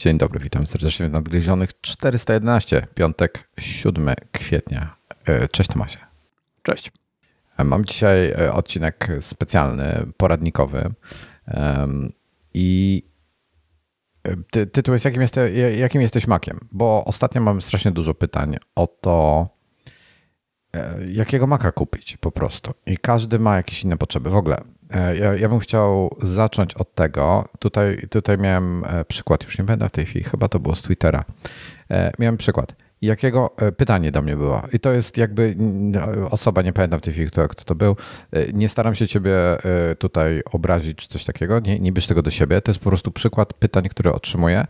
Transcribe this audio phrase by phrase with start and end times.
[0.00, 4.96] Dzień dobry, witam serdecznie w Nadgryzionych 411, piątek 7 kwietnia.
[5.24, 5.98] E, cześć Tomasie.
[6.62, 6.92] Cześć.
[7.56, 10.94] E, mam dzisiaj e, odcinek specjalny, poradnikowy
[12.54, 13.02] i
[14.50, 16.68] ty, tytuł jest jakim, jeste, jakim jesteś makiem?
[16.72, 19.48] Bo ostatnio mamy strasznie dużo pytań o to,
[21.08, 22.74] jakiego maka kupić po prostu.
[22.86, 24.30] I każdy ma jakieś inne potrzeby.
[24.30, 24.64] W ogóle
[25.20, 27.48] ja, ja, bym chciał zacząć od tego.
[27.58, 30.82] Tutaj, tutaj miałem e, przykład, już nie będę w tej chwili, chyba to było z
[30.82, 31.24] Twittera.
[31.90, 32.74] E, miałem przykład.
[33.02, 34.62] Jakiego pytanie do mnie było?
[34.72, 35.56] I to jest jakby
[36.30, 37.96] osoba, nie pamiętam w tej chwili, kto, kto to był.
[38.52, 39.32] Nie staram się ciebie
[39.98, 41.60] tutaj obrazić czy coś takiego.
[41.60, 42.60] Nie, nie bierz tego do siebie.
[42.60, 44.66] To jest po prostu przykład pytań, które otrzymuję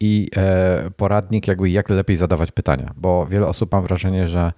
[0.00, 0.30] i
[0.96, 4.52] poradnik, jakby jak lepiej zadawać pytania, bo wiele osób mam wrażenie, że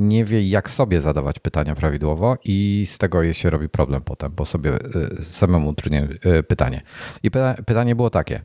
[0.00, 4.44] nie wie, jak sobie zadawać pytania prawidłowo, i z tego się robi problem potem, bo
[4.44, 4.74] sobie
[5.20, 6.02] y, samemu utrudnia
[6.38, 6.82] y, pytanie.
[7.22, 7.30] I
[7.66, 8.42] pytanie było takie: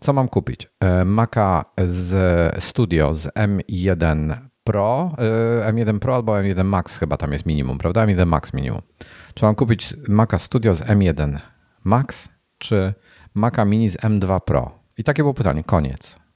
[0.00, 0.64] co mam kupić?
[1.00, 5.12] Y, Maca z Studio z M1 Pro,
[5.66, 8.06] M1 Pro albo M1 Max chyba tam jest minimum, prawda?
[8.06, 8.82] M1 Max minimum.
[9.34, 11.38] Czy mam kupić Maca Studio z M1
[11.84, 12.94] Max, czy
[13.34, 14.78] Maca Mini z M2 Pro?
[14.98, 16.27] I takie było pytanie, koniec.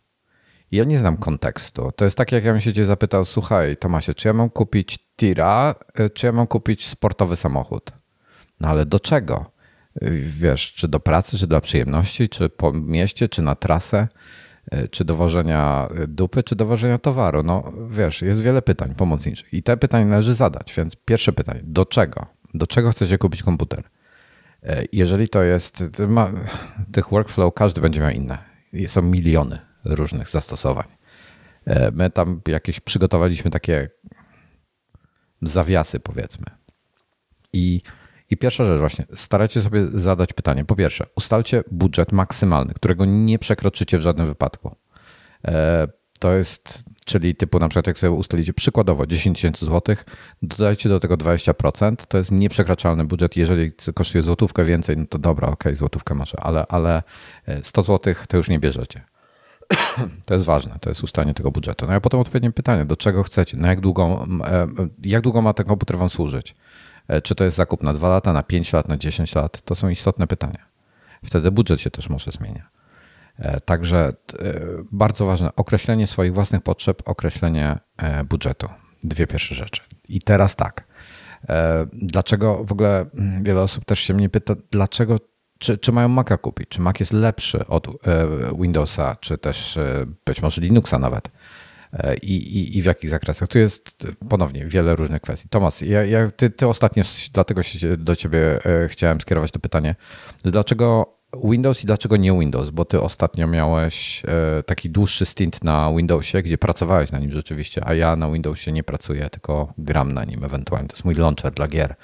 [0.73, 1.93] Ja nie znam kontekstu.
[1.97, 4.99] To jest tak, jak ja bym się cię zapytał, słuchaj Tomasie, czy ja mam kupić
[5.17, 7.93] tira, y, czy ja mam kupić sportowy samochód?
[8.61, 9.53] No ale do czego?
[10.03, 14.09] Y, wiesz, czy do pracy, czy dla przyjemności, czy po mieście, czy na trasę,
[14.75, 17.43] y, czy do wożenia dupy, czy do wożenia towaru?
[17.43, 20.75] No wiesz, jest wiele pytań pomocniczych i te pytania należy zadać.
[20.77, 22.27] Więc pierwsze pytanie, do czego?
[22.55, 23.83] Do czego chcecie kupić komputer?
[24.93, 25.85] Jeżeli to jest,
[26.93, 28.39] tych workflow każdy będzie miał inne.
[28.87, 30.87] Są miliony różnych zastosowań.
[31.65, 33.91] E, my tam jakieś przygotowaliśmy takie
[35.43, 36.47] zawiasy, powiedzmy.
[37.53, 37.83] I,
[38.31, 40.65] I pierwsza rzecz, właśnie, starajcie sobie zadać pytanie.
[40.65, 44.77] Po pierwsze, ustalcie budżet maksymalny, którego nie przekroczycie w żadnym wypadku.
[45.45, 45.89] E,
[46.19, 50.05] to jest, czyli typu na przykład jak sobie ustalicie przykładowo 10 tysięcy złotych,
[50.43, 53.37] dodajcie do tego 20%, to jest nieprzekraczalny budżet.
[53.37, 57.03] Jeżeli kosztuje złotówkę więcej, no to dobra, ok, złotówkę może, ale, ale
[57.63, 59.05] 100 e, złotych to już nie bierzecie.
[60.27, 61.87] To jest ważne, to jest ustalenie tego budżetu.
[61.87, 64.67] No a potem odpowiednie pytanie, do czego chcecie, na jak długo, e,
[65.03, 66.55] jak długo ma ten komputer wam służyć?
[67.09, 69.63] E, czy to jest zakup na 2 lata, na 5 lat, na 10 lat?
[69.63, 70.67] To są istotne pytania.
[71.25, 72.69] Wtedy budżet się też może zmienia.
[73.39, 74.13] E, także
[74.93, 77.79] bardzo ważne, określenie swoich własnych potrzeb, określenie
[78.29, 78.69] budżetu.
[79.03, 79.83] Dwie pierwsze rzeczy.
[80.09, 80.87] I teraz tak.
[81.93, 85.19] Dlaczego w ogóle mm, wiele osób też się mnie pyta, dlaczego
[85.63, 86.69] czy, czy mają Maca kupić?
[86.69, 87.93] Czy Mac jest lepszy od e,
[88.61, 91.31] Windowsa, czy też e, być może Linuxa nawet?
[91.93, 93.49] E, I, i, i w jakich zakresach?
[93.49, 95.49] Tu jest ponownie wiele różnych kwestii.
[95.49, 97.03] Tomasz, ja, ja, ty, ty ostatnio,
[97.33, 99.95] dlatego się do ciebie chciałem skierować to pytanie.
[100.45, 102.71] Dlaczego Windows i dlaczego nie Windows?
[102.71, 104.23] Bo ty ostatnio miałeś
[104.67, 108.85] taki dłuższy stint na Windowsie, gdzie pracowałeś na nim rzeczywiście, a ja na Windowsie nie
[108.85, 110.89] pracuję, tylko gram na nim ewentualnie.
[110.89, 111.95] To jest mój launcher dla gier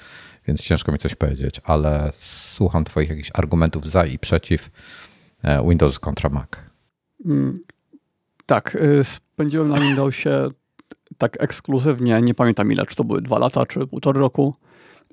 [0.47, 4.69] więc ciężko mi coś powiedzieć, ale słucham Twoich jakichś argumentów za i przeciw
[5.43, 6.49] e, Windows kontra Mac.
[7.25, 7.59] Mm,
[8.45, 10.29] tak, y, spędziłem na Windowsie
[11.17, 14.55] tak ekskluzywnie, nie pamiętam ile, czy to były dwa lata, czy półtory roku.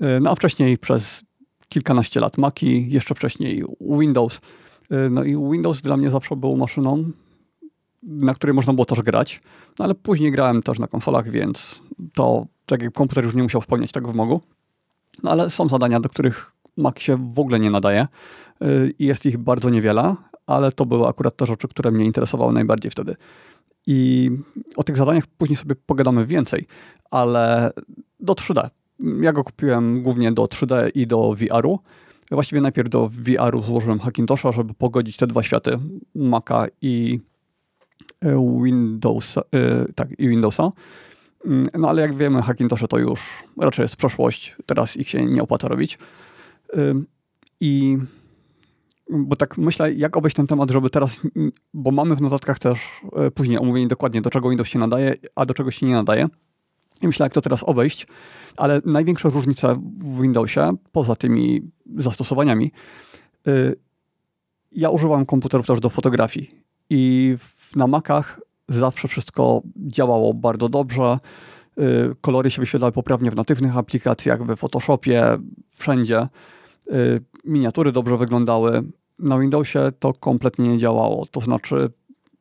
[0.03, 1.23] Y, no a wcześniej przez
[1.69, 4.41] kilkanaście lat Maci, jeszcze wcześniej Windows.
[5.11, 7.11] No i Windows dla mnie zawsze był maszyną,
[8.03, 9.41] na której można było też grać,
[9.79, 11.83] no ale później grałem też na konsolach, więc
[12.15, 14.41] to tak jak komputer już nie musiał spełniać tego wymogu.
[15.23, 18.07] No ale są zadania, do których Mac się w ogóle nie nadaje
[18.63, 20.15] y, i jest ich bardzo niewiele,
[20.47, 23.17] ale to były akurat te rzeczy, które mnie interesowały najbardziej wtedy.
[23.87, 24.31] I
[24.77, 26.67] o tych zadaniach później sobie pogadamy więcej,
[27.11, 27.71] ale
[28.21, 28.69] do 3D.
[29.21, 31.79] Ja go kupiłem głównie do 3D i do VR-u.
[32.31, 35.79] Właściwie najpierw do VR-u złożyłem Hackintosha, żeby pogodzić te dwa światy,
[36.15, 37.21] Maca i
[38.25, 38.29] y,
[38.63, 40.73] Windowsa, y, tak, i Windowsa.
[41.45, 44.57] Mm, no ale jak wiemy, Hackintosze to już raczej jest przeszłość.
[44.67, 45.99] Teraz ich się nie opłaca robić.
[47.61, 47.99] I
[49.11, 51.21] bo tak myślę, jak obejść ten temat, żeby teraz,
[51.75, 52.81] bo mamy w notatkach też
[53.17, 56.27] e, później omówienie dokładnie, do czego Windows się nadaje, a do czego się nie nadaje.
[57.03, 58.07] I myślę, jak to teraz obejść,
[58.57, 62.73] ale największa różnica w Windowsie, poza tymi zastosowaniami,
[63.49, 63.77] y,
[64.73, 66.51] ja używam komputerów też do fotografii
[66.91, 67.37] i
[67.77, 71.19] na Macach zawsze wszystko działało bardzo dobrze.
[71.79, 75.39] Y, kolory się wyświetlały poprawnie w natywnych aplikacjach, w Photoshopie,
[75.75, 76.29] wszędzie.
[76.93, 78.83] Y, miniatury dobrze wyglądały.
[79.19, 81.27] Na Windowsie to kompletnie nie działało.
[81.31, 81.91] To znaczy,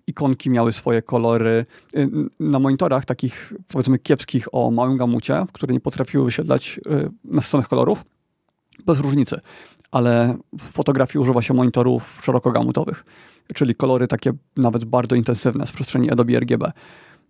[0.07, 1.65] ikonki miały swoje kolory.
[1.95, 6.79] Y, na monitorach takich, powiedzmy, kiepskich o małym gamucie, które nie potrafiły wyświetlać
[7.23, 8.03] nasyconych kolorów,
[8.85, 9.39] bez różnicy.
[9.91, 13.03] Ale w fotografii używa się monitorów szerokogamutowych
[13.53, 16.71] czyli kolory takie nawet bardzo intensywne z przestrzeni Adobe RGB.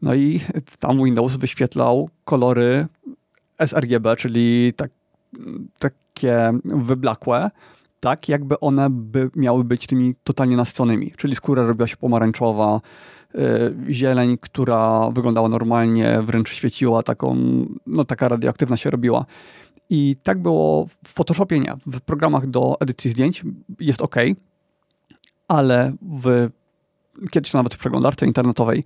[0.02, 0.42] No i
[0.80, 2.88] tam Windows wyświetlał kolory
[3.60, 4.92] sRGB, czyli tak,
[5.80, 7.52] takie wyblakłe,
[8.00, 12.82] tak jakby one by miały być tymi totalnie nasyconymi, czyli skóra robiła się pomarańczowa,
[13.40, 17.38] Y, zieleń, która wyglądała normalnie, wręcz świeciła, taką,
[17.88, 19.26] no taka radioaktywna się robiła.
[19.90, 21.74] I tak było w Photoshopie nie.
[21.86, 23.44] W programach do edycji zdjęć
[23.80, 24.16] jest ok,
[25.48, 26.50] ale w,
[27.32, 28.84] kiedyś nawet w przeglądarce internetowej,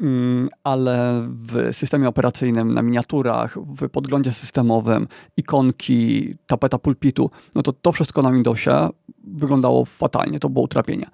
[0.00, 7.72] mm, ale w systemie operacyjnym, na miniaturach, w podglądzie systemowym, ikonki, tapeta pulpitu, no to
[7.72, 8.88] to wszystko na Windowsie
[9.24, 11.06] wyglądało fatalnie, to było utrapienie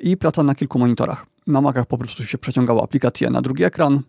[0.00, 1.26] i praca na kilku monitorach.
[1.46, 4.00] Na Macach po prostu się przeciągało aplikację na drugi ekran,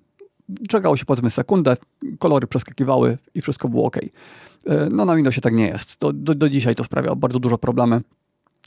[0.69, 1.77] czekało się powiedzmy sekundę,
[2.19, 3.97] kolory przeskakiwały i wszystko było ok.
[3.97, 5.97] E, no na Windowsie tak nie jest.
[5.99, 8.01] Do, do, do dzisiaj to sprawia bardzo dużo problemy.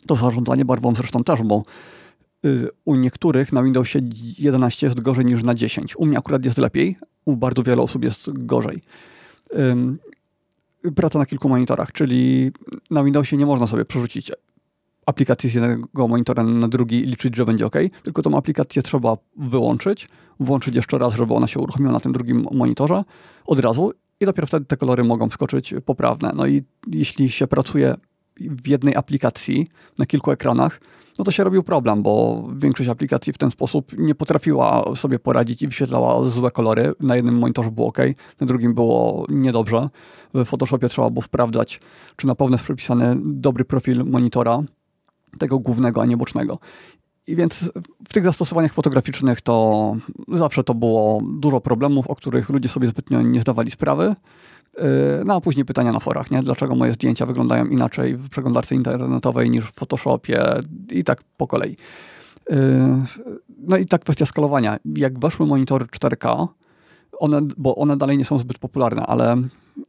[0.06, 1.62] To zarządzanie barwą zresztą też, bo
[2.44, 4.00] y, u niektórych na Windowsie
[4.38, 5.96] 11 jest gorzej niż na 10.
[5.96, 8.80] U mnie akurat jest lepiej, u bardzo wielu osób jest gorzej.
[10.96, 12.52] Praca na kilku monitorach, czyli
[12.90, 14.32] na Windowsie nie można sobie przerzucić
[15.06, 19.16] aplikacji z jednego monitora na drugi i liczyć, że będzie ok, tylko tą aplikację trzeba
[19.36, 20.08] wyłączyć,
[20.40, 23.04] włączyć jeszcze raz, żeby ona się uruchomiła na tym drugim monitorze
[23.46, 26.32] od razu i dopiero wtedy te kolory mogą skoczyć poprawne.
[26.36, 27.94] No i jeśli się pracuje
[28.50, 29.68] w jednej aplikacji
[29.98, 30.80] na kilku ekranach,
[31.18, 35.62] no to się robił problem, bo większość aplikacji w ten sposób nie potrafiła sobie poradzić
[35.62, 36.92] i wyświetlała złe kolory.
[37.00, 37.98] Na jednym monitorze było ok,
[38.40, 39.88] na drugim było niedobrze.
[40.34, 41.80] W Photoshopie trzeba było sprawdzać,
[42.16, 44.62] czy na pewno jest przypisany dobry profil monitora,
[45.38, 46.58] tego głównego, a nie bocznego.
[47.26, 47.70] I więc
[48.08, 49.96] w tych zastosowaniach fotograficznych to
[50.32, 54.14] zawsze to było dużo problemów, o których ludzie sobie zbytnio nie zdawali sprawy.
[54.76, 54.84] Yy,
[55.24, 56.42] no a później pytania na forach, nie?
[56.42, 60.44] Dlaczego moje zdjęcia wyglądają inaczej w przeglądarce internetowej niż w Photoshopie
[60.90, 61.76] i tak po kolei.
[62.50, 62.56] Yy,
[63.58, 64.76] no i ta kwestia skalowania.
[64.84, 66.48] Jak weszły monitory 4K,
[67.18, 69.36] one, bo one dalej nie są zbyt popularne, ale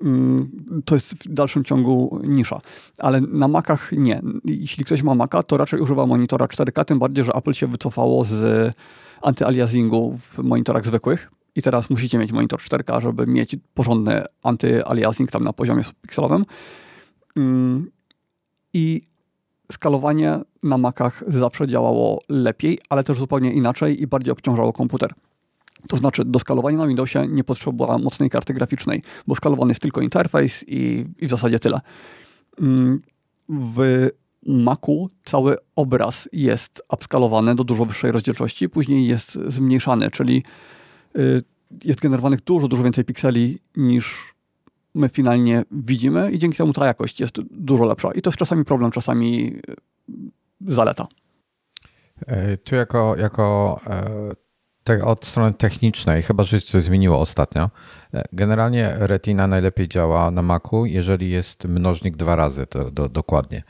[0.01, 0.51] mm,
[0.85, 2.61] to jest w dalszym ciągu nisza.
[2.99, 4.21] Ale na Macach nie.
[4.45, 8.25] Jeśli ktoś ma Maca, to raczej używa monitora 4K, tym bardziej, że Apple się wycofało
[8.25, 8.73] z
[9.21, 11.31] antyaliasingu w monitorach zwykłych.
[11.55, 16.45] I teraz musicie mieć monitor 4K, żeby mieć porządny antyaliasing tam na poziomie pikselowym.
[17.37, 17.91] Mm,
[18.73, 19.01] I
[19.71, 25.13] skalowanie na Macach zawsze działało lepiej, ale też zupełnie inaczej i bardziej obciążało komputer.
[25.87, 30.01] To znaczy do skalowania na Windowsie nie potrzeba mocnej karty graficznej, bo skalowany jest tylko
[30.01, 31.79] interfejs i, i w zasadzie tyle.
[32.61, 33.01] Mm,
[33.49, 34.09] w
[34.45, 40.43] Macu cały obraz jest upskalowany do dużo wyższej rozdzielczości, później jest zmniejszany, czyli
[41.83, 44.33] jest generowanych dużo, dużo więcej pikseli niż
[44.95, 48.11] my finalnie widzimy i dzięki temu ta jakość jest dużo lepsza.
[48.11, 51.07] I to jest czasami problem, czasami y, zaleta.
[52.27, 54.03] E, tu jako, jako e,
[54.83, 57.69] te, od strony technicznej, chyba że coś zmieniło ostatnio.
[58.13, 63.63] E, generalnie Retina najlepiej działa na Macu, jeżeli jest mnożnik dwa razy, to, do, dokładnie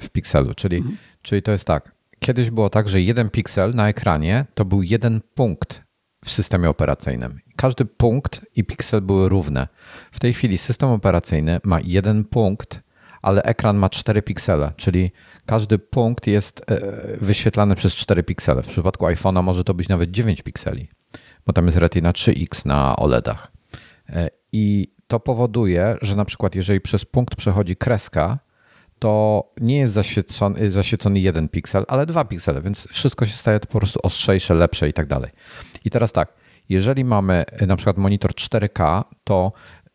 [0.00, 0.54] w pikselu.
[0.54, 0.96] Czyli, mhm.
[1.22, 1.94] czyli to jest tak.
[2.18, 5.83] Kiedyś było tak, że jeden piksel na ekranie to był jeden punkt
[6.24, 7.40] w systemie operacyjnym.
[7.56, 9.68] Każdy punkt i piksel były równe.
[10.12, 12.84] W tej chwili system operacyjny ma jeden punkt
[13.24, 15.10] ale ekran ma 4 piksele, czyli
[15.46, 16.80] każdy punkt jest e,
[17.20, 18.62] wyświetlany przez 4 piksele.
[18.62, 20.88] W przypadku iPhone'a może to być nawet 9 pikseli,
[21.46, 23.52] bo tam jest Retina 3X na OLEDach.
[24.08, 28.38] E, I to powoduje, że na przykład jeżeli przez punkt przechodzi kreska,
[28.98, 33.78] to nie jest zaświecony, zaświecony jeden piksel, ale dwa piksele, więc wszystko się staje po
[33.78, 35.30] prostu ostrzejsze, lepsze i tak dalej.
[35.84, 36.34] I teraz tak,
[36.68, 39.52] jeżeli mamy e, na przykład monitor 4K, to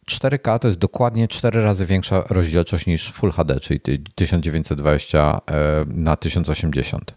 [0.10, 3.80] 4K to jest dokładnie 4 razy większa rozdzielczość niż Full HD, czyli
[4.16, 7.16] 1920 e, na 1080.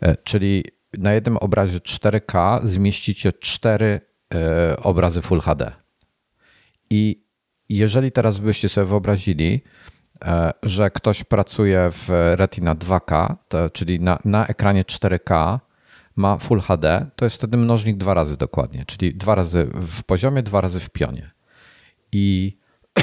[0.00, 0.64] E, czyli
[0.98, 4.00] na jednym obrazie 4K zmieścicie 4
[4.34, 5.72] e, obrazy Full HD.
[6.90, 7.24] I
[7.68, 9.64] jeżeli teraz byście sobie wyobrazili,
[10.62, 15.58] że ktoś pracuje w Retina 2K, to, czyli na, na ekranie 4K,
[16.16, 20.42] ma Full HD, to jest wtedy mnożnik dwa razy dokładnie, czyli dwa razy w poziomie,
[20.42, 21.30] dwa razy w pionie.
[22.12, 22.56] I,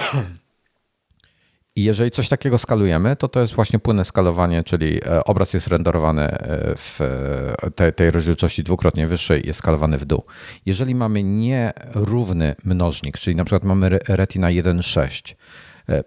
[1.76, 5.68] I jeżeli coś takiego skalujemy, to to jest właśnie płynne skalowanie, czyli e, obraz jest
[5.68, 10.24] renderowany e, w e, tej, tej rozdzielczości dwukrotnie wyższej, jest skalowany w dół.
[10.66, 15.36] Jeżeli mamy nierówny mnożnik, czyli na przykład mamy Retina 1.6,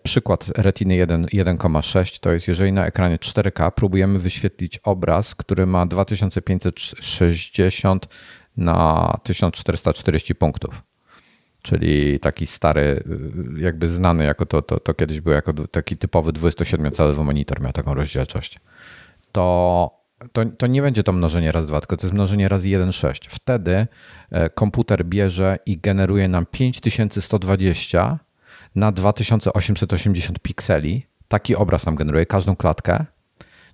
[0.03, 8.09] Przykład Retiny 1.6 to jest, jeżeli na ekranie 4K próbujemy wyświetlić obraz, który ma 2560
[8.57, 10.83] na 1440 punktów
[11.65, 13.05] czyli taki stary,
[13.57, 17.95] jakby znany jako to, to, to kiedyś był jako taki typowy 27-calowy monitor, miał taką
[17.95, 18.61] rozdzielczość.
[19.33, 23.27] To to, to nie będzie to mnożenie raz dwa, tylko to jest mnożenie razy 1,6.
[23.29, 23.87] Wtedy
[24.31, 28.19] e, komputer bierze i generuje nam 5120
[28.75, 31.07] na 2880 pikseli.
[31.29, 33.05] Taki obraz nam generuje każdą klatkę,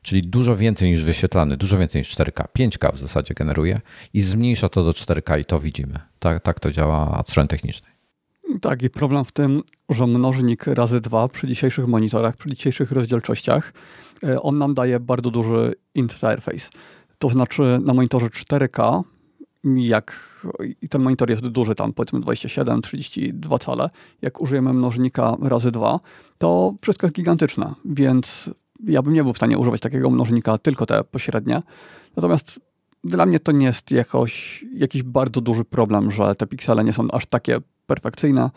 [0.02, 2.44] czyli dużo więcej niż wyświetlany, dużo więcej niż 4K.
[2.58, 3.80] 5K w zasadzie generuje
[4.14, 5.98] i zmniejsza to do 4K i to widzimy.
[6.18, 7.92] Tak, tak to działa od strony technicznej.
[8.60, 13.72] Tak, i problem w tym, że mnożnik razy dwa przy dzisiejszych monitorach, przy dzisiejszych rozdzielczościach,
[14.22, 16.68] e, on nam daje bardzo duży interface.
[17.18, 19.02] To znaczy na monitorze 4K,
[19.64, 20.36] jak
[20.82, 23.90] i ten monitor jest duży, tam powiedzmy 27, 32 cale,
[24.22, 26.00] jak użyjemy mnożnika razy dwa,
[26.38, 28.50] to wszystko jest gigantyczne, więc
[28.84, 31.62] ja bym nie był w stanie używać takiego mnożnika, tylko te pośrednie.
[32.16, 32.60] Natomiast
[33.04, 37.10] dla mnie to nie jest jakoś, jakiś bardzo duży problem, że te piksele nie są
[37.10, 38.50] aż takie perfekcyjne.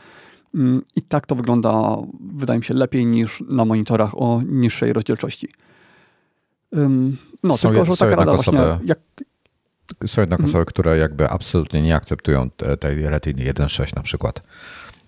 [0.56, 5.48] Mm, I tak to wygląda, wydaje mi się, lepiej niż na monitorach o niższej rozdzielczości.
[7.44, 8.60] No, są, tylko, że taka rada właśnie...
[8.86, 9.00] Jak...
[10.06, 10.50] Są jednak hmm.
[10.50, 12.50] osoby, które jakby absolutnie nie akceptują
[12.80, 14.44] tej Retiny 1.6 na przykład.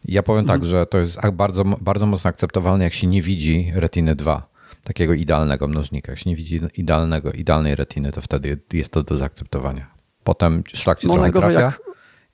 [0.06, 0.62] Ja powiem hmm.
[0.62, 4.50] tak, że to jest bardzo, bardzo mocno akceptowalne, jak się nie widzi Retiny 2,
[4.84, 6.12] takiego idealnego mnożnika.
[6.12, 9.88] Jak się nie widzi idealnego, idealnej retiny, to wtedy jest to do zaakceptowania.
[10.24, 11.62] Potem szlak ci no, trochę trafia.
[11.62, 11.82] Jak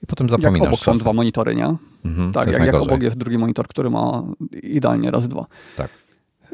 [0.04, 0.60] i potem zapominasz.
[0.60, 1.76] Jak obok są dwa monitory, nie?
[2.06, 4.24] Mhm, tak, jak, jak obok jest drugi monitor, który ma
[4.64, 5.46] idealnie raz dwa.
[5.78, 5.90] Tak.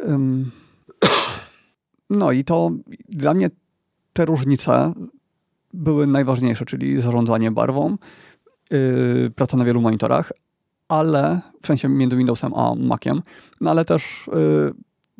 [0.07, 0.51] Um,
[2.09, 2.71] no i to
[3.09, 3.49] dla mnie
[4.13, 4.93] te różnice
[5.77, 7.97] były najważniejsze, czyli zarządzanie barwą,
[8.71, 10.31] yy, praca na wielu monitorach,
[10.87, 13.21] ale w sensie między Windowsem a Maciem,
[13.61, 14.73] no ale też yy,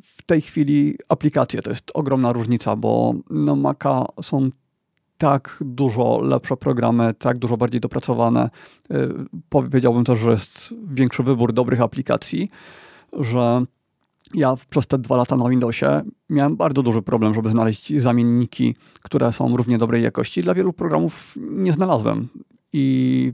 [0.04, 4.50] w tej chwili aplikacje to jest ogromna różnica, bo na Maca są
[5.18, 8.50] tak dużo lepsze programy, tak dużo bardziej dopracowane.
[8.92, 9.10] Y,
[9.50, 12.50] powiedziałbym też, że jest większy wybór dobrych aplikacji,
[13.14, 13.66] że
[14.34, 19.34] ja przez te dwa lata na Windowsie miałem bardzo duży problem, żeby znaleźć zamienniki, które
[19.34, 20.44] są równie dobrej jakości.
[20.44, 22.28] Dla wielu programów nie znalazłem.
[22.74, 23.34] I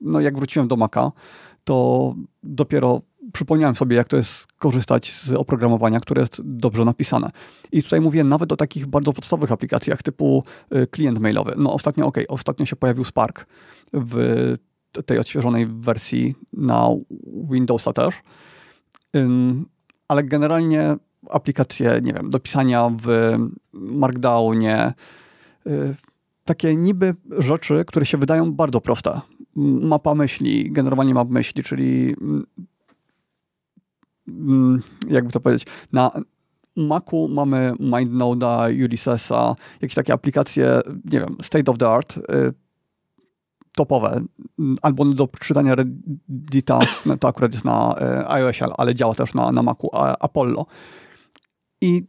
[0.00, 1.12] no, jak wróciłem do Maca,
[1.64, 3.00] to dopiero
[3.32, 7.30] przypomniałem sobie, jak to jest korzystać z oprogramowania, które jest dobrze napisane.
[7.72, 10.44] I tutaj mówię nawet o takich bardzo podstawowych aplikacjach typu
[10.76, 11.54] y, klient mailowy.
[11.56, 13.46] No ostatnio, ok, ostatnio się pojawił Spark
[13.92, 14.56] w
[15.06, 16.88] tej odświeżonej wersji na
[17.50, 18.14] Windowsa też,
[20.12, 20.96] ale generalnie
[21.30, 23.36] aplikacje, nie wiem, do pisania w
[23.72, 24.92] Markdownie,
[25.66, 25.94] y,
[26.44, 29.20] takie niby rzeczy, które się wydają bardzo proste.
[29.82, 32.14] Mapa myśli, generowanie map myśli, czyli
[34.28, 36.10] Mm, jakby to powiedzieć, na
[36.76, 42.22] Macu mamy MindNode'a, Ulyssesa, jakieś takie aplikacje, nie wiem, state of the art, y,
[43.76, 44.20] topowe,
[44.58, 49.34] mm, albo do czytania Reddita, no to akurat jest na y, iOS, ale działa też
[49.34, 49.88] na, na Macu
[50.20, 50.66] Apollo.
[51.80, 52.06] I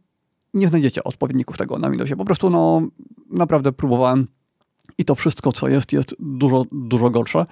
[0.54, 2.16] nie znajdziecie odpowiedników tego na Windowsie.
[2.16, 2.82] Po prostu no,
[3.30, 4.26] naprawdę próbowałem
[4.98, 7.46] i to wszystko, co jest, jest dużo, dużo gorsze.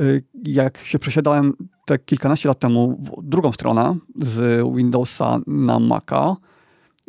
[0.00, 1.52] Y, jak się przesiadałem
[1.86, 6.36] te kilkanaście lat temu w drugą stronę z Windowsa na Maca,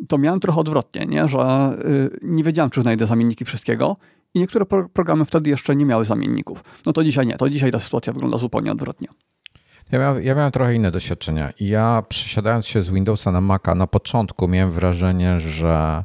[0.08, 1.28] to miałem trochę odwrotnie, nie?
[1.28, 3.96] że y, nie wiedziałem, czy znajdę zamienniki wszystkiego
[4.34, 6.64] i niektóre pro programy wtedy jeszcze nie miały zamienników.
[6.86, 9.08] No to dzisiaj nie, to dzisiaj ta sytuacja wygląda zupełnie odwrotnie.
[9.92, 11.52] Ja miałem, ja miałem trochę inne doświadczenia.
[11.60, 16.04] Ja przesiadając się z Windowsa na Maca, na początku miałem wrażenie, że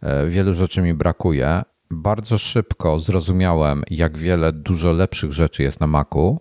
[0.00, 5.86] e, wielu rzeczy mi brakuje, bardzo szybko zrozumiałem, jak wiele dużo lepszych rzeczy jest na
[5.86, 6.40] Macu,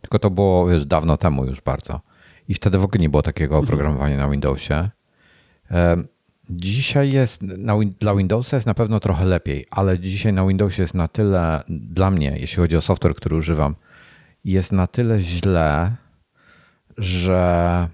[0.00, 2.00] tylko to było wiesz, dawno temu już bardzo.
[2.48, 3.64] I wtedy w ogóle nie było takiego mhm.
[3.64, 4.90] oprogramowania na Windowsie.
[6.50, 10.94] Dzisiaj jest, na, dla Windowsa jest na pewno trochę lepiej, ale dzisiaj na Windowsie jest
[10.94, 13.74] na tyle, dla mnie, jeśli chodzi o software, który używam,
[14.44, 15.96] jest na tyle źle,
[16.98, 17.88] że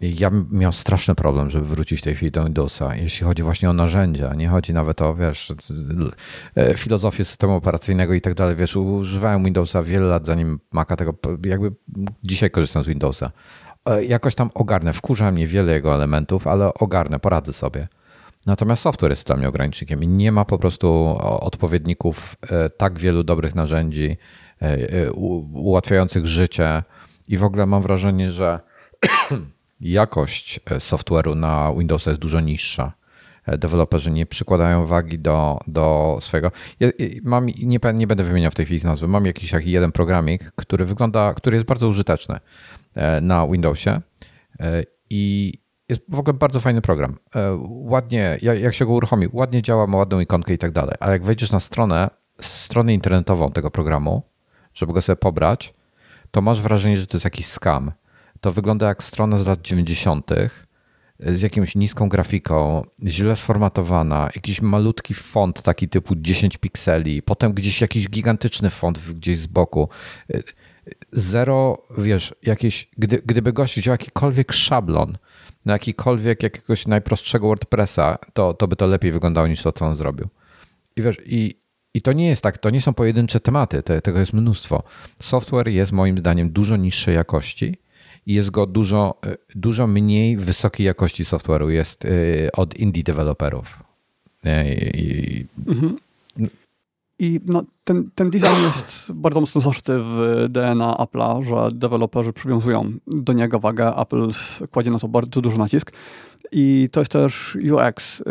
[0.00, 3.70] ja bym miał straszny problem, żeby wrócić w tej chwili do Windowsa, jeśli chodzi właśnie
[3.70, 4.34] o narzędzia.
[4.34, 5.52] Nie chodzi nawet o, wiesz,
[6.56, 8.56] e, filozofię systemu operacyjnego i tak dalej.
[8.56, 11.14] Wiesz, używałem Windowsa wiele lat zanim Maca tego,
[11.44, 11.72] jakby
[12.24, 13.30] dzisiaj korzystam z Windowsa.
[13.88, 17.88] E, jakoś tam ogarnę, wkurza mnie wiele jego elementów, ale ogarnę, poradzę sobie.
[18.46, 23.22] Natomiast software jest dla mnie ogranicznikiem i nie ma po prostu odpowiedników e, tak wielu
[23.22, 24.16] dobrych narzędzi
[25.52, 26.82] ułatwiających życie
[27.28, 28.60] i w ogóle mam wrażenie, że
[29.80, 32.92] jakość e, software'u na Windowsa jest dużo niższa.
[33.46, 36.50] E, deweloperzy nie przykładają wagi do, do swojego.
[36.80, 36.88] Ja,
[37.22, 39.08] mam, nie, nie będę wymieniał w tej chwili z nazwy.
[39.08, 42.40] Mam jakiś taki jeden programik, który wygląda, który jest bardzo użyteczny e,
[43.22, 44.00] na Windowsie
[45.10, 45.52] i
[45.88, 47.18] jest w ogóle bardzo fajny program.
[47.68, 50.94] Ładnie, jak się go uruchomi, ładnie działa, ma ładną ikonkę i tak dalej.
[51.00, 54.22] Ale jak wejdziesz na stronę, stronę internetową tego programu,
[54.74, 55.74] żeby go sobie pobrać,
[56.30, 57.92] to masz wrażenie, że to jest jakiś scam
[58.40, 60.30] to wygląda jak strona z lat 90.,
[61.20, 67.80] z jakimś niską grafiką, źle sformatowana, jakiś malutki font taki typu 10 pikseli, potem gdzieś
[67.80, 69.88] jakiś gigantyczny font gdzieś z boku.
[71.12, 75.18] Zero, wiesz, jakieś, gdy, gdyby gość wziął jakikolwiek szablon
[75.64, 79.94] na jakikolwiek jakiegoś najprostszego WordPressa, to, to by to lepiej wyglądało niż to, co on
[79.94, 80.28] zrobił.
[80.96, 81.54] I wiesz, i,
[81.94, 84.82] i to nie jest tak, to nie są pojedyncze tematy, tego jest mnóstwo.
[85.20, 87.76] Software jest moim zdaniem dużo niższej jakości
[88.26, 92.08] i jest go dużo, e, dużo mniej wysokiej jakości software'u jest e,
[92.52, 93.82] od indie deweloperów.
[94.44, 95.96] E, I, mhm.
[97.18, 102.92] I no, ten, ten design jest bardzo mocno zaszyty w DNA Apple'a, że deweloperzy przywiązują
[103.06, 103.96] do niego wagę.
[103.96, 104.30] Apple
[104.70, 105.92] kładzie na to bardzo duży nacisk.
[106.52, 108.22] I to jest też UX.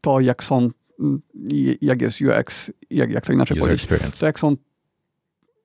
[0.00, 0.68] To, jak są,
[1.80, 4.18] jak jest UX, jak, jak to inaczej User powiedzieć.
[4.20, 4.56] To, jak są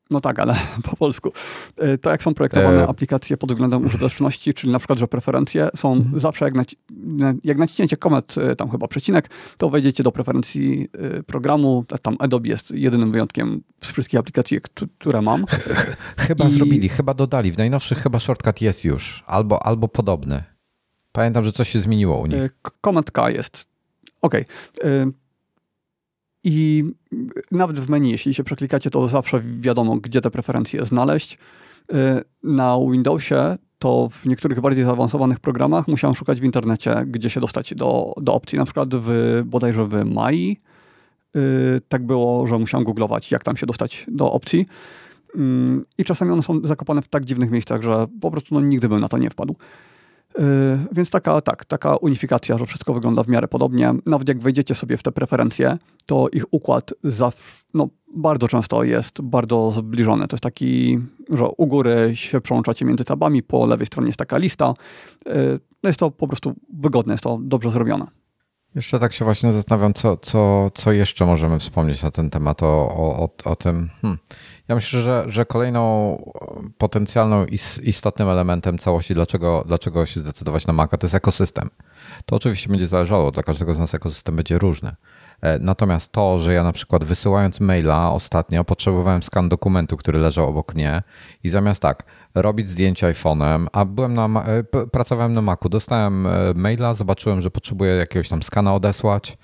[0.10, 0.56] no tak, ale
[0.90, 1.32] po polsku.
[1.78, 2.88] E, to jak są projektowane e...
[2.88, 6.20] aplikacje pod względem użyteczności, czyli na przykład, że preferencje są mhm.
[6.20, 6.78] zawsze, jak, naci
[7.44, 11.84] jak naciśniecie komet, e, tam chyba przecinek, to wejdziecie do preferencji e, programu.
[12.02, 14.60] Tam Adobe jest jedynym wyjątkiem z wszystkich aplikacji,
[15.00, 15.46] które mam.
[16.18, 16.50] Chyba I...
[16.50, 17.52] zrobili, chyba dodali.
[17.52, 20.44] W najnowszych chyba shortcut jest już, albo, albo podobny.
[21.12, 22.56] Pamiętam, że coś się zmieniło u nich.
[22.86, 23.66] Command K jest.
[24.22, 24.46] Okej.
[24.78, 25.12] Okay.
[26.44, 26.84] I
[27.52, 31.38] nawet w menu, jeśli się przeklikacie, to zawsze wiadomo, gdzie te preferencje znaleźć.
[31.94, 31.96] Y,
[32.44, 37.74] na Windowsie to w niektórych bardziej zaawansowanych programach musiałem szukać w internecie, gdzie się dostać
[37.76, 38.58] do, do opcji.
[38.58, 40.58] Na przykład w, bodajże w Mai
[41.36, 41.40] y,
[41.90, 44.66] tak było, że musiałem googlować, jak tam się dostać do opcji.
[45.36, 45.40] Y,
[45.98, 49.00] I czasami one są zakopane w tak dziwnych miejscach, że po prostu no, nigdy bym
[49.00, 49.56] na to nie wpadł.
[50.38, 50.44] Yy,
[50.92, 53.94] więc taka, tak, taka unifikacja, że wszystko wygląda w miarę podobnie.
[54.06, 57.32] Nawet jak wejdziecie sobie w te preferencje, to ich układ za,
[57.74, 60.28] no, bardzo często jest bardzo zbliżony.
[60.28, 64.38] To jest taki, że u góry się przełączacie między tabami, po lewej stronie jest taka
[64.38, 64.74] lista.
[65.26, 68.19] Yy, no jest to po prostu wygodne, jest to dobrze zrobione.
[68.76, 72.68] Jeszcze tak się właśnie zastanawiam, co, co, co jeszcze możemy wspomnieć na ten temat, o,
[72.96, 73.90] o, o tym.
[74.02, 74.20] Hmm.
[74.68, 76.16] Ja myślę, że, że kolejną
[76.78, 77.46] potencjalną
[77.84, 81.70] istotnym elementem całości, dlaczego, dlaczego się zdecydować na Maca, to jest ekosystem.
[82.26, 84.96] To oczywiście będzie zależało, dla każdego z nas ekosystem będzie różny.
[85.42, 90.50] E, natomiast to, że ja na przykład wysyłając maila ostatnio potrzebowałem skan dokumentu, który leżał
[90.50, 91.04] obok mnie
[91.44, 92.04] i zamiast tak
[92.36, 97.52] robić zdjęcia iPhone'em, a byłem na, e, pracowałem na Macu, dostałem e, maila, zobaczyłem, że
[97.52, 99.38] potrzebuję jakiegoś tam skana odesłać,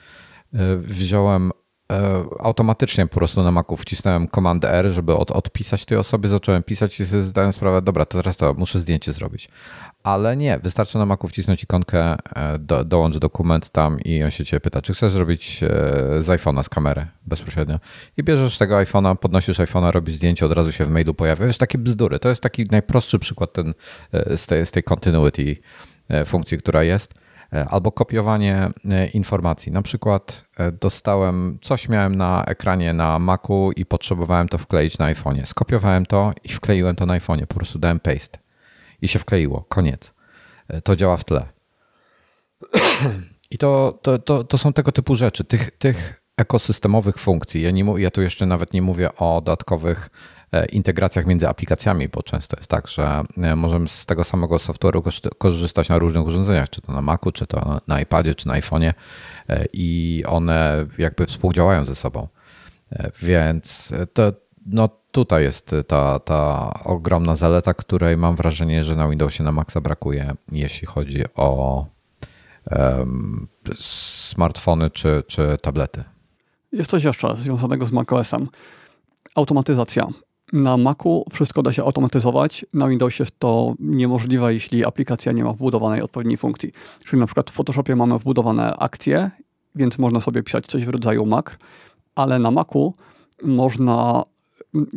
[0.77, 1.64] wziąłem E,
[2.39, 6.99] automatycznie po prostu na Macu wcisnąłem Command R, żeby od, odpisać tej osobie, zacząłem pisać
[6.99, 9.49] i sobie zdałem sprawę, dobra, to teraz to muszę zdjęcie zrobić.
[10.03, 14.45] Ale nie, wystarczy na Macu wcisnąć ikonkę, e, do, dołącz dokument tam i on się
[14.45, 15.67] ciebie pyta, czy chcesz zrobić e,
[16.23, 17.79] z iPhone'a, z kamery bezpośrednio.
[18.17, 21.45] I bierzesz tego iPhone'a, podnosisz iPhone'a, robisz zdjęcie, od razu się w mailu pojawia.
[21.45, 22.19] Wiesz, takie bzdury.
[22.19, 23.73] To jest taki najprostszy przykład ten,
[24.35, 25.57] z, tej, z tej continuity
[26.25, 27.13] funkcji, która jest.
[27.53, 29.71] E, albo kopiowanie e, informacji.
[29.71, 35.13] Na przykład e, dostałem, coś miałem na ekranie na Macu i potrzebowałem to wkleić na
[35.13, 35.45] iPhone'ie.
[35.45, 38.39] Skopiowałem to i wkleiłem to na iPhone'ie, po prostu dałem paste
[39.01, 40.13] i się wkleiło, koniec.
[40.83, 41.45] To działa w tle.
[43.51, 47.61] I to, to, to, to są tego typu rzeczy, tych, tych ekosystemowych funkcji.
[47.61, 50.09] Ja, nie, ja tu jeszcze nawet nie mówię o dodatkowych
[50.71, 55.89] integracjach między aplikacjami, bo często jest tak, że e, możemy z tego samego software'u korzystać
[55.89, 58.93] na różnych urządzeniach, czy to na Macu, czy to na iPadzie, czy na iPhone'ie
[59.49, 62.27] e, i one jakby współdziałają ze sobą.
[63.21, 64.33] Więc to,
[64.65, 69.81] no tutaj jest ta, ta ogromna zaleta, której mam wrażenie, że na Windowsie na Maxa
[69.81, 71.85] brakuje, jeśli chodzi o
[72.71, 76.03] um, smartfony czy, czy tablety.
[76.71, 78.47] Jest coś jeszcze związanego z macOSem.
[79.35, 80.07] Automatyzacja.
[80.53, 85.53] Na Macu wszystko da się automatyzować, na Windowsie jest to niemożliwe, jeśli aplikacja nie ma
[85.53, 86.71] wbudowanej odpowiedniej funkcji.
[87.05, 89.31] Czyli na przykład w Photoshopie mamy wbudowane akcje,
[89.75, 91.57] więc można sobie pisać coś w rodzaju makr,
[92.15, 92.93] ale na Macu
[93.43, 94.23] można,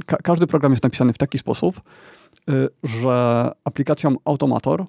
[0.07, 1.81] ka każdy program jest napisany w taki sposób,
[2.51, 4.85] y, że aplikacją Automator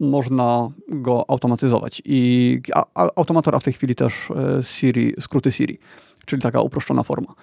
[0.00, 2.02] można go automatyzować.
[2.04, 2.60] I
[2.94, 5.78] Automatora w tej chwili też y, Siri, skróty Siri,
[6.26, 7.34] czyli taka uproszczona forma.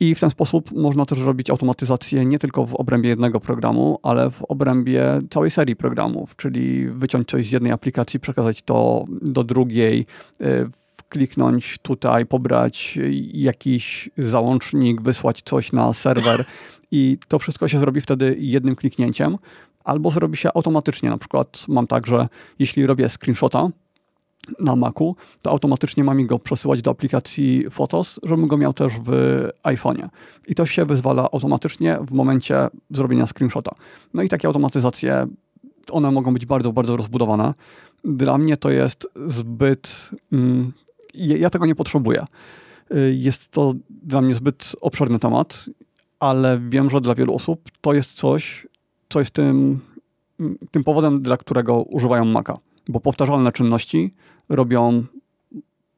[0.00, 4.30] I w ten sposób można też robić automatyzację nie tylko w obrębie jednego programu, ale
[4.30, 10.06] w obrębie całej serii programów, czyli wyciąć coś z jednej aplikacji, przekazać to do drugiej,
[10.40, 10.70] y,
[11.08, 12.98] kliknąć tutaj, pobrać
[13.32, 16.44] jakiś załącznik, wysłać coś na serwer
[16.90, 19.38] i to wszystko się zrobi wtedy jednym kliknięciem,
[19.84, 21.10] albo zrobi się automatycznie.
[21.10, 22.28] Na przykład mam tak, że
[22.58, 23.68] jeśli robię screenshota,
[24.60, 28.92] na Macu, to automatycznie ma mi go przesyłać do aplikacji Photos, żebym go miał też
[29.04, 29.10] w
[29.62, 30.08] iPhone'ie.
[30.48, 33.74] I to się wyzwala automatycznie w momencie zrobienia screenshota.
[34.14, 35.26] No i takie automatyzacje
[35.90, 37.54] one mogą być bardzo, bardzo rozbudowane.
[38.04, 40.10] Dla mnie to jest zbyt.
[40.32, 40.72] Mm,
[41.14, 42.24] ja tego nie potrzebuję.
[42.94, 45.66] Y, jest to dla mnie zbyt obszerny temat,
[46.20, 48.66] ale wiem, że dla wielu osób to jest coś,
[49.08, 49.80] co jest tym,
[50.70, 52.58] tym powodem, dla którego używają Maca.
[52.88, 54.14] Bo powtarzalne czynności
[54.48, 55.04] robią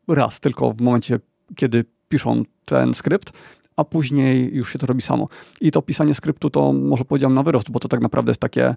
[0.09, 1.21] raz tylko w momencie,
[1.57, 3.33] kiedy piszą ten skrypt,
[3.77, 5.29] a później już się to robi samo.
[5.61, 8.75] I to pisanie skryptu to może powiedziałem na wyrost, bo to tak naprawdę jest takie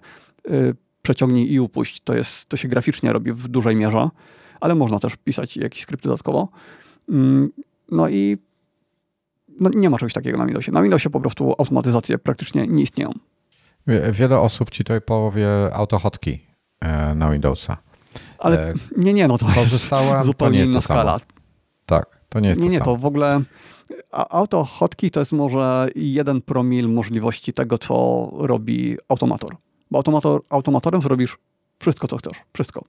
[0.49, 2.01] y, przeciągnij i upuść.
[2.03, 4.09] To, jest, to się graficznie robi w dużej mierze,
[4.59, 6.49] ale można też pisać jakiś skrypt dodatkowo.
[7.09, 7.51] Mm,
[7.91, 8.37] no i
[9.59, 10.71] no nie ma czegoś takiego na Windowsie.
[10.71, 13.11] Na Windowsie po prostu automatyzacje praktycznie nie istnieją.
[14.11, 16.39] Wiele osób ci tutaj powie autohotki
[16.79, 17.77] e, na Windowsa.
[18.41, 21.19] Ale e, nie, nie, no to korzystałem, zupełnie to nie jest to skala.
[21.19, 21.31] Samo.
[21.85, 22.91] Tak, to nie jest nie, to nie, samo.
[22.91, 23.41] to w ogóle
[24.11, 29.55] autohotki to jest może jeden promil możliwości tego, co robi automator.
[29.91, 31.37] Bo automator, automatorem zrobisz
[31.79, 32.37] wszystko, co chcesz.
[32.53, 32.85] Wszystko.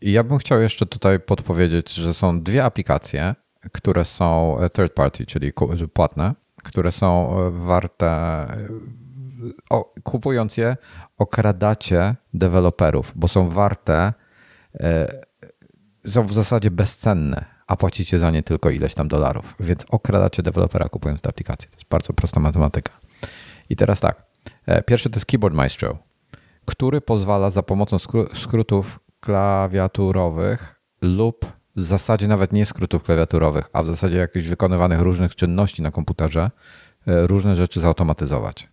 [0.00, 3.34] Ja bym chciał jeszcze tutaj podpowiedzieć, że są dwie aplikacje,
[3.72, 5.52] które są third party, czyli
[5.92, 8.06] płatne, które są e, warte.
[8.06, 8.68] E,
[9.70, 10.76] o, kupując je,
[11.18, 14.12] okradacie deweloperów, bo są warte, e,
[16.04, 19.54] są w zasadzie bezcenne, a płacicie za nie tylko ileś tam dolarów.
[19.60, 21.70] Więc okradacie dewelopera kupując tę aplikację.
[21.70, 22.92] To jest bardzo prosta matematyka.
[23.70, 24.24] I teraz tak.
[24.86, 25.98] Pierwszy to jest Keyboard Maestro,
[26.64, 27.96] który pozwala za pomocą
[28.34, 35.34] skrótów klawiaturowych lub w zasadzie nawet nie skrótów klawiaturowych, a w zasadzie jakichś wykonywanych różnych
[35.34, 36.50] czynności na komputerze,
[37.06, 38.68] e, różne rzeczy zautomatyzować.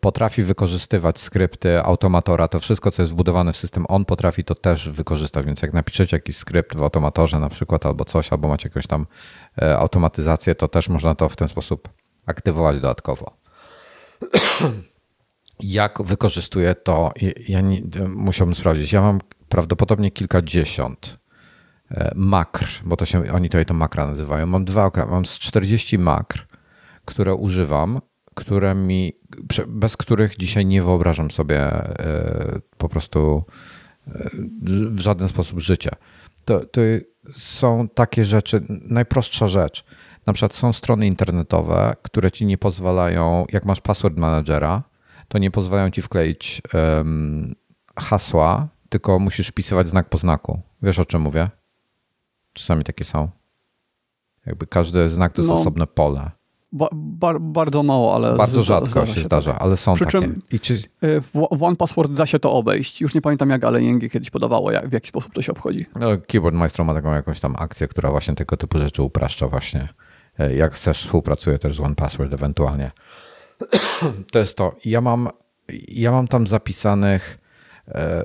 [0.00, 4.88] Potrafi wykorzystywać skrypty automatora, to wszystko, co jest wbudowane w system, on potrafi to też
[4.88, 8.86] wykorzystać, więc jak napiszecie jakiś skrypt w automatorze na przykład albo coś, albo macie jakąś
[8.86, 9.06] tam
[9.62, 11.88] e, automatyzację, to też można to w ten sposób
[12.26, 13.36] aktywować dodatkowo.
[15.60, 17.12] Jak wykorzystuję to?
[17.48, 18.92] Ja nie, musiałbym sprawdzić.
[18.92, 21.20] Ja mam prawdopodobnie kilkadziesiąt
[21.90, 24.46] E, makr, bo to się, oni tutaj to makra nazywają.
[24.46, 26.46] Mam dwa, mam z 40 makr,
[27.04, 28.00] które używam,
[28.40, 29.12] które mi,
[29.66, 33.44] bez których dzisiaj nie wyobrażam sobie e, po prostu
[34.08, 34.30] e,
[34.90, 35.90] w żaden sposób życia.
[36.44, 36.80] To, to
[37.32, 39.84] są takie rzeczy, najprostsza rzecz.
[40.26, 44.82] Na przykład są strony internetowe, które ci nie pozwalają, jak masz password managera,
[45.28, 47.54] to nie pozwalają ci wkleić um,
[47.96, 50.60] hasła, tylko musisz wpisywać znak po znaku.
[50.82, 51.50] Wiesz o czym mówię?
[52.52, 53.28] Czasami takie są.
[54.46, 56.30] Jakby każdy znak to jest no, osobne pole.
[56.72, 58.36] Ba, bar, bardzo mało, ale.
[58.36, 59.62] Bardzo rzadko się, się zdarza, tak.
[59.62, 60.18] ale są Przy takie.
[60.20, 60.74] Czym I czy...
[60.74, 63.00] Y, w, One Password da się to obejść.
[63.00, 65.86] Już nie pamiętam, jak ale ING kiedyś podawało, jak, w jaki sposób to się obchodzi.
[65.96, 69.88] No, Keyboard Maestro ma taką jakąś tam akcję, która właśnie tego typu rzeczy upraszcza właśnie.
[70.38, 72.90] E, jak chcesz, współpracuje też z One Password ewentualnie.
[74.32, 74.76] To jest to.
[74.84, 75.28] Ja mam,
[75.88, 77.39] ja mam tam zapisanych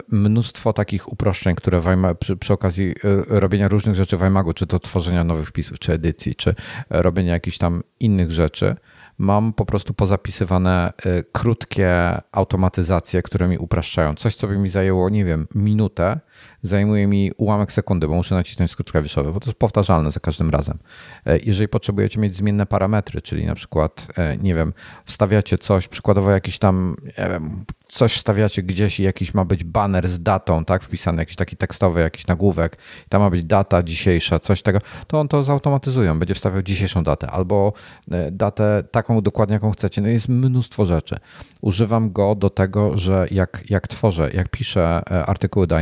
[0.09, 1.87] mnóstwo takich uproszczeń, które w
[2.19, 4.21] przy, przy, okazji e, robienia różnych rzeczy w
[4.53, 6.55] czy to tworzenia nowych wpisów, czy edycji, czy
[6.89, 8.75] robienia jakichś tam innych rzeczy,
[9.17, 14.15] mam po prostu pozapisywane e, krótkie automatyzacje, które mi upraszczają.
[14.15, 16.19] Coś, co by mi zajęło, nie wiem, minutę,
[16.61, 20.49] zajmuje mi ułamek sekundy, bo muszę nacisnąć skrót klawiszowy, bo to jest powtarzalne za każdym
[20.49, 20.77] razem.
[21.25, 24.73] E, jeżeli potrzebujecie mieć zmienne parametry, czyli na przykład, e, nie wiem,
[25.05, 30.07] wstawiacie coś, przykładowo jakiś tam, nie wiem, coś wstawiacie gdzieś i jakiś ma być banner
[30.07, 34.39] z datą, tak, wpisany jakiś taki tekstowy, jakiś nagłówek, i tam ma być data dzisiejsza,
[34.39, 37.73] coś tego, to on to zautomatyzuje, on będzie wstawiał dzisiejszą datę albo
[38.11, 40.01] e, datę taką dokładnie, jaką chcecie.
[40.01, 41.15] No jest mnóstwo rzeczy.
[41.61, 45.75] Używam go do tego, że jak, jak tworzę, jak piszę artykuły do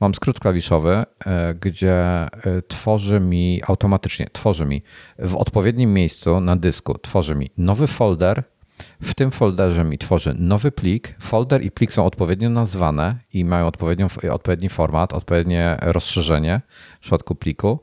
[0.00, 2.28] Mam skrót klawiszowy, e, gdzie e,
[2.68, 4.82] tworzy mi automatycznie, tworzy mi
[5.18, 8.42] w odpowiednim miejscu na dysku, tworzy mi nowy folder.
[9.02, 11.14] W tym folderze mi tworzy nowy plik.
[11.20, 13.70] Folder i plik są odpowiednio nazwane i mają
[14.30, 16.60] odpowiedni format, odpowiednie rozszerzenie
[16.96, 17.78] w przypadku pliku.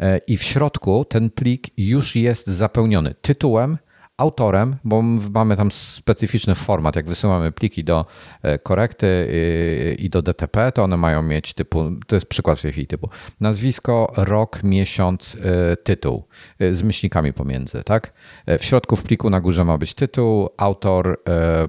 [0.00, 3.78] E, I w środku ten plik już jest zapełniony tytułem,
[4.16, 5.02] autorem, bo
[5.34, 6.96] mamy tam specyficzny format.
[6.96, 8.06] Jak wysyłamy pliki do
[8.42, 12.62] e, korekty y, i do DTP, to one mają mieć typu, to jest przykład w
[12.62, 13.08] tej chwili typu,
[13.40, 16.24] nazwisko, rok, miesiąc, e, tytuł
[16.58, 18.12] e, z myślnikami pomiędzy, tak?
[18.58, 21.22] W środku w pliku na górze ma być tytuł, autor,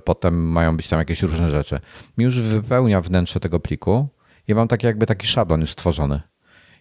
[0.06, 1.80] potem mają być tam jakieś różne rzeczy.
[2.18, 4.08] Mi już wypełnia wnętrze tego pliku.
[4.48, 6.22] Ja mam taki jakby taki szablon już stworzony.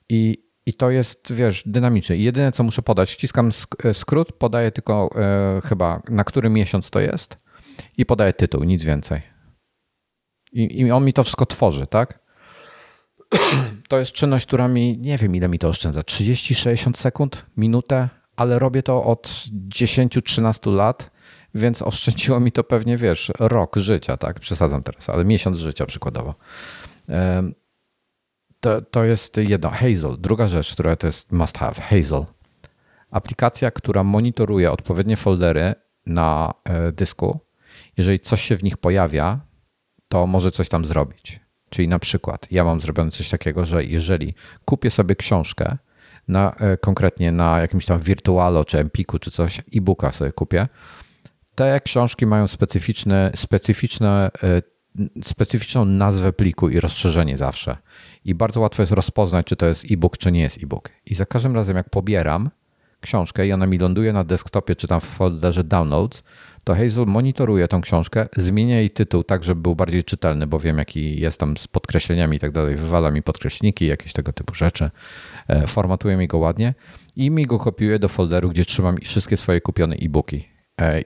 [0.09, 2.17] I i to jest, wiesz, dynamiczne.
[2.17, 3.51] I jedyne, co muszę podać, wciskam
[3.85, 7.37] e, skrót, podaję tylko e, chyba, na który miesiąc to jest
[7.99, 9.23] i podaję tytuł, nic więcej.
[10.53, 12.19] I, I, on mi to wszystko tworzy, tak?
[13.89, 18.59] To jest czynność, która mi, nie wiem ile mi to oszczędza, 30-60 sekund, minutę, ale
[18.59, 19.29] robię to od
[19.69, 21.11] 10-13 lat,
[21.55, 24.41] więc oszczędziło mi to pewnie, wiesz, rok życia, tak?
[24.41, 26.35] Przesadzam teraz, ale miesiąc życia przykładowo.
[28.65, 29.71] To, to jest jedno.
[29.71, 30.17] Hazel.
[30.19, 31.75] Druga rzecz, która to jest must have.
[31.75, 32.25] Hazel.
[33.11, 35.75] Aplikacja, która monitoruje odpowiednie foldery
[36.07, 37.41] na e, dysku.
[37.97, 39.41] Jeżeli coś się w nich pojawia,
[40.09, 41.41] to może coś tam zrobić.
[41.71, 45.77] Czyli na przykład ja mam zrobione coś takiego, że jeżeli kupię sobie książkę,
[46.29, 50.69] na, e, konkretnie na jakimś tam Virtualo czy Empiku czy coś, e-booka sobie kupię,
[51.55, 54.63] te książki mają specyficzne, specyficzne, e,
[55.23, 57.77] specyficzną nazwę pliku i rozszerzenie zawsze.
[58.25, 60.91] I bardzo łatwo jest rozpoznać, czy to jest e-book, czy nie jest e-book.
[61.07, 62.51] I za każdym razem, jak pobieram
[63.01, 66.23] książkę i ona mi ląduje na desktopie, czy tam w folderze downloads,
[66.65, 70.79] to Hazel monitoruje tą książkę, zmienia jej tytuł tak, żeby był bardziej czytelny, bo wiem,
[70.79, 72.77] jaki jest tam z podkreśleniami i tak dalej.
[72.77, 74.91] Wywala mi podkreślniki, jakieś tego typu rzeczy.
[75.49, 76.75] E, formatuje mi go ładnie
[77.17, 80.54] i mi go kopiuje do folderu, gdzie trzymam wszystkie swoje kupione e-booki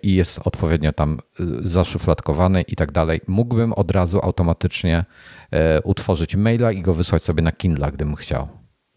[0.02, 3.20] i jest odpowiednio tam e, zaszufladkowany i tak dalej.
[3.26, 5.04] Mógłbym od razu automatycznie
[5.84, 8.48] utworzyć maila i go wysłać sobie na Kindle, gdybym chciał.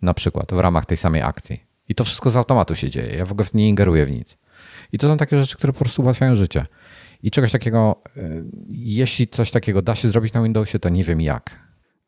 [0.02, 1.64] Na przykład w ramach tej samej akcji.
[1.90, 3.16] I to wszystko z automatu się dzieje.
[3.16, 4.38] Ja w ogóle nie ingeruję w nic.
[4.92, 6.66] I to są takie rzeczy, które po prostu ułatwiają życie.
[7.24, 8.04] I czegoś takiego,
[8.70, 11.60] jeśli coś takiego da się zrobić na Windowsie, to nie wiem jak.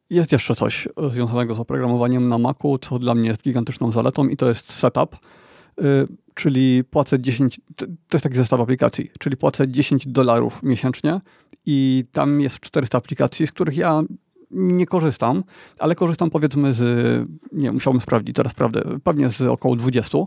[0.10, 4.38] Jest jeszcze coś związanego z oprogramowaniem na Macu, co dla mnie jest gigantyczną zaletą i
[4.38, 5.16] to jest setup,
[5.82, 11.22] y, czyli płacę 10, to jest taki zestaw aplikacji, czyli płacę 10 dolarów miesięcznie
[11.66, 14.02] i tam jest 400 aplikacji, z których ja
[14.52, 15.44] nie korzystam,
[15.80, 16.82] ale korzystam powiedzmy z,
[17.52, 20.18] nie musiałbym sprawdzić, teraz prawdę, pewnie z około 20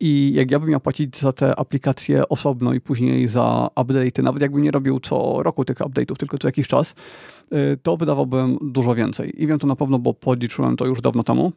[0.00, 4.42] i jak ja bym miał płacić za te aplikacje osobno i później za update'y, nawet
[4.42, 6.94] jakbym nie robił co roku tych update'ów, tylko co jakiś czas,
[7.52, 9.42] y, to wydawałbym dużo więcej.
[9.42, 11.52] I wiem to na pewno, bo podliczyłem to już dawno temu,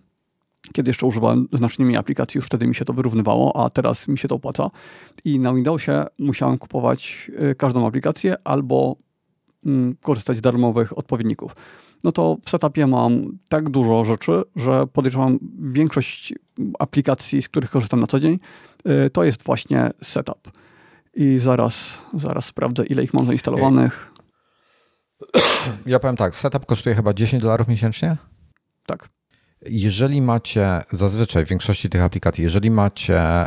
[0.74, 4.18] kiedy jeszcze używałem znacznie mniej aplikacji, już wtedy mi się to wyrównywało, a teraz mi
[4.18, 4.70] się to opłaca.
[5.26, 8.96] I na Windowsie musiałem kupować y, każdą aplikację albo
[9.66, 11.56] mm, korzystać z darmowych odpowiedników
[12.04, 16.34] no to w setupie mam tak dużo rzeczy, że podejrzewam większość
[16.80, 18.40] aplikacji, z których korzystam na co dzień,
[19.06, 20.52] y, to jest właśnie setup.
[21.14, 24.12] I zaraz, zaraz sprawdzę, ile ich mam zainstalowanych.
[25.86, 28.18] Ja powiem tak, setup kosztuje chyba 10 dolarów miesięcznie?
[28.86, 29.10] Tak.
[29.66, 33.46] Jeżeli macie, zazwyczaj w większości tych aplikacji, jeżeli macie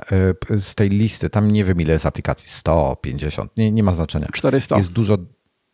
[0.50, 3.92] y, z tej listy, tam nie wiem ile jest aplikacji, 100, 50, nie, nie ma
[3.92, 4.26] znaczenia.
[4.32, 4.76] 400.
[4.76, 5.18] Jest dużo,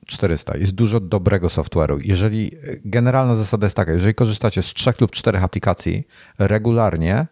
[0.07, 0.57] 400.
[0.57, 1.99] Jest dużo dobrego software'u.
[2.05, 2.53] Jeżeli
[2.85, 6.07] generalna zasada jest taka, jeżeli korzystacie z trzech lub czterech aplikacji
[6.39, 7.27] regularnie,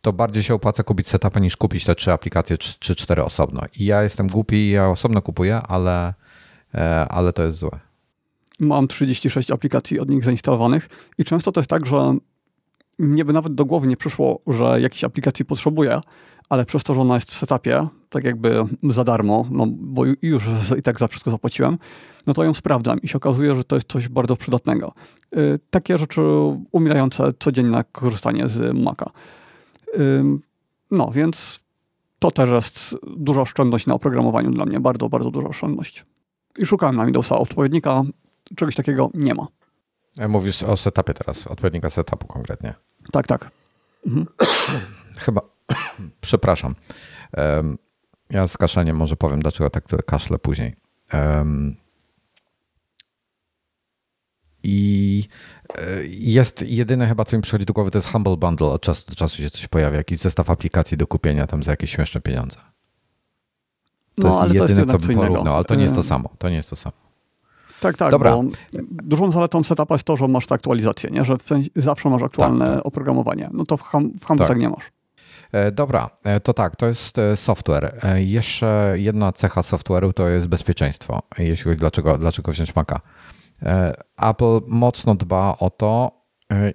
[0.00, 3.62] to bardziej się opłaca kupić setupy niż kupić te trzy aplikacje czy cztery osobno.
[3.78, 6.14] I ja jestem głupi i ja osobno kupuję, ale,
[6.74, 7.78] e, ale to jest złe.
[8.60, 12.16] Mam 36 aplikacji od nich zainstalowanych i często to jest tak, że
[12.98, 16.00] mnie by nawet do głowy nie przyszło, że jakiejś aplikacji potrzebuję,
[16.48, 20.44] ale przez to, że ona jest w setupie, tak jakby za darmo, no bo już
[20.78, 21.78] i tak za wszystko zapłaciłem,
[22.26, 24.92] no to ją sprawdzam i się okazuje, że to jest coś bardzo przydatnego.
[25.36, 26.22] Y, takie rzeczy
[26.72, 29.10] umilające codzienne korzystanie z Maca.
[30.90, 31.60] No więc
[32.18, 36.04] to też jest duża oszczędność na oprogramowaniu dla mnie, bardzo, bardzo duża oszczędność.
[36.58, 38.02] I szukałem na Windowsa odpowiednika,
[38.56, 39.46] czegoś takiego nie ma.
[40.18, 42.74] E, mówisz o setupie teraz, odpowiednika setupu konkretnie.
[43.12, 43.50] Tak, tak.
[44.06, 44.26] Mhm.
[45.24, 45.40] Chyba,
[46.20, 46.74] przepraszam.
[48.30, 50.76] Ja z kaszleniem może powiem, dlaczego tak kaszlę później.
[54.62, 55.28] I
[55.78, 58.66] e, jest jedyne chyba, co mi przychodzi do głowy, to jest Humble Bundle.
[58.66, 61.90] Od czasu do czasu się coś pojawia, jakiś zestaw aplikacji do kupienia tam za jakieś
[61.90, 62.58] śmieszne pieniądze.
[64.14, 66.30] To no, jest jedyne, to jest co bym porównał, ale to nie jest to samo.
[66.38, 67.07] To nie jest to samo.
[67.80, 68.10] Tak, tak.
[68.10, 68.36] Dobra.
[68.36, 68.42] Bo
[68.90, 71.24] dużą zaletą setupa jest to, że masz te aktualizacje, nie?
[71.24, 71.36] że
[71.76, 72.86] zawsze masz aktualne tak, tak.
[72.86, 73.48] oprogramowanie.
[73.52, 74.54] No to w, hum, w Humble tak.
[74.54, 74.92] tak nie masz.
[75.52, 78.00] E, dobra, e, to tak, to jest e, software.
[78.16, 83.00] Jeszcze jedna cecha software'u to jest bezpieczeństwo, jeśli chodzi dlaczego, dlaczego wziąć Maca.
[84.16, 86.17] Apple mocno dba o to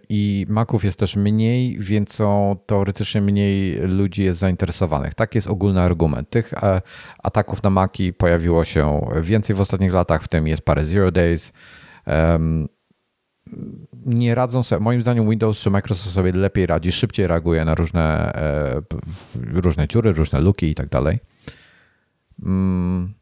[0.09, 5.13] i Maców jest też mniej, więc są teoretycznie mniej ludzi jest zainteresowanych.
[5.13, 6.29] Tak jest ogólny argument.
[6.29, 6.53] Tych
[7.23, 11.53] ataków na Maki pojawiło się więcej w ostatnich latach, w tym jest parę Zero Days
[14.05, 18.33] nie radzą sobie, moim zdaniem Windows czy Microsoft sobie lepiej radzi, szybciej reaguje na różne,
[18.35, 18.81] e,
[19.35, 21.19] różne dziury, różne luki i tak dalej.
[22.45, 23.13] Mm,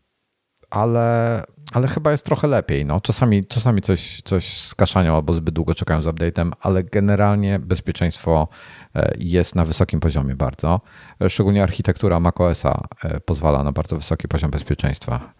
[0.70, 2.86] ale, ale chyba jest trochę lepiej.
[2.86, 3.02] No.
[3.02, 8.48] Czasami, czasami coś, coś skaszają albo zbyt długo czekają z update'em, ale generalnie bezpieczeństwo
[8.96, 10.82] e, jest na wysokim poziomie bardzo.
[11.28, 15.34] Szczególnie architektura macOSa e, pozwala na bardzo wysoki poziom bezpieczeństwa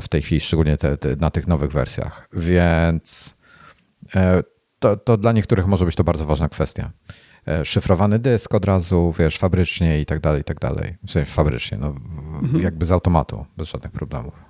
[0.00, 2.28] w tej chwili, szczególnie te, te, na tych nowych wersjach.
[2.32, 3.34] Więc
[4.14, 4.42] E,
[4.78, 6.90] to, to dla niektórych może być to bardzo ważna kwestia.
[7.48, 10.96] e, szyfrowany dysk od razu, wiesz, fabrycznie i tak dalej, i tak dalej.
[11.06, 12.60] W sensie fabrycznie, no mhm.
[12.62, 14.49] jakby z automatu, bez żadnych problemów.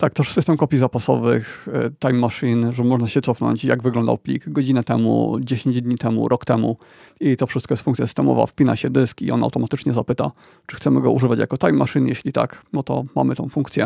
[0.00, 4.48] Tak, też system kopii zapasowych, e, Time Machine, że można się cofnąć, jak wyglądał plik
[4.48, 6.76] godzinę temu, 10 dni temu, rok temu
[7.20, 10.30] i to wszystko jest funkcja systemowa, wpina się dysk i on automatycznie zapyta,
[10.66, 12.08] czy chcemy go używać jako Time Machine.
[12.08, 13.84] Jeśli tak, no to mamy tą funkcję.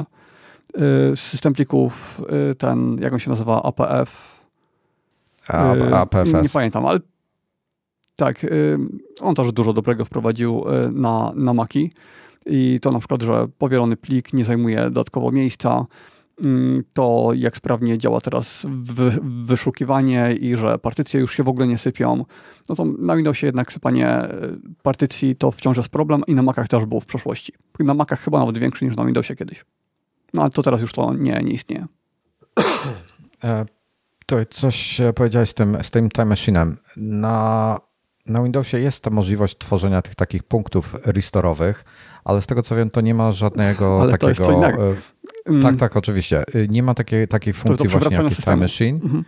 [0.74, 4.40] E, system plików, e, ten, jak on się nazywa, APF.
[5.94, 6.33] APFS.
[6.33, 7.00] Nie, nie pamiętam, ale
[8.16, 8.46] tak,
[9.20, 11.92] on też dużo dobrego wprowadził na, na Maki
[12.47, 15.87] i to na przykład, że powielony plik nie zajmuje dodatkowo miejsca,
[16.45, 18.67] mm, to jak sprawnie działa teraz
[19.45, 22.25] wyszukiwanie i że partycje już się w ogóle nie sypią,
[22.69, 24.31] no to na Windowsie jednak sypanie e,
[24.83, 27.53] partycji to wciąż jest problem i na Macach też było w przeszłości.
[27.79, 29.65] Na Macach chyba nawet większy niż na Windowsie kiedyś.
[30.35, 31.87] No ale to teraz już to nie, nie istnieje.
[33.45, 33.65] E,
[34.27, 36.75] to coś powiedziałeś z tym, z tym Time Machine'em.
[36.97, 37.79] Na,
[38.27, 41.85] na Windowsie jest ta możliwość tworzenia tych takich punktów restorowych,
[42.25, 44.27] ale z tego co wiem, to nie ma żadnego ale takiego.
[44.27, 44.91] To jest co innego.
[44.93, 44.95] E,
[45.47, 45.63] mm.
[45.63, 46.39] Tak, tak, oczywiście.
[46.55, 49.01] E, nie ma takiej, takiej funkcji właśnie jak Time Machine.
[49.05, 49.25] Mhm.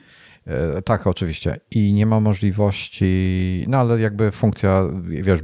[0.47, 1.61] E, tak, oczywiście.
[1.71, 5.41] I nie ma możliwości, no ale jakby funkcja, wiesz,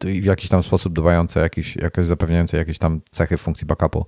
[0.00, 4.06] w jakiś tam sposób dbająca, jakiś, jakoś zapewniająca jakieś tam cechy funkcji backupu.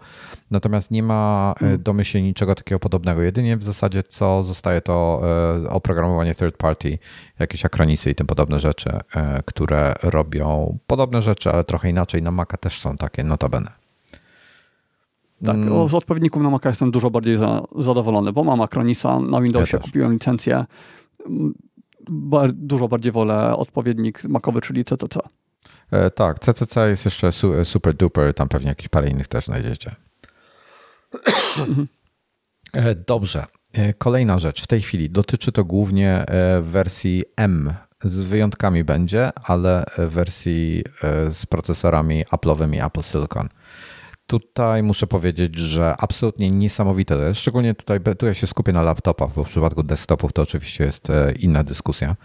[0.50, 1.82] Natomiast nie ma hmm.
[1.82, 3.22] domyślnie niczego takiego podobnego.
[3.22, 5.22] Jedynie w zasadzie co zostaje to
[5.68, 6.98] oprogramowanie third party,
[7.38, 8.90] jakieś akronisy i tym podobne rzeczy,
[9.44, 12.22] które robią podobne rzeczy, ale trochę inaczej.
[12.22, 13.85] Na Maca też są takie, notabene.
[15.44, 15.88] Tak, mm.
[15.88, 19.82] z odpowiedników na Maca jestem dużo bardziej za, zadowolony, bo mam Acronisa na Windowsie, ja
[19.82, 20.64] kupiłem licencję.
[21.26, 21.54] Mm,
[22.52, 25.20] dużo bardziej wolę odpowiednik Macowy, czyli CCC.
[25.90, 29.94] E, tak, CCC jest jeszcze su, super duper, tam pewnie jakieś parę innych też znajdziecie.
[32.72, 33.46] e, dobrze.
[33.72, 37.74] E, kolejna rzecz w tej chwili dotyczy to głównie e, wersji M.
[38.04, 43.48] Z wyjątkami będzie, ale wersji e, z procesorami Apple'owymi Apple Silicon.
[44.26, 47.34] Tutaj muszę powiedzieć, że absolutnie niesamowite.
[47.34, 51.10] Szczególnie tutaj, tu ja się skupię na laptopach, bo w przypadku desktopów to oczywiście jest
[51.10, 52.16] e, inna dyskusja.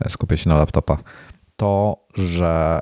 [0.00, 1.00] E, skupię się na laptopach.
[1.56, 2.80] To, że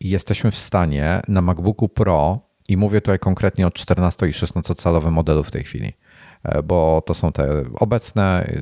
[0.00, 5.14] jesteśmy w stanie na MacBooku Pro, i mówię tutaj konkretnie o 14 i 16 calowym
[5.14, 5.92] modelu w tej chwili,
[6.42, 8.52] e, bo to są te obecne,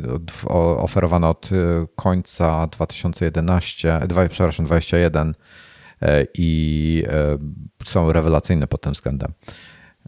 [0.78, 1.50] oferowane od
[1.96, 5.34] końca 2011, przepraszam, 2021 E,
[6.34, 7.38] i e,
[7.84, 9.32] są rewelacyjne pod tym względem.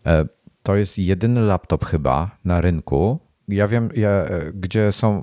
[0.07, 0.26] E,
[0.62, 3.18] to jest jedyny laptop chyba na rynku.
[3.48, 5.22] Ja wiem, ja, gdzie są.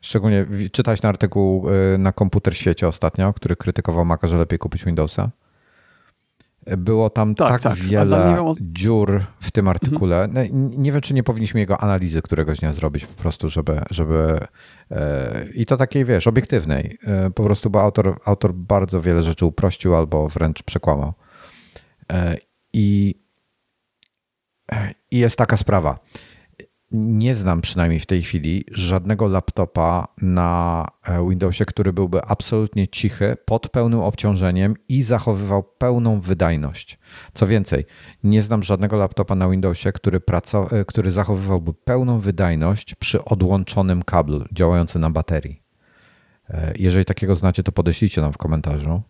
[0.00, 1.66] Szczególnie czytać na artykuł
[1.98, 5.30] na komputer świecie ostatnio, który krytykował Maca, że lepiej kupić Windowsa.
[6.66, 7.74] Było tam tak, tak, tak.
[7.74, 10.24] wiele dziur w tym artykule.
[10.24, 10.70] Mhm.
[10.82, 14.38] Nie wiem, czy nie powinniśmy jego analizy któregoś dnia zrobić po prostu, żeby, żeby
[14.90, 16.98] e, i to takiej, wiesz, obiektywnej.
[17.04, 21.12] E, po prostu, bo autor, autor bardzo wiele rzeczy uprościł albo wręcz przekłamał.
[22.12, 22.36] E,
[22.72, 23.14] I,
[25.10, 25.98] i jest taka sprawa
[26.92, 33.36] nie znam przynajmniej w tej chwili żadnego laptopa na e, Windowsie, który byłby absolutnie cichy,
[33.44, 36.98] pod pełnym obciążeniem i zachowywał pełną wydajność.
[37.34, 37.84] Co więcej,
[38.24, 40.20] nie znam żadnego laptopa na Windowsie, który,
[40.70, 45.62] e, który zachowywałby pełną wydajność przy odłączonym kablu działającym na baterii.
[46.50, 49.02] E, jeżeli takiego znacie, to podeślijcie nam w komentarzu.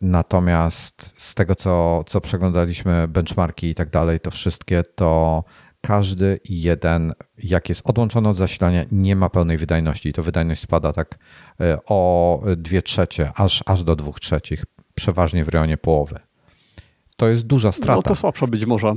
[0.00, 5.44] Natomiast z tego, co, co przeglądaliśmy, benchmarki i tak dalej, to wszystkie to
[5.86, 10.12] każdy jeden, jak jest odłączony od zasilania, nie ma pełnej wydajności.
[10.12, 11.18] To wydajność spada tak
[11.60, 16.18] e, o 2 trzecie, aż, aż do 2 trzecich, przeważnie w rejonie połowy.
[17.16, 17.96] To jest duża strata.
[17.96, 18.94] No to słabsze być może.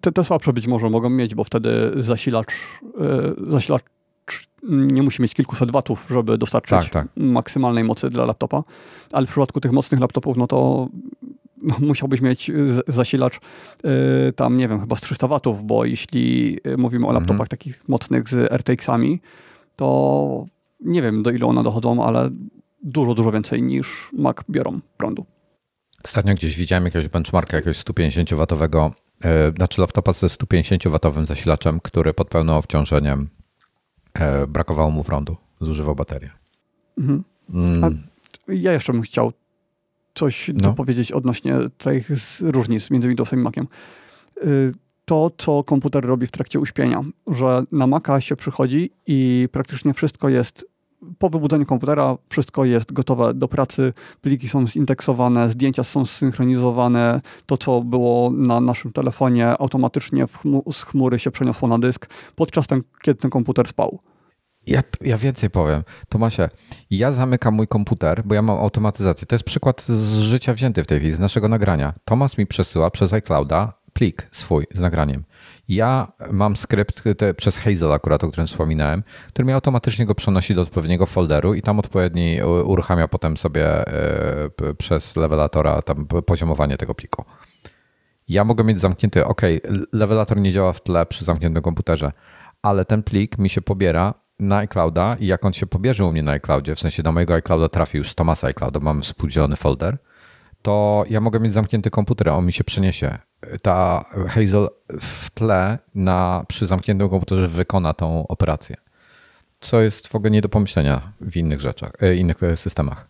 [0.00, 2.52] Te, te słabsze być może mogą mieć, bo wtedy zasilacz,
[3.00, 3.82] e, zasilacz
[4.68, 7.08] nie musi mieć kilkuset watów, żeby dostarczyć tak, tak.
[7.16, 8.64] maksymalnej mocy dla laptopa,
[9.12, 10.88] ale w przypadku tych mocnych laptopów, no to no,
[11.80, 12.50] musiałbyś mieć
[12.88, 17.34] zasilacz y, tam, nie wiem, chyba z 300 watów, bo jeśli y, mówimy o laptopach
[17.34, 17.48] mhm.
[17.48, 19.20] takich mocnych z RTX-ami,
[19.76, 20.46] to
[20.80, 22.30] nie wiem do ilu one dochodzą, ale
[22.82, 25.26] dużo, dużo więcej niż Mac biorą prądu.
[26.04, 28.90] Ostatnio gdzieś widziałem jakiegoś benchmarka jakiegoś 150-watowego,
[29.24, 33.28] yy, znaczy laptopa ze 150-watowym zasilaczem, który pod pełnym obciążeniem
[34.18, 36.30] yy, brakowało mu prądu, zużywał baterię.
[36.98, 37.24] Mhm.
[37.54, 38.02] Mm.
[38.48, 39.32] Ja jeszcze bym chciał
[40.18, 40.72] coś no.
[40.72, 42.08] powiedzieć odnośnie tych
[42.40, 43.66] różnic między Windowsem i Maciem.
[44.46, 44.72] Y,
[45.04, 50.28] to, co komputer robi w trakcie uśpienia, że na Maca się przychodzi i praktycznie wszystko
[50.28, 50.66] jest
[51.18, 57.56] po wybudzeniu komputera wszystko jest gotowe do pracy, pliki są zindeksowane, zdjęcia są zsynchronizowane, to
[57.56, 62.82] co było na naszym telefonie automatycznie chmu z chmury się przeniosło na dysk, podczas ten,
[63.02, 63.98] kiedy ten komputer spał.
[64.68, 65.82] Ja, ja więcej powiem.
[66.08, 66.48] Tomasie,
[66.90, 69.26] ja zamykam mój komputer, bo ja mam automatyzację.
[69.26, 71.94] To jest przykład z życia wzięty w tej chwili, z naszego nagrania.
[72.04, 75.24] Tomas mi przesyła przez iClouda plik swój z nagraniem.
[75.68, 80.54] Ja mam skrypt te, przez Hazel akurat, o którym wspominałem, który mi automatycznie go przenosi
[80.54, 83.84] do odpowiedniego folderu i tam odpowiedni uruchamia potem sobie
[84.70, 87.24] y, przez levelatora tam poziomowanie tego pliku.
[88.28, 89.42] Ja mogę mieć zamknięty, ok,
[89.92, 92.12] levelator nie działa w tle przy zamkniętym komputerze,
[92.62, 96.22] ale ten plik mi się pobiera na iClouda i jak on się pobierze u mnie
[96.22, 99.98] na iCloudzie, w sensie do mojego iClouda trafi już z Tomasa iClouda, mam współdzielony folder,
[100.62, 103.18] to ja mogę mieć zamknięty komputer, a on mi się przeniesie.
[103.62, 104.68] Ta Hazel
[105.00, 108.76] w tle na, przy zamkniętym komputerze wykona tą operację.
[109.60, 113.08] Co jest w ogóle nie do pomyślenia w innych rzeczach, e, innych systemach.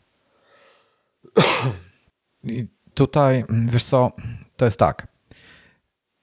[2.44, 4.12] I tutaj, wiesz co,
[4.56, 5.17] to jest tak.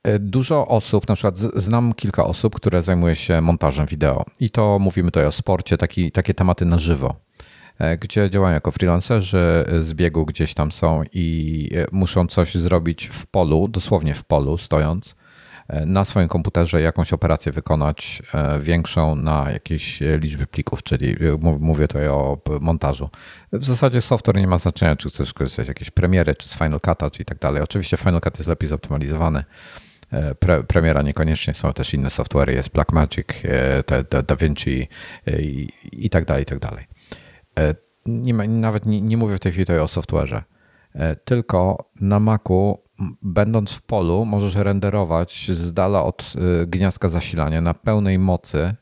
[0.05, 4.79] E, dużo osób, na przykład znam kilka osób, które zajmuje się montażem wideo i to
[4.79, 7.15] mówimy tutaj o sporcie, taki, takie tematy na żywo,
[7.79, 13.07] e, gdzie działają jako freelancerzy, z biegu gdzieś tam są i e, muszą coś zrobić
[13.07, 15.15] w polu, dosłownie w polu stojąc,
[15.85, 18.21] na swoim komputerze jakąś operację wykonać
[18.59, 21.15] większą na jakieś liczby plików, czyli
[21.59, 23.09] mówię tutaj o montażu.
[23.53, 26.79] W zasadzie software nie ma znaczenia, czy chcesz korzystać z jakiejś premiery, czy z Final
[26.79, 27.61] Cut'a, czy i tak dalej.
[27.61, 29.84] Oczywiście Final Cut jest lepiej zoptymalizowany, E,
[30.39, 34.87] pre, premiera niekoniecznie, są też inne software, jest Blackmagic, e, te, DaVinci
[35.27, 36.85] e, i, i tak dalej, i tak dalej.
[38.05, 40.41] Nie ma, nawet nie, nie mówię w tej chwili tutaj o software'ze,
[41.25, 42.77] tylko na Macu
[43.21, 46.33] będąc w polu możesz renderować z dala od
[46.67, 48.75] gniazdka zasilania na pełnej mocy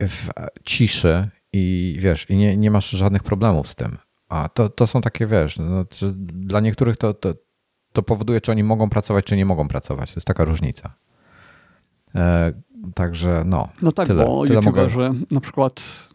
[0.00, 0.28] w
[0.64, 3.98] ciszy i wiesz, i nie, nie masz żadnych problemów z tym.
[4.28, 5.84] A to, to są takie, wiesz, no,
[6.16, 7.34] dla niektórych to, to,
[7.92, 10.14] to powoduje, czy oni mogą pracować, czy nie mogą pracować.
[10.14, 10.94] To jest taka różnica.
[12.14, 12.52] E,
[12.94, 13.68] także no.
[13.82, 15.20] No tak, tyle, bo tyle YouTuberzy mogę...
[15.30, 16.08] na przykład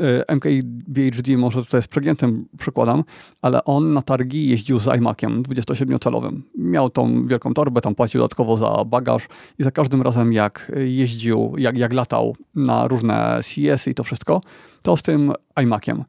[0.00, 3.04] e, MKBHD może tutaj jest przegiętym przykładem,
[3.42, 6.40] ale on na targi jeździł z iMaciem 27-calowym.
[6.58, 9.28] Miał tą wielką torbę, tam płacił dodatkowo za bagaż
[9.58, 14.40] i za każdym razem jak jeździł, jak, jak latał na różne CES i to wszystko,
[14.82, 15.32] to z tym
[15.62, 16.04] iMaciem.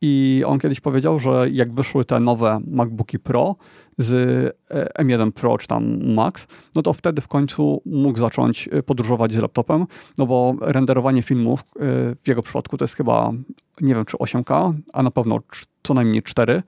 [0.00, 3.56] I on kiedyś powiedział, że jak wyszły te nowe MacBooki Pro
[3.98, 4.12] z
[4.70, 9.34] e, M1 Pro czy tam Max, no to wtedy w końcu mógł zacząć e, podróżować
[9.34, 9.86] z laptopem,
[10.18, 11.64] no bo renderowanie filmów e,
[12.22, 13.32] w jego przypadku to jest chyba,
[13.80, 15.38] nie wiem czy 8K, a na pewno
[15.82, 16.62] co najmniej 4.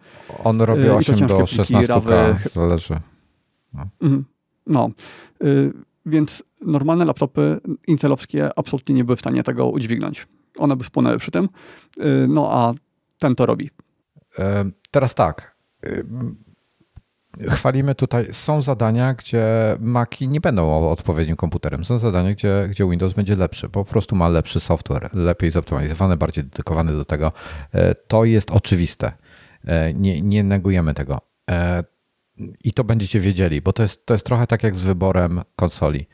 [0.44, 3.00] On robi 8 do 16K, zależy.
[3.74, 3.86] No.
[4.02, 4.24] Mhm.
[4.66, 4.90] no.
[6.06, 10.26] Więc normalne laptopy intelowskie absolutnie nie były w stanie tego udźwignąć.
[10.58, 11.48] One by spłonęły przy tym.
[12.28, 12.74] No a
[13.18, 13.70] ten to robi.
[14.90, 15.56] Teraz tak.
[17.48, 19.44] Chwalimy tutaj, są zadania, gdzie
[19.80, 21.84] Maki nie będą odpowiednim komputerem.
[21.84, 26.44] Są zadania, gdzie, gdzie Windows będzie lepszy, po prostu ma lepszy software, lepiej zoptymalizowany, bardziej
[26.44, 27.32] dedykowany do tego.
[27.72, 29.12] E, to jest oczywiste.
[29.64, 31.20] E, nie, nie negujemy tego.
[31.50, 31.84] E,
[32.64, 36.06] I to będziecie wiedzieli, bo to jest, to jest trochę tak jak z wyborem konsoli.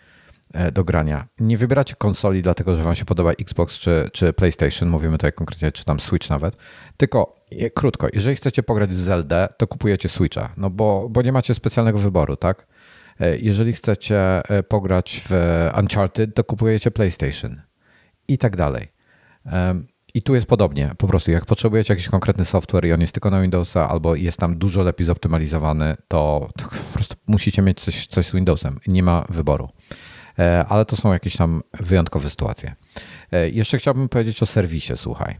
[0.54, 1.26] E, do grania.
[1.40, 5.72] Nie wybieracie konsoli dlatego, że wam się podoba Xbox czy, czy PlayStation, mówimy tutaj konkretnie,
[5.72, 6.56] czy tam Switch nawet,
[6.96, 7.44] tylko
[7.74, 11.98] krótko, jeżeli chcecie pograć w Zelda, to kupujecie Switcha, no bo, bo nie macie specjalnego
[11.98, 12.66] wyboru, tak?
[13.20, 15.32] E, jeżeli chcecie e, pograć w
[15.78, 17.60] Uncharted, to kupujecie PlayStation
[18.28, 18.88] i tak dalej.
[20.14, 20.90] I tu jest podobnie.
[20.98, 24.38] Po prostu, jak potrzebujecie jakiś konkretny software i on jest tylko na Windowsa, albo jest
[24.38, 28.80] tam dużo lepiej zoptymalizowany, to, to po prostu musicie mieć coś, coś z Windowsem.
[28.86, 29.68] Nie ma wyboru.
[30.38, 32.74] E, ale to są jakieś tam wyjątkowe sytuacje.
[33.32, 35.38] E, jeszcze chciałbym powiedzieć o serwisie, słuchaj.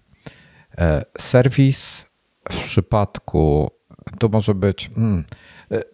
[0.79, 2.07] E, serwis
[2.53, 3.71] w przypadku
[4.19, 4.91] to może być.
[4.95, 5.25] Hmm,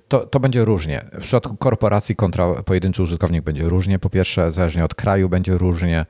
[0.08, 1.04] to, to będzie różnie.
[1.12, 3.98] W przypadku korporacji kontra pojedynczy użytkownik będzie różnie.
[3.98, 6.06] Po pierwsze, zależnie od kraju będzie różnie.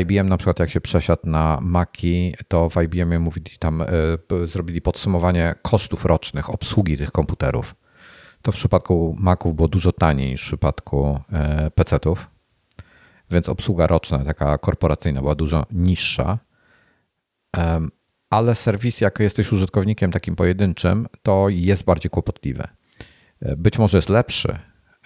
[0.00, 3.84] IBM na przykład jak się przesiadł na Maki, to w IBM mówili tam,
[4.44, 7.74] zrobili podsumowanie kosztów rocznych obsługi tych komputerów
[8.46, 12.30] to w przypadku Maców było dużo taniej niż w przypadku e, PC-ów,
[13.30, 16.38] więc obsługa roczna, taka korporacyjna, była dużo niższa.
[18.30, 22.68] Ale serwis, jak jesteś użytkownikiem takim pojedynczym, to jest bardziej kłopotliwy.
[23.40, 24.58] E, być może jest lepszy,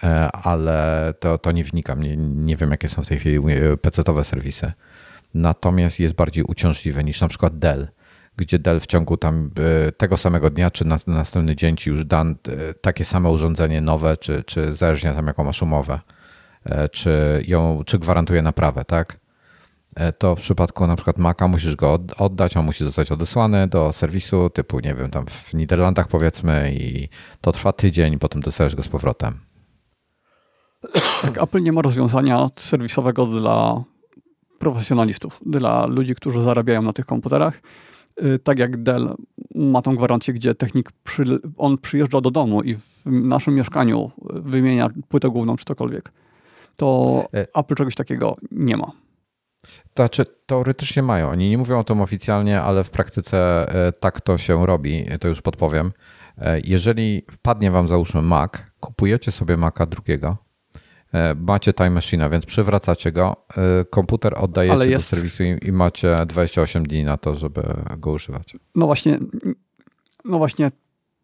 [0.03, 2.03] e, ale to, to nie wnikam.
[2.03, 3.39] Nie, nie wiem, jakie są w tej chwili
[3.81, 4.71] PC-owe serwisy.
[5.33, 7.87] Natomiast jest bardziej uciążliwy niż na przykład Dell
[8.41, 9.51] gdzie Dell w ciągu tam
[9.87, 13.81] e, tego samego dnia, czy na, następny dzień ci już dan e, takie same urządzenie
[13.81, 15.99] nowe, czy, czy zależnie tam jaką masz umowę,
[16.65, 19.21] e, czy, ją, czy gwarantuje naprawę, tak?
[20.17, 24.49] To w przypadku na przykład Maca musisz go oddać, on musi zostać odesłany do serwisu
[24.49, 27.09] typu, nie wiem, tam w Niderlandach powiedzmy i
[27.41, 29.39] to trwa tydzień, potem dostajesz go z powrotem.
[31.21, 33.83] Tak, Apple nie ma rozwiązania serwisowego dla
[34.59, 37.61] profesjonalistów, dla ludzi, którzy zarabiają na tych komputerach.
[38.23, 39.15] Y, tak jak Dell
[39.55, 44.89] ma tą gwarancję, gdzie technik przy, on przyjeżdża do domu i w naszym mieszkaniu wymienia
[45.09, 46.11] płytę główną czy cokolwiek,
[46.75, 47.47] to e.
[47.55, 48.91] Apple czegoś takiego nie ma.
[49.95, 51.29] Znaczy, teoretycznie mają.
[51.29, 55.27] Oni nie mówią o tym oficjalnie, ale w praktyce e, tak to się robi, to
[55.27, 55.91] już podpowiem.
[56.63, 60.37] Jeżeli wpadnie wam załóżmy Mac, kupujecie sobie Maca drugiego,
[61.35, 65.11] macie Time Machine, więc przywracacie go, e, komputer oddajecie jest...
[65.11, 67.61] do serwisu i macie 28 dni na to, żeby
[67.97, 68.55] go używać.
[68.75, 69.19] No właśnie,
[70.25, 70.71] no właśnie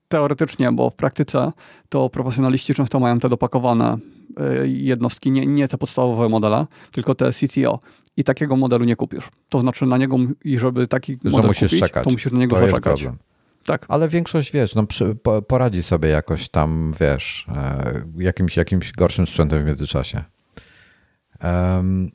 [0.07, 1.51] teoretycznie, bo w praktyce
[1.89, 3.97] to profesjonaliści często mają te dopakowane
[4.37, 7.79] e, jednostki, nie, nie te podstawowe modele, tylko te CTO.
[8.17, 9.29] I takiego modelu nie kupisz.
[9.49, 12.03] To znaczy na niego, i żeby taki Że model musisz kupić, czekać.
[12.03, 13.01] to musisz na niego to zaczekać.
[13.01, 13.15] Jest
[13.67, 13.85] tak.
[13.87, 19.27] Ale większość, wiesz, no, przy, po, poradzi sobie jakoś tam, wiesz, e, jakimś, jakimś gorszym
[19.27, 20.23] sprzętem w międzyczasie.
[21.43, 22.11] Um,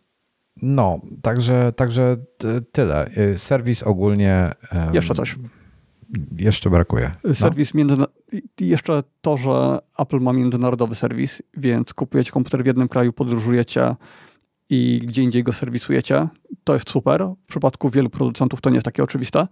[0.63, 2.17] no, także, także
[2.73, 3.07] tyle.
[3.07, 4.53] E, serwis ogólnie.
[4.73, 5.37] Um, jeszcze coś.
[6.39, 7.11] Jeszcze brakuje.
[7.25, 7.35] No.
[7.35, 8.07] Serwis no.
[8.61, 13.95] Jeszcze to, że Apple ma międzynarodowy serwis, więc kupujecie komputer w jednym kraju, podróżujecie
[14.71, 16.29] i gdzie indziej go serwisujecie.
[16.65, 17.25] To jest super.
[17.45, 19.47] W przypadku wielu producentów to nie jest takie oczywiste.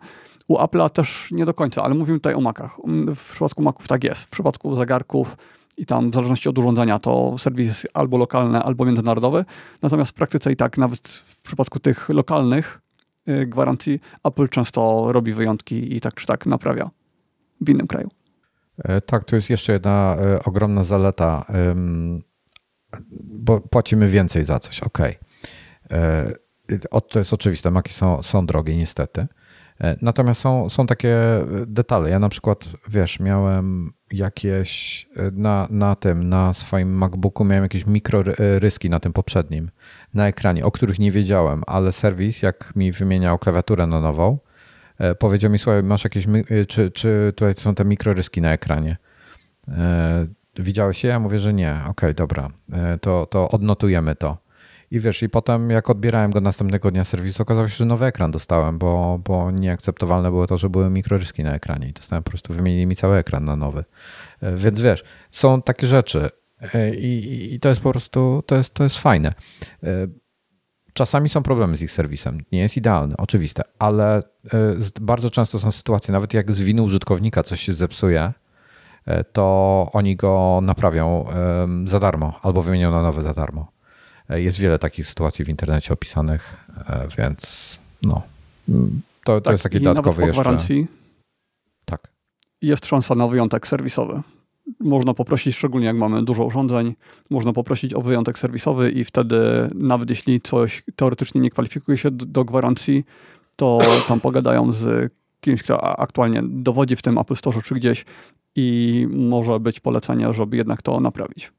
[0.51, 2.77] U Apple'a też nie do końca, ale mówimy tutaj o Macach.
[3.17, 4.23] W przypadku Maców tak jest.
[4.23, 5.37] W przypadku zegarków
[5.77, 9.45] i tam w zależności od urządzenia to serwis jest albo lokalny, albo międzynarodowy.
[9.83, 12.81] Natomiast w praktyce i tak nawet w przypadku tych lokalnych
[13.29, 16.91] y, gwarancji Apple często robi wyjątki i tak czy tak naprawia
[17.61, 18.09] w innym kraju.
[18.79, 21.45] E, tak, tu jest jeszcze jedna e, ogromna zaleta,
[23.21, 24.99] bo płacimy więcej za coś, ok.
[25.91, 26.33] E,
[27.09, 29.27] to jest oczywiste, maki są, są drogie niestety.
[29.81, 31.19] E, natomiast są, są takie
[31.67, 32.11] detale.
[32.11, 37.87] Ja na przykład, wiesz, miałem jakieś e, na, na tym, na swoim MacBooku miałem jakieś
[37.87, 39.71] mikroryski na tym poprzednim,
[40.15, 44.39] na ekranie, o których nie wiedziałem, ale serwis, jak mi wymieniał klawiaturę na nową,
[44.99, 46.27] e, powiedział mi, słuchaj, masz jakieś,
[46.69, 48.97] czy, czy tutaj są te mikroryski na ekranie?
[50.59, 51.11] Widziałeś je?
[51.11, 51.73] Ja mówię, że nie.
[51.73, 52.51] Okej, okay, dobra,
[53.01, 54.39] to, to odnotujemy to.
[54.91, 58.31] I wiesz, i potem jak odbierałem go następnego dnia serwisu, okazało się, że nowy ekran
[58.31, 62.55] dostałem, bo, bo nieakceptowalne było to, że były mikroryski na ekranie i dostałem po prostu,
[62.55, 63.85] wymienili mi cały ekran na nowy.
[64.41, 66.29] E, więc wiesz, są takie rzeczy
[66.75, 69.29] e, i, i to jest po prostu, to jest, to jest fajne.
[69.83, 69.89] E,
[70.95, 72.41] czasami są problemy z ich serwisem.
[72.53, 74.23] Nie jest idealny, oczywiste, ale
[75.01, 78.33] bardzo często są sytuacje, nawet jak z winy użytkownika coś się zepsuje,
[79.33, 81.27] to oni go naprawią
[81.85, 83.73] za darmo albo wymienią na nowy za darmo.
[84.31, 86.57] Jest wiele takich sytuacji w internecie opisanych,
[86.89, 88.23] e, więc no,
[89.25, 90.43] to, to tak, jest taki dodatkowy jeszcze.
[90.43, 90.87] gwarancji
[91.85, 92.09] tak.
[92.63, 94.23] jest szansa na wyjątek serwisowy.
[94.81, 96.95] Można poprosić, szczególnie jak mamy dużo urządzeń,
[97.31, 102.27] można poprosić o wyjątek serwisowy i wtedy nawet jeśli coś teoretycznie nie kwalifikuje się do,
[102.27, 103.05] do gwarancji,
[103.57, 103.79] to
[104.09, 108.05] tam pogadają z kimś, kto aktualnie dowodzi w tym Apple Store czy gdzieś
[108.57, 111.53] i może być polecenie, żeby jednak to naprawić.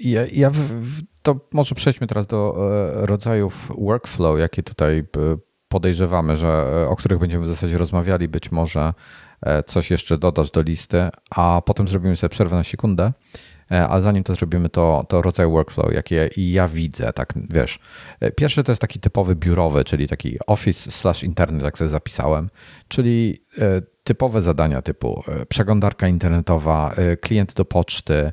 [0.00, 2.56] Ja, ja w, to może przejdźmy teraz do
[3.02, 5.04] e, rodzajów workflow, jakie tutaj e,
[5.68, 8.28] podejrzewamy, że, e, o których będziemy w zasadzie rozmawiali.
[8.28, 8.92] Być może
[9.66, 13.12] coś jeszcze dodasz do listy, a potem zrobimy sobie przerwę na sekundę.
[13.68, 17.78] Ale zanim to zrobimy, to, to rodzaj workflow, jakie ja widzę, tak wiesz.
[18.36, 22.50] Pierwszy to jest taki typowy biurowy, czyli taki office slash internet, jak sobie zapisałem,
[22.88, 23.44] czyli
[24.04, 28.32] typowe zadania typu przeglądarka internetowa, klient do poczty,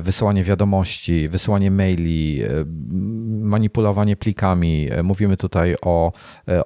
[0.00, 2.48] wysyłanie wiadomości, wysyłanie maili, e,
[3.28, 4.88] manipulowanie plikami.
[4.90, 6.12] E, mówimy tutaj o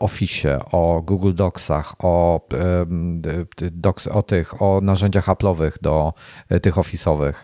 [0.00, 2.40] Office, o Google Docsach, o,
[3.72, 6.12] docs, o tych, o narzędziach Apple'owych do
[6.62, 7.34] tych Office'owych.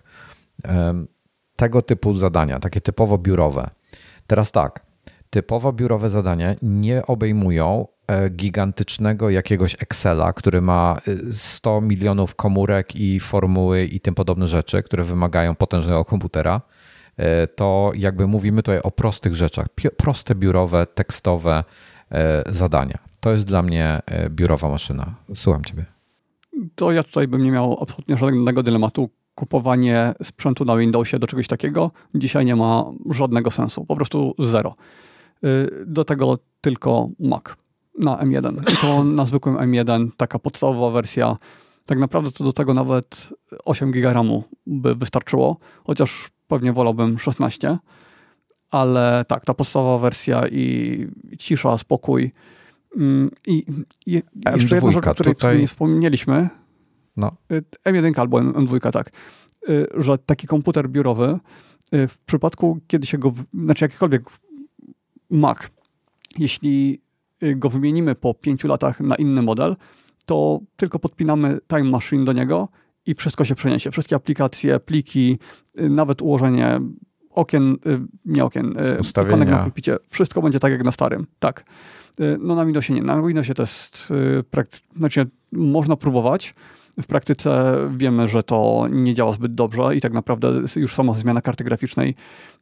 [1.56, 3.70] Tego typu zadania, takie typowo biurowe.
[4.26, 4.86] Teraz tak,
[5.30, 7.95] typowo biurowe zadania nie obejmują E,
[8.30, 11.00] gigantycznego jakiegoś Excela, który ma
[11.30, 16.60] 100 e, milionów komórek i formuły i tym podobne rzeczy, które wymagają potężnego komputera,
[17.16, 21.64] e, to jakby mówimy tutaj o prostych rzeczach, proste biurowe, tekstowe
[22.48, 22.98] zadania.
[23.20, 24.00] To jest dla mnie
[24.30, 25.14] biurowa maszyna.
[25.34, 25.84] Słucham Ciebie.
[26.74, 29.10] To ja tutaj bym nie miał absolutnie żadnego dylematu.
[29.34, 33.84] Kupowanie sprzętu na Windowsie do czegoś takiego dzisiaj nie ma żadnego sensu.
[33.84, 34.74] Po prostu zero.
[35.86, 37.44] Do tego tylko Mac
[37.98, 38.72] na M1.
[38.72, 41.36] I to na zwykłym M1, taka podstawowa wersja.
[41.86, 43.28] Tak naprawdę to do tego nawet
[43.64, 47.78] 8 GB RAMu by wystarczyło, chociaż pewnie wolałbym 16.
[48.70, 51.06] Ale tak, ta podstawowa wersja i
[51.38, 52.32] cisza, spokój.
[52.96, 53.64] Mm, I,
[54.06, 54.22] i
[54.56, 55.58] jeszcze jedna rzecz, o której tutaj...
[55.60, 56.48] nie wspomnieliśmy.
[57.16, 57.36] No.
[57.52, 59.10] Y, M1 albo M2, tak.
[59.68, 61.38] Y, że taki komputer biurowy
[61.94, 64.22] y, w przypadku, kiedy się go, znaczy jakikolwiek
[65.30, 65.58] Mac
[66.38, 67.00] jeśli
[67.56, 69.76] go wymienimy po pięciu latach na inny model,
[70.26, 72.68] to tylko podpinamy Time Machine do niego
[73.06, 73.90] i wszystko się przeniesie.
[73.90, 75.38] Wszystkie aplikacje, pliki,
[75.74, 76.80] nawet ułożenie
[77.30, 77.76] okien,
[78.24, 78.74] nie okien,
[79.26, 81.26] ikonek na pulpicie, wszystko będzie tak jak na starym.
[81.38, 81.64] Tak.
[82.38, 83.02] No na Windowsie nie.
[83.02, 84.12] Na Windowsie to jest
[84.50, 86.54] praktycznie, znaczy można próbować,
[87.02, 91.40] w praktyce wiemy, że to nie działa zbyt dobrze i tak naprawdę już sama zmiana
[91.40, 92.14] karty graficznej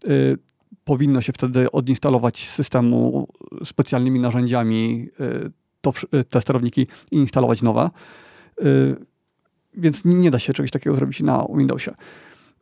[0.08, 0.38] y,
[0.84, 3.28] powinno się wtedy odinstalować z systemu
[3.64, 5.50] specjalnymi narzędziami y,
[5.80, 7.90] to, y, te sterowniki i instalować nowe.
[8.62, 8.96] Y,
[9.76, 11.94] więc nie da się czegoś takiego zrobić na Windowsie.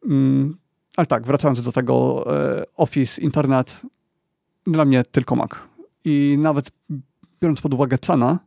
[0.04, 0.56] Mm,
[0.96, 2.26] ale tak, wracając do tego,
[2.76, 3.80] Office, internet,
[4.66, 5.50] dla mnie tylko Mac.
[6.04, 6.70] I nawet
[7.40, 8.38] biorąc pod uwagę cenę,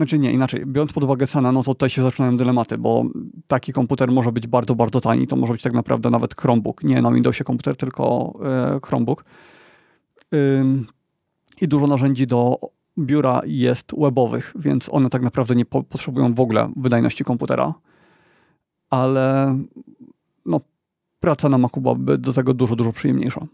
[0.00, 0.66] znaczy nie, inaczej.
[0.66, 3.04] Biorąc pod uwagę cenę, no to tutaj się zaczynają dylematy, bo
[3.46, 5.26] taki komputer może być bardzo, bardzo tani.
[5.26, 6.84] To może być tak naprawdę nawet Chromebook.
[6.84, 9.24] Nie na Windowsie komputer, tylko e, Chromebook.
[11.60, 12.58] I dużo narzędzi do
[12.98, 17.74] biura jest webowych, więc one tak naprawdę nie po potrzebują w ogóle wydajności komputera.
[18.90, 19.56] Ale
[20.46, 20.60] no,
[21.20, 23.46] praca na Macu byłaby do tego dużo, dużo przyjemniejsza.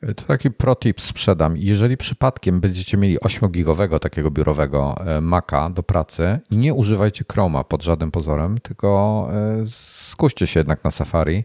[0.00, 1.56] To taki protip sprzedam.
[1.56, 7.82] Jeżeli przypadkiem będziecie mieli 8-gigowego takiego biurowego e, Maca do pracy, nie używajcie Chroma pod
[7.82, 11.44] żadnym pozorem, tylko e, skuście się jednak na Safari,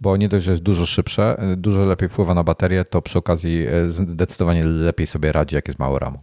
[0.00, 3.18] bo nie dość, że jest dużo szybsze, e, dużo lepiej wpływa na baterię, to przy
[3.18, 6.18] okazji zdecydowanie lepiej sobie radzi, jak jest mało RAMu.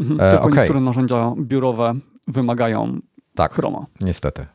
[0.00, 0.58] Mhm, tylko okay.
[0.58, 1.94] niektóre narzędzia biurowe
[2.26, 3.00] wymagają
[3.34, 3.86] tak, Chroma.
[4.00, 4.46] Niestety.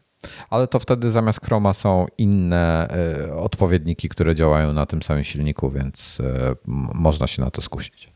[0.49, 2.87] Ale to wtedy zamiast Chroma są inne
[3.27, 6.55] y, odpowiedniki, które działają na tym samym silniku, więc y,
[6.93, 8.13] można się na to skusić.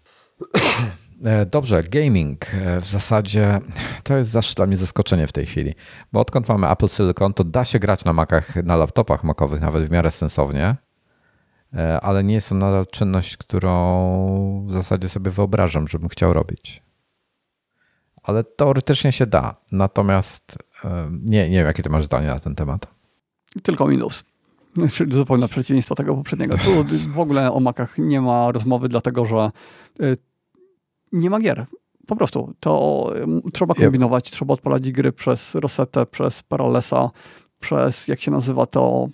[1.26, 2.46] E, dobrze, gaming.
[2.82, 3.60] W zasadzie
[4.04, 5.76] to jest zawsze dla mnie zaskoczenie w tej chwili,
[6.14, 9.86] bo odkąd mamy Apple Silicon, to da się grać na Macach, na laptopach makowych nawet
[9.86, 10.76] w miarę sensownie,
[12.02, 16.84] ale nie jest to nadal czynność, którą w zasadzie sobie wyobrażam, żebym chciał robić.
[18.24, 19.56] Ale teoretycznie się da.
[19.72, 20.58] Natomiast
[21.10, 22.88] nie, nie wiem, jakie ty masz zdanie na ten temat.
[23.64, 24.24] Tylko Windows.
[24.94, 26.58] Czyli zupełne przeciwieństwo tego poprzedniego.
[26.58, 29.52] Tu w ogóle o Macach nie ma rozmowy, dlatego że
[30.02, 30.18] y,
[31.12, 31.66] nie ma gier.
[32.08, 32.54] Po prostu.
[32.60, 33.14] To
[33.54, 37.10] trzeba kombinować, trzeba odpalać gry przez Rosetę, przez Parallesa,
[37.60, 39.10] przez, jak się nazywa to,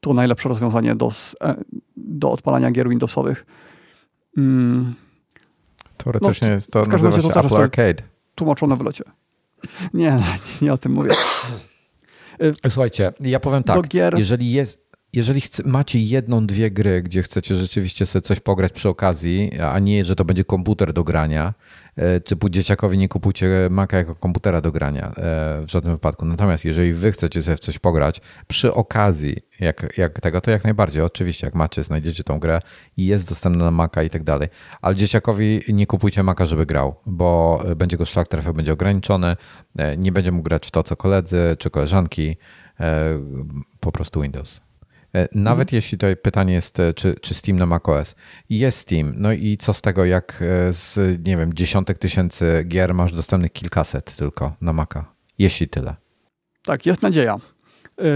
[0.00, 1.10] to najlepsze rozwiązanie do,
[1.40, 1.54] e,
[1.96, 3.46] do odpalania gier Windowsowych.
[4.36, 4.94] Mm.
[5.96, 8.02] Teoretycznie no, jest to, nazywa się Apple Arcade.
[8.34, 9.04] Tłumaczone w locie.
[9.94, 10.18] Nie,
[10.62, 11.10] nie o tym mówię.
[12.68, 14.18] Słuchajcie, ja powiem tak, gier...
[14.18, 18.88] jeżeli jest, jeżeli chce, macie jedną, dwie gry, gdzie chcecie rzeczywiście sobie coś pograć przy
[18.88, 21.54] okazji, a nie, że to będzie komputer do grania,
[22.24, 25.12] typu dzieciakowi nie kupujcie Maca jako komputera do grania e,
[25.62, 26.24] w żadnym wypadku.
[26.24, 30.64] Natomiast jeżeli wy chcecie sobie w coś pograć przy okazji jak, jak tego, to jak
[30.64, 31.02] najbardziej.
[31.02, 32.60] Oczywiście, jak macie, znajdziecie tą grę
[32.96, 34.48] i jest dostępna na Maca i tak dalej.
[34.80, 39.36] Ale dzieciakowi nie kupujcie Maca, żeby grał, bo będzie go szlak trafiał, będzie ograniczony,
[39.78, 42.36] e, nie będzie mógł grać w to, co koledzy czy koleżanki,
[43.80, 44.65] po prostu Windows.
[45.16, 45.76] E, nawet mhm.
[45.76, 48.14] jeśli to pytanie jest, e, czy, czy Steam na macOS.
[48.50, 50.96] Jest Steam, no i co z tego, jak e, z,
[51.26, 55.04] nie wiem, dziesiątek tysięcy gier masz dostępnych kilkaset tylko na Maca?
[55.38, 55.96] Jeśli tyle.
[56.62, 57.36] Tak, jest nadzieja.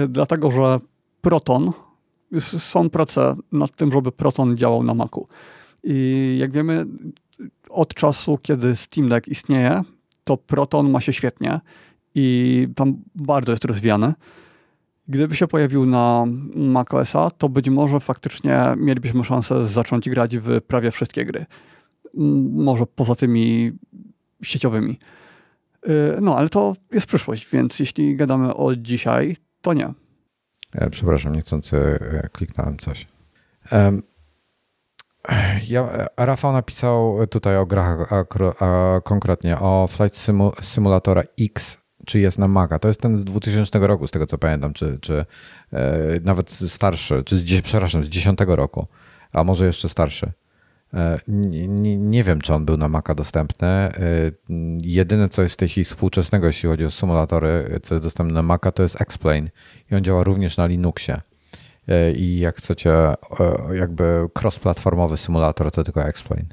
[0.08, 0.80] Dlatego, że
[1.20, 1.72] Proton,
[2.40, 5.28] są prace nad tym, żeby Proton działał na Macu.
[5.84, 6.86] I jak wiemy,
[7.70, 9.82] od czasu, kiedy Steam Deck istnieje,
[10.24, 11.60] to Proton ma się świetnie
[12.14, 14.14] i tam bardzo jest rozwijany.
[15.10, 20.90] Gdyby się pojawił na macOSa, to być może faktycznie mielibyśmy szansę zacząć grać w prawie
[20.90, 21.46] wszystkie gry.
[22.52, 23.72] Może poza tymi
[24.42, 24.98] sieciowymi.
[25.88, 29.92] Y, no, ale to jest przyszłość, więc jeśli gadamy o dzisiaj, to nie.
[30.72, 33.06] E, przepraszam, niechcący e, kliknąłem coś.
[35.68, 38.24] Ja, Rafał napisał tutaj o grach, a,
[38.64, 40.26] a konkretnie o Flight
[40.62, 41.78] Simulatora X
[42.10, 42.78] czy jest na Maca.
[42.78, 45.24] To jest ten z 2000 roku, z tego co pamiętam, czy, czy
[45.72, 45.86] e,
[46.24, 48.86] nawet starszy, czy z, przepraszam, z 10 roku,
[49.32, 50.32] a może jeszcze starszy.
[50.94, 53.68] E, nie, nie, wiem, czy on był na Maca dostępny.
[53.68, 53.92] E,
[54.82, 58.42] jedyne, co jest w tej chwili współczesnego, jeśli chodzi o symulatory, co jest dostępne na
[58.42, 59.50] Maca, to jest Explain
[59.90, 61.20] i on działa również na Linuxie.
[62.16, 62.92] I jak chcecie,
[63.72, 66.46] jakby cross-platformowy symulator, to tylko Explain.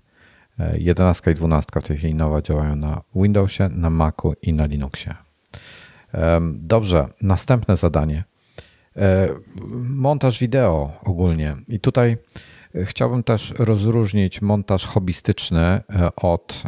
[0.78, 5.26] 11 i 12 w tej chwili nowa działają na Windowsie, na Macu i na Linuxie.
[6.53, 8.24] Dobrze, następne zadanie.
[8.97, 9.30] E,
[9.84, 11.55] montaż wideo ogólnie.
[11.68, 12.18] I tutaj
[12.76, 15.82] e, chciałbym też rozróżnić montaż hobbystyczny e,
[16.16, 16.64] od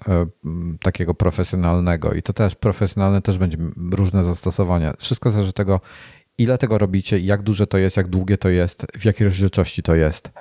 [0.81, 2.13] takiego profesjonalnego.
[2.13, 3.57] I to też profesjonalne też będzie
[3.91, 4.93] różne zastosowania.
[4.97, 5.81] Wszystko zależy od tego,
[6.37, 9.95] ile tego robicie, jak duże to jest, jak długie to jest, w jakiej rozdzielczości to
[9.95, 10.31] jest.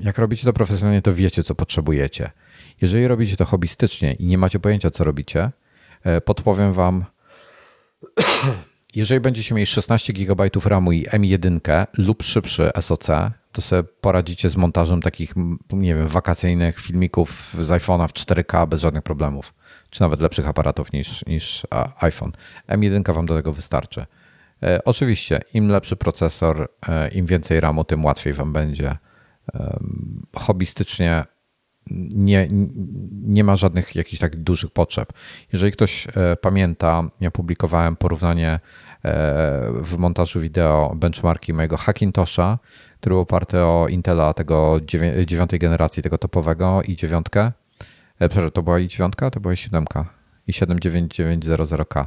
[0.00, 2.30] jak robicie to profesjonalnie, to wiecie, co potrzebujecie.
[2.80, 5.50] Jeżeli robicie to hobbystycznie i nie macie pojęcia, co robicie,
[6.24, 7.04] podpowiem wam,
[8.94, 13.06] jeżeli będziecie mieli 16 GB RAMu i M1 lub szybszy SoC,
[13.52, 15.34] to sobie poradzicie z montażem takich,
[15.72, 19.54] nie wiem, wakacyjnych filmików z iPhone'a w 4K bez żadnych problemów,
[19.90, 21.66] czy nawet lepszych aparatów niż, niż
[22.00, 22.32] iPhone.
[22.68, 24.06] M1 wam do tego wystarczy.
[24.62, 28.96] E, oczywiście, im lepszy procesor, e, im więcej RAMu, tym łatwiej wam będzie.
[30.36, 31.24] Hobbystycznie
[32.14, 32.48] nie,
[33.22, 35.12] nie ma żadnych jakichś tak dużych potrzeb.
[35.52, 38.60] Jeżeli ktoś e, pamięta, ja publikowałem porównanie
[39.82, 42.58] w montażu wideo benchmarki mojego Hackintosha,
[43.00, 44.80] który był oparty o Intela tego
[45.26, 47.52] dziewiątej generacji, tego topowego i dziewiątkę.
[48.18, 50.04] Przepraszam, to była i dziewiątka, to była i siódemka
[50.46, 52.06] i 79900K.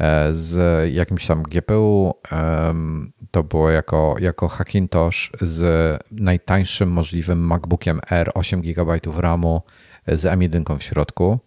[0.00, 2.14] E, z jakimś tam GPU.
[3.30, 9.62] To było jako, jako Hackintosh z najtańszym możliwym MacBookiem R 8 GB RAMu
[10.06, 11.38] z M1 w środku.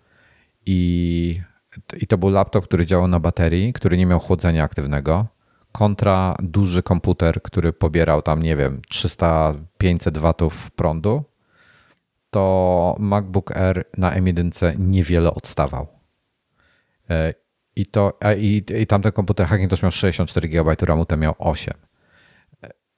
[0.65, 1.41] I,
[2.01, 5.27] I to był laptop, który działał na baterii, który nie miał chłodzenia aktywnego.
[5.71, 11.23] Kontra duży komputer, który pobierał tam, nie wiem, 300-500 watów prądu,
[12.29, 15.87] to MacBook R na M1 niewiele odstawał.
[17.75, 21.73] E, i, to, i, i tamten komputer Hackintosh miał 64 GB RAMu, ten miał 8.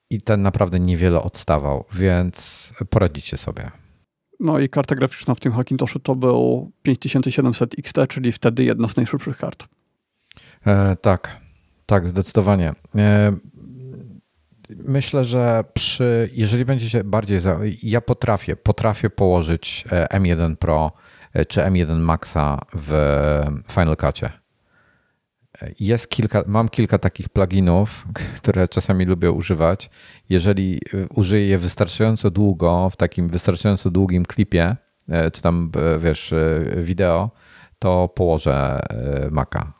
[0.09, 3.71] I ten naprawdę niewiele odstawał, więc poradzicie sobie.
[4.39, 8.95] No i karta graficzna w tym Hackintoshu to był 5700 XT, czyli wtedy jedna z
[8.95, 9.67] najszybszych kart.
[10.67, 11.37] E, tak,
[11.85, 12.73] tak, zdecydowanie.
[12.95, 13.35] E,
[14.69, 20.91] myślę, że przy, jeżeli będziecie bardziej, za, ja potrafię, potrafię położyć e, M1 Pro
[21.33, 22.93] e, czy M1 Maxa w
[23.71, 24.46] Final Cutie
[25.79, 29.89] jest kilka, mam kilka takich pluginów, które czasami lubię używać.
[30.29, 30.81] Jeżeli
[31.15, 34.75] użyję je wystarczająco długo, w takim wystarczająco długim klipie,
[35.09, 37.31] e, czy tam, e, wiesz, e, wideo,
[37.79, 38.79] to położę
[39.31, 39.73] Maca.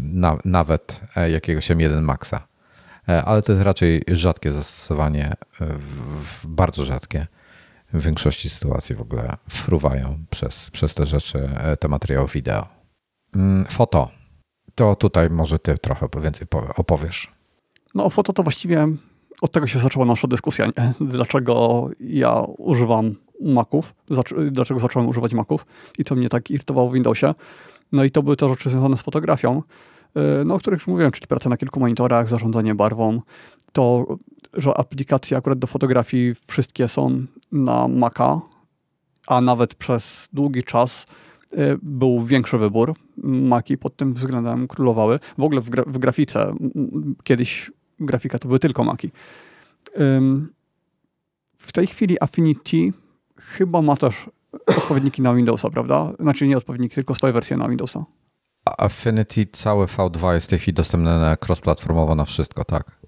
[0.00, 1.00] Na, nawet
[1.30, 2.48] jakiegoś M1 Maxa.
[3.24, 5.34] Ale to jest raczej rzadkie zastosowanie,
[6.44, 7.26] bardzo rzadkie.
[7.92, 11.50] W większości sytuacji w ogóle fruwają przez, przez te rzeczy
[11.80, 12.68] te materiały wideo.
[13.34, 14.17] Mm, foto
[14.78, 17.32] to tutaj może ty trochę więcej opowiesz.
[17.94, 18.88] No foto to właściwie
[19.40, 20.68] od tego się zaczęła nasza dyskusja.
[21.00, 23.94] Dlaczego ja używam Maców,
[24.50, 25.66] dlaczego zacząłem używać Maców
[25.98, 27.34] i co mnie tak irytowało w Windowsie.
[27.92, 29.62] No i to były te rzeczy związane z fotografią,
[30.16, 33.20] y, no, o których już mówiłem, czyli praca na kilku monitorach, zarządzanie barwą,
[33.72, 34.06] to,
[34.54, 37.20] że aplikacje akurat do fotografii wszystkie są
[37.52, 38.40] na Maca,
[39.26, 41.06] a nawet przez długi czas
[41.82, 42.94] był większy wybór.
[43.24, 45.18] Maki pod tym względem królowały.
[45.38, 46.54] W ogóle w, gra w grafice
[47.24, 47.70] kiedyś
[48.00, 49.10] grafika to były tylko Maki.
[51.58, 52.76] W tej chwili Affinity
[53.36, 54.30] chyba ma też
[54.66, 56.12] odpowiedniki na Windowsa, prawda?
[56.20, 58.04] Znaczy nie odpowiedniki, tylko swoje wersje na Windowsa.
[58.64, 63.00] Affinity całe V2 jest w tej chwili dostępne na cross-platformowo na wszystko, tak?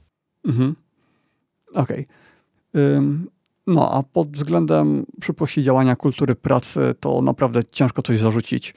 [0.45, 0.77] Mhm.
[1.75, 2.07] Okej.
[2.75, 3.40] Okay.
[3.71, 8.75] No, a pod względem szybkości działania kultury pracy to naprawdę ciężko coś zarzucić.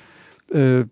[0.55, 0.87] Y,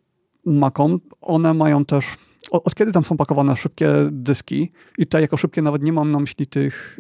[0.46, 2.06] Macom, one mają też
[2.52, 6.20] od kiedy tam są pakowane szybkie dyski, i tutaj jako szybkie nawet nie mam na
[6.20, 7.00] myśli tych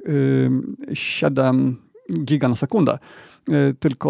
[0.93, 1.77] 7
[2.23, 2.99] giga na sekundę,
[3.49, 4.09] y, tylko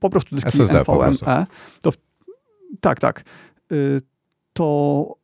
[0.00, 1.46] po prostu dyski SSD NVMe,
[1.82, 1.92] to
[2.80, 3.24] tak, tak,
[3.72, 4.00] y,
[4.52, 5.19] to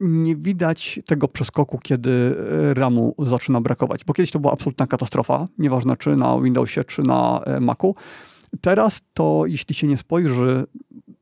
[0.00, 2.36] nie widać tego przeskoku, kiedy
[2.70, 7.02] e, RAMu zaczyna brakować, bo kiedyś to była absolutna katastrofa, nieważne czy na Windowsie, czy
[7.02, 7.94] na e, Macu.
[8.60, 10.64] Teraz to, jeśli się nie spojrzy,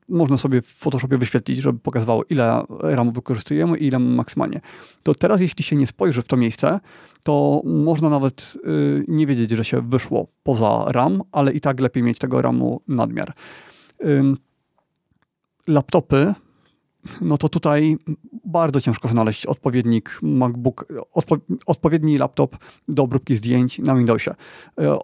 [0.09, 4.61] można sobie w Photoshopie wyświetlić, żeby pokazywało, ile RAMu wykorzystujemy i ile maksymalnie.
[5.03, 6.79] To teraz, jeśli się nie spojrzy w to miejsce,
[7.23, 12.03] to można nawet y, nie wiedzieć, że się wyszło poza RAM, ale i tak lepiej
[12.03, 13.33] mieć tego RAMu nadmiar.
[15.67, 16.33] laptopy
[17.21, 17.97] no to tutaj
[18.45, 22.57] bardzo ciężko znaleźć odpowiednik MacBook, odpo, odpowiedni laptop
[22.87, 24.35] do obróbki zdjęć na Windowsie.
[24.79, 24.97] E,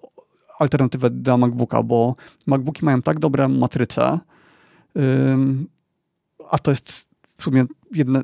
[0.60, 2.16] alternatywę dla MacBooka, bo
[2.48, 4.20] MacBooki mają tak dobre matryce,
[6.50, 7.06] a to jest
[7.38, 8.24] w sumie jedne,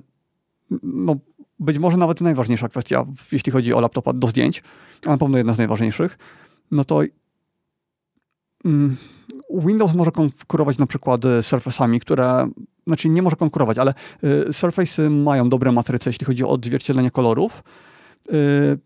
[0.83, 1.15] no
[1.59, 4.63] być może nawet najważniejsza kwestia, jeśli chodzi o laptopa do zdjęć,
[5.05, 6.17] a na pewno jedna z najważniejszych,
[6.71, 7.01] no to
[9.49, 12.47] Windows może konkurować na przykład z Surface'ami, które
[12.87, 17.63] znaczy nie może konkurować, ale y, Surface'y mają dobre matryce, jeśli chodzi o odzwierciedlenie kolorów.
[18.31, 18.79] Y,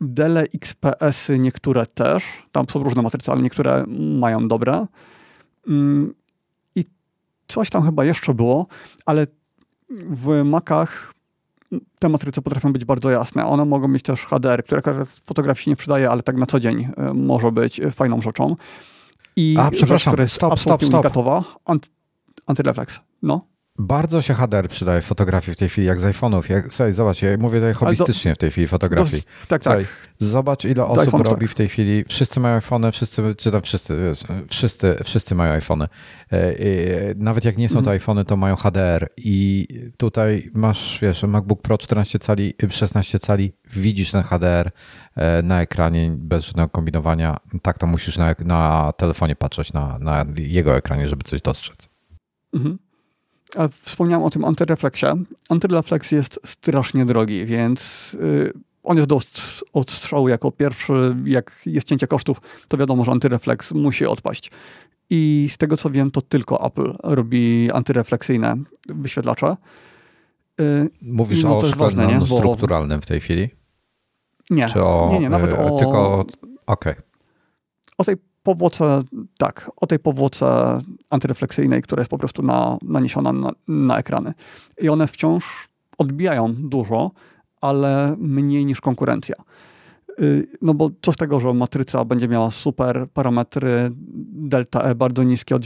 [0.00, 4.86] Dele XPS-y niektóre też, tam są różne matryce, ale niektóre mają dobre.
[5.68, 6.14] Mm,
[6.76, 6.84] I
[7.48, 8.66] coś tam chyba jeszcze było,
[9.06, 9.26] ale
[9.90, 11.14] w Macach
[11.98, 13.46] te matryce potrafią być bardzo jasne.
[13.46, 16.60] One mogą mieć też HDR, które w fotografii się nie przydaje, ale tak na co
[16.60, 18.56] dzień e, może być fajną rzeczą.
[19.36, 21.06] I A, przepraszam, rzecz, stop, stop, stop.
[21.64, 21.88] Anty,
[22.46, 23.00] antyrefleks.
[23.22, 23.50] No.
[23.82, 26.50] Bardzo się HDR przydaje w fotografii w tej chwili, jak z iPhone'ów.
[26.50, 29.22] Jak, słuchaj, zobacz, ja mówię tutaj hobbystycznie w tej chwili fotografii.
[29.48, 29.84] tak, tak.
[30.18, 31.50] Zobacz, ile osób iPhone, robi tak.
[31.50, 32.04] w tej chwili.
[32.08, 35.82] Wszyscy mają iPhone, wszyscy, czy tam wszyscy, wiesz, wszyscy, wszyscy mają iPhone.
[35.82, 35.88] E,
[37.16, 37.94] nawet jak nie są to mhm.
[37.94, 39.08] iPhony, to mają HDR.
[39.16, 39.66] I
[39.96, 44.70] tutaj masz, wiesz, MacBook Pro 14 cali, 16 cali, widzisz ten HDR
[45.16, 47.36] e, na ekranie bez żadnego kombinowania.
[47.62, 51.88] Tak to musisz na, na telefonie patrzeć, na, na jego ekranie, żeby coś dostrzec.
[52.54, 52.78] Mhm.
[53.56, 55.06] A wspomniałem o tym antyrefleksie.
[55.48, 59.20] Antyrefleks jest strasznie drogi, więc y, on jest do
[59.72, 61.16] odstrzału jako pierwszy.
[61.24, 64.50] Jak jest cięcie kosztów, to wiadomo, że antyrefleks musi odpaść.
[65.10, 68.56] I z tego co wiem, to tylko Apple robi antyrefleksyjne
[68.88, 69.56] wyświetlacze.
[70.60, 73.48] Y, Mówisz no, o szkle ważne, nanostrukturalnym w tej chwili?
[74.50, 75.78] Nie, o, nie, nie, nawet y, o...
[75.78, 76.20] Tylko,
[76.66, 76.92] okej.
[76.92, 77.04] Okay.
[77.98, 79.02] O tej powłoce,
[79.38, 80.80] tak, o tej powłoce
[81.10, 84.32] antyrefleksyjnej, która jest po prostu na, naniesiona na, na ekrany.
[84.80, 85.68] I one wciąż
[85.98, 87.10] odbijają dużo,
[87.60, 89.34] ale mniej niż konkurencja.
[90.20, 93.90] Y, no bo co z tego, że matryca będzie miała super parametry
[94.32, 95.56] delta E, bardzo niskie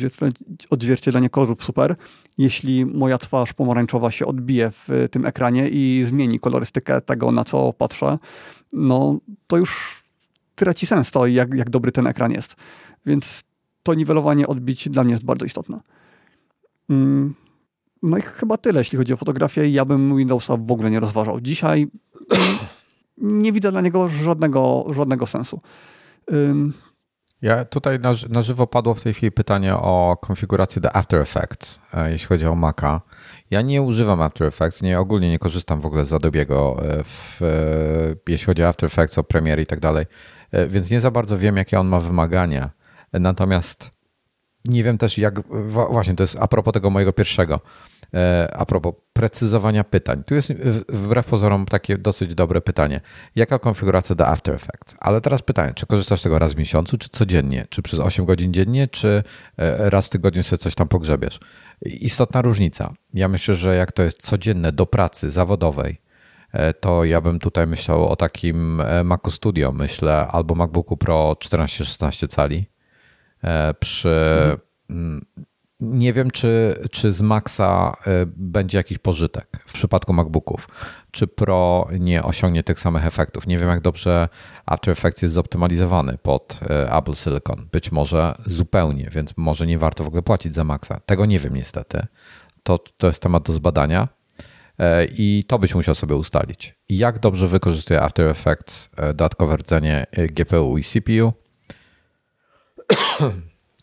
[0.71, 1.97] odzwierciedlenie kolorów super,
[2.39, 7.73] jeśli moja twarz pomarańczowa się odbije w tym ekranie i zmieni kolorystykę tego, na co
[7.73, 8.19] patrzę,
[8.73, 10.04] no to już
[10.55, 12.55] traci sens to, jak, jak dobry ten ekran jest.
[13.07, 13.45] Więc
[13.83, 15.81] to niwelowanie odbić dla mnie jest bardzo istotne.
[16.91, 17.35] Mm,
[18.03, 19.69] no i chyba tyle, jeśli chodzi o fotografię.
[19.69, 21.41] Ja bym Windowsa w ogóle nie rozważał.
[21.41, 21.87] Dzisiaj
[23.19, 25.61] nie widzę dla niego żadnego, żadnego sensu.
[27.45, 31.81] Ja tutaj na, na żywo padło w tej chwili pytanie o konfigurację do After Effects,
[31.95, 33.01] e, jeśli chodzi o Maca.
[33.51, 37.43] Ja nie używam After Effects, nie, ogólnie nie korzystam w ogóle z Adobe'ego, e, w,
[37.43, 37.47] e,
[38.29, 40.07] jeśli chodzi o After Effects, o Premiere i tak dalej.
[40.55, 42.71] E, więc nie za bardzo wiem, jakie on ma wymagania.
[43.13, 43.91] Natomiast
[44.65, 45.41] nie wiem też, jak.
[45.91, 47.61] Właśnie, to jest a propos tego mojego pierwszego.
[48.15, 50.25] E, a propos precyzowania pytań.
[50.25, 50.53] Tu jest
[50.89, 53.01] wbrew pozorom takie dosyć dobre pytanie.
[53.37, 54.95] Jaka konfiguracja do After Effects?
[54.99, 57.67] Ale teraz pytanie, czy korzystasz z tego raz w miesiącu, czy codziennie?
[57.71, 59.23] Czy przez 8 godzin dziennie, czy
[59.57, 61.41] e, raz w tygodniu sobie coś tam pogrzebiesz?
[61.83, 62.95] Istotna różnica.
[63.15, 66.04] Ja myślę, że jak to jest codzienne do pracy zawodowej, E,
[66.81, 72.29] to ja bym tutaj myślał o takim e, Macu Studio, myślę, albo MacBooku Pro 14-16
[72.29, 72.67] cali.
[73.45, 74.41] E, przy.
[74.91, 75.25] Mhm.
[75.81, 77.97] Nie wiem, czy, czy z Maxa
[78.27, 80.69] będzie jakiś pożytek w przypadku MacBooków.
[81.11, 83.47] Czy Pro nie osiągnie tych samych efektów.
[83.47, 84.29] Nie wiem, jak dobrze
[84.67, 86.61] After Effects jest zoptymalizowany pod
[86.99, 87.69] Apple Silicon.
[87.73, 91.01] Być może zupełnie, więc może nie warto w ogóle płacić za Maxa.
[91.07, 92.07] Tego nie wiem niestety.
[92.63, 94.09] To, to jest temat do zbadania.
[94.79, 96.75] E, i to byś musiał sobie ustalić.
[96.89, 101.33] Jak dobrze wykorzystuje After Effects e, dodatkowe rdzenie e, GPU i CPU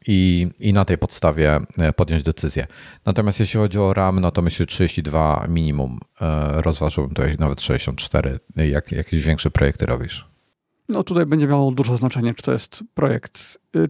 [0.07, 1.59] i, i na tej podstawie
[1.95, 2.67] podjąć decyzję.
[3.05, 5.99] Natomiast jeśli chodzi o RAM, no to myślę 32 minimum.
[6.51, 10.31] Rozważyłbym tutaj nawet 64, jak jakieś większe projekty robisz.
[10.89, 13.89] No tutaj będzie miało dużo znaczenie, czy to jest projekt, y,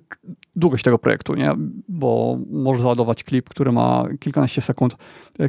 [0.55, 1.53] długość tego projektu, nie?
[1.89, 4.95] Bo możesz załadować klip, który ma kilkanaście sekund,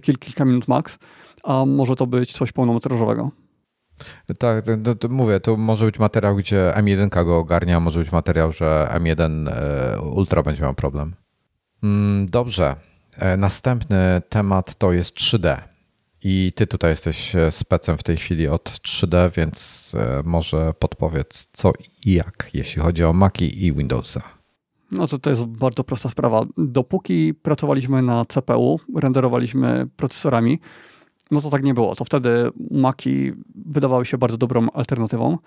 [0.03, 0.99] kil, kilka minut max,
[1.43, 3.31] a może to być coś pełnometrażowego.
[4.39, 8.53] Tak, to, to mówię, to może być materiał, gdzie M1 go ogarnia, może być materiał,
[8.53, 11.15] że M1 e, Ultra będzie miał problem.
[11.83, 12.77] Mm, dobrze.
[13.17, 15.57] E, następny temat to jest 3D.
[16.25, 19.93] I ty tutaj jesteś e, specem w tej chwili od 3D, więc
[20.25, 21.73] może podpowiedz co
[22.07, 24.23] i jak, jeśli chodzi o Maci i Windowsa.
[24.93, 26.45] No to to jest bardzo prosta sprawa.
[26.59, 30.59] Dopóki pracowaliśmy na CPU, renderowaliśmy procesorami,
[31.31, 31.97] no to tak nie było.
[31.97, 35.39] To wtedy Maki wydawały się bardzo dobrą alternatywą.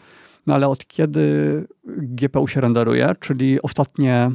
[0.47, 4.32] No ale od kiedy GPU się renderuje, czyli ostatnie,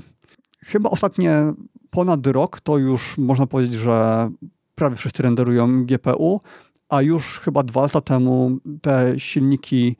[0.64, 1.53] chyba ostatnie
[1.91, 4.30] ponad rok, to już można powiedzieć, że
[4.74, 6.41] prawie wszyscy renderują GPU,
[6.88, 9.97] a już chyba dwa lata temu te silniki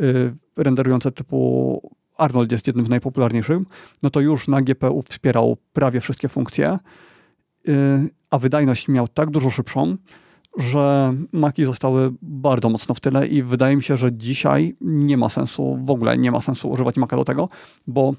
[0.00, 1.80] y, renderujące typu
[2.16, 3.58] Arnold jest jednym z najpopularniejszych,
[4.02, 6.78] no to już na GPU wspierał prawie wszystkie funkcje,
[7.68, 7.72] y,
[8.30, 9.96] a wydajność miał tak dużo szybszą,
[10.56, 15.28] że maki zostały bardzo mocno w tyle i wydaje mi się, że dzisiaj nie ma
[15.28, 17.48] sensu, w ogóle nie ma sensu używać maka do tego,
[17.86, 18.14] bo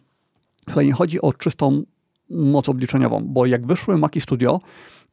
[0.65, 1.83] tutaj nie chodzi o czystą
[2.29, 4.59] moc obliczeniową, bo jak wyszły Maki Studio,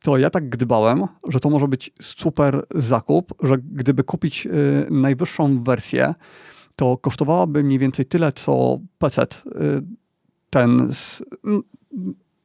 [0.02, 4.50] to ja tak gdybałem, że to może być super zakup, że gdyby kupić y,
[4.90, 6.14] najwyższą wersję,
[6.76, 9.26] to kosztowałaby mniej więcej tyle, co PC y,
[10.50, 11.62] ten, y,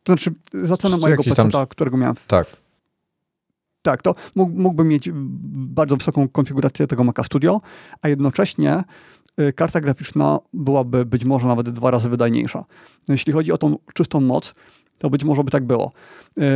[0.04, 2.16] to znaczy za cenę mojego PC, którego miałem.
[2.28, 2.69] Tak
[3.82, 7.62] tak, to mógłbym mieć bardzo wysoką konfigurację tego Maca Studio,
[8.02, 8.84] a jednocześnie
[9.40, 12.66] y, karta graficzna byłaby być może nawet dwa razy wydajniejsza.
[13.08, 14.54] No, jeśli chodzi o tą czystą moc,
[14.98, 15.92] to być może by tak było.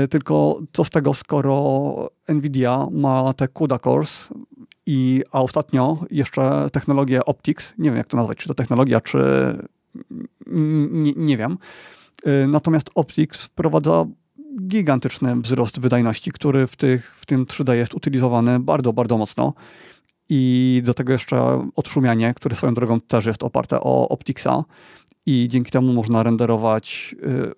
[0.03, 1.93] Y, tylko co z tego, skoro
[2.29, 4.29] Nvidia ma te CUDA cores,
[4.85, 9.19] i, a ostatnio jeszcze technologię Optics, nie wiem jak to nazwać, czy to technologia, czy
[10.47, 11.57] nie, nie wiem.
[12.27, 14.05] Y, natomiast Optics wprowadza
[14.61, 19.53] gigantyczny wzrost wydajności, który w, tych, w tym 3D jest utylizowany bardzo, bardzo mocno.
[20.29, 24.63] I do tego jeszcze odszumianie, które swoją drogą też jest oparte o Opticsa
[25.25, 27.51] i dzięki temu można renderować y,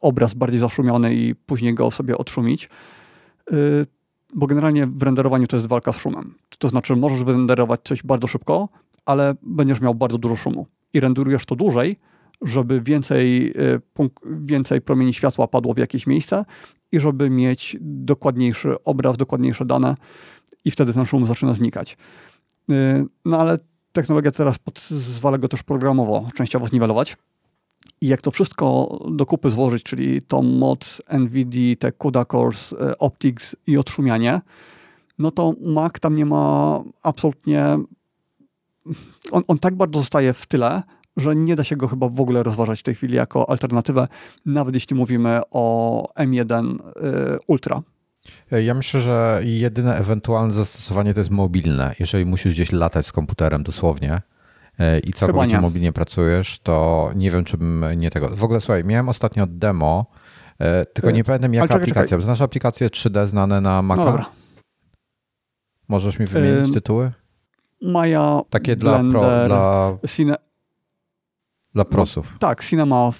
[0.00, 2.68] obraz bardziej zaszumiony i później go sobie odszumić.
[3.52, 3.86] Y,
[4.34, 6.34] bo generalnie w renderowaniu to jest walka z szumem.
[6.58, 8.68] To znaczy możesz wyrenderować coś bardzo szybko,
[9.06, 10.66] ale będziesz miał bardzo dużo szumu.
[10.92, 11.96] I renderujesz to dłużej,
[12.44, 16.44] żeby więcej, e, więcej promieni światła padło w jakieś miejsce
[16.92, 19.96] i żeby mieć dokładniejszy obraz, dokładniejsze dane
[20.64, 21.96] i wtedy ten szum zaczyna znikać.
[22.70, 23.58] E, no ale
[23.92, 27.16] technologia teraz pozwala go też programowo częściowo zniwelować.
[28.00, 32.98] I jak to wszystko do kupy złożyć, czyli tą moc NVIDIA, te CUDA cores, e,
[32.98, 34.40] Optics i odszumianie,
[35.18, 37.78] no to Mac tam nie ma absolutnie...
[39.30, 40.82] On, on tak bardzo zostaje w tyle,
[41.16, 44.08] że nie da się go chyba w ogóle rozważać w tej chwili jako alternatywę,
[44.46, 47.82] nawet jeśli mówimy o M1 y, Ultra.
[48.50, 51.94] Ja myślę, że jedyne ewentualne zastosowanie to jest mobilne.
[52.00, 54.22] Jeżeli musisz gdzieś latać z komputerem dosłownie
[54.80, 58.36] y, i całkowicie mobilnie pracujesz, to nie wiem, czy bym nie tego.
[58.36, 60.06] W ogóle słuchaj, miałem ostatnio demo,
[60.62, 62.08] y, tylko nie pamiętam jaka czekaj, aplikacja.
[62.08, 62.22] Czekaj.
[62.22, 64.04] Znasz aplikacje 3D znane na Maca?
[64.04, 64.26] No dobra.
[65.88, 67.12] Możesz mi wymienić tytuły?
[67.82, 69.98] Maja, Takie Blender, dla, pro, dla...
[70.08, 70.36] Cine,
[71.74, 72.32] dla prosów.
[72.32, 73.12] No, tak, Cinema,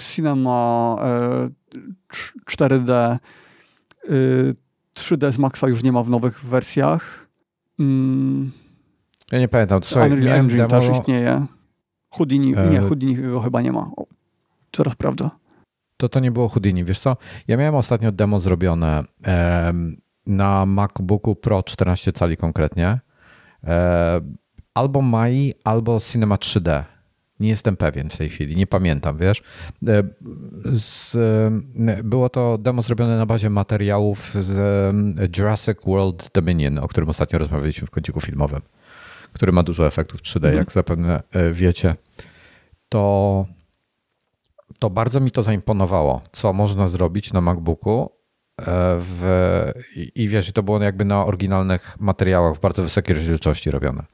[0.00, 1.50] Cinema e,
[2.50, 3.18] 4D,
[4.94, 7.28] 3D z Maxa już nie ma w nowych wersjach.
[7.78, 8.52] Mm.
[9.32, 9.82] Ja nie pamiętam.
[9.82, 10.68] Słuchaj, Unreal Engine demo...
[10.68, 11.46] też istnieje.
[12.10, 12.70] Houdini, e...
[12.70, 13.90] nie, Houdini go chyba nie ma.
[13.96, 14.06] O,
[14.70, 15.30] teraz prawda.
[15.96, 16.84] To to nie było Houdini.
[16.84, 17.16] Wiesz co,
[17.48, 19.72] ja miałem ostatnio demo zrobione e,
[20.26, 23.00] na MacBooku Pro 14 cali konkretnie.
[23.64, 24.20] E,
[24.74, 26.84] albo Mai, albo Cinema 3D.
[27.44, 29.42] Nie jestem pewien w tej chwili, nie pamiętam, wiesz.
[29.88, 30.02] E,
[30.74, 36.88] z, e, było to demo zrobione na bazie materiałów z e, Jurassic World Dominion, o
[36.88, 38.60] którym ostatnio rozmawialiśmy w kąciku filmowym,
[39.32, 40.56] który ma dużo efektów 3D, mhm.
[40.56, 41.22] jak zapewne
[41.52, 41.94] wiecie.
[42.88, 43.46] To,
[44.78, 48.10] to bardzo mi to zaimponowało, co można zrobić na MacBooku
[48.98, 49.24] w,
[49.96, 54.04] i, i wiesz, to było jakby na oryginalnych materiałach w bardzo wysokiej rozdzielczości robione.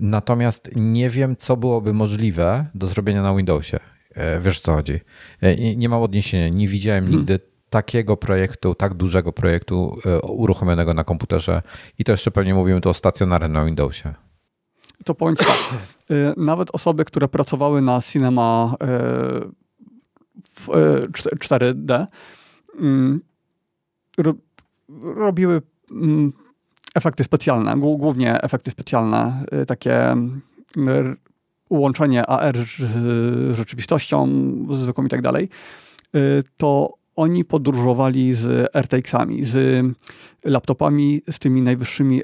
[0.00, 3.78] Natomiast nie wiem, co byłoby możliwe do zrobienia na Windowsie.
[4.14, 5.00] E, wiesz co chodzi?
[5.40, 6.48] E, nie mam odniesienia.
[6.48, 7.18] Nie widziałem hmm.
[7.18, 7.40] nigdy
[7.70, 11.62] takiego projektu, tak dużego projektu e, uruchomionego na komputerze
[11.98, 14.14] i to jeszcze pewnie mówimy tu o stacjonarnym na Windowsie.
[15.04, 15.56] To powiem ci tak.
[16.36, 18.74] Nawet osoby, które pracowały na Cinema
[21.38, 22.06] 4D
[22.80, 23.20] mm,
[25.16, 26.32] robiły mm,
[26.98, 31.16] efekty specjalne, głównie efekty specjalne, y, takie y,
[31.70, 34.28] łączenie AR z rzeczywistością,
[34.70, 35.48] zwykłą i tak dalej,
[36.16, 39.84] y, to oni podróżowali z RTX-ami, z
[40.44, 42.22] laptopami z tymi najwyższymi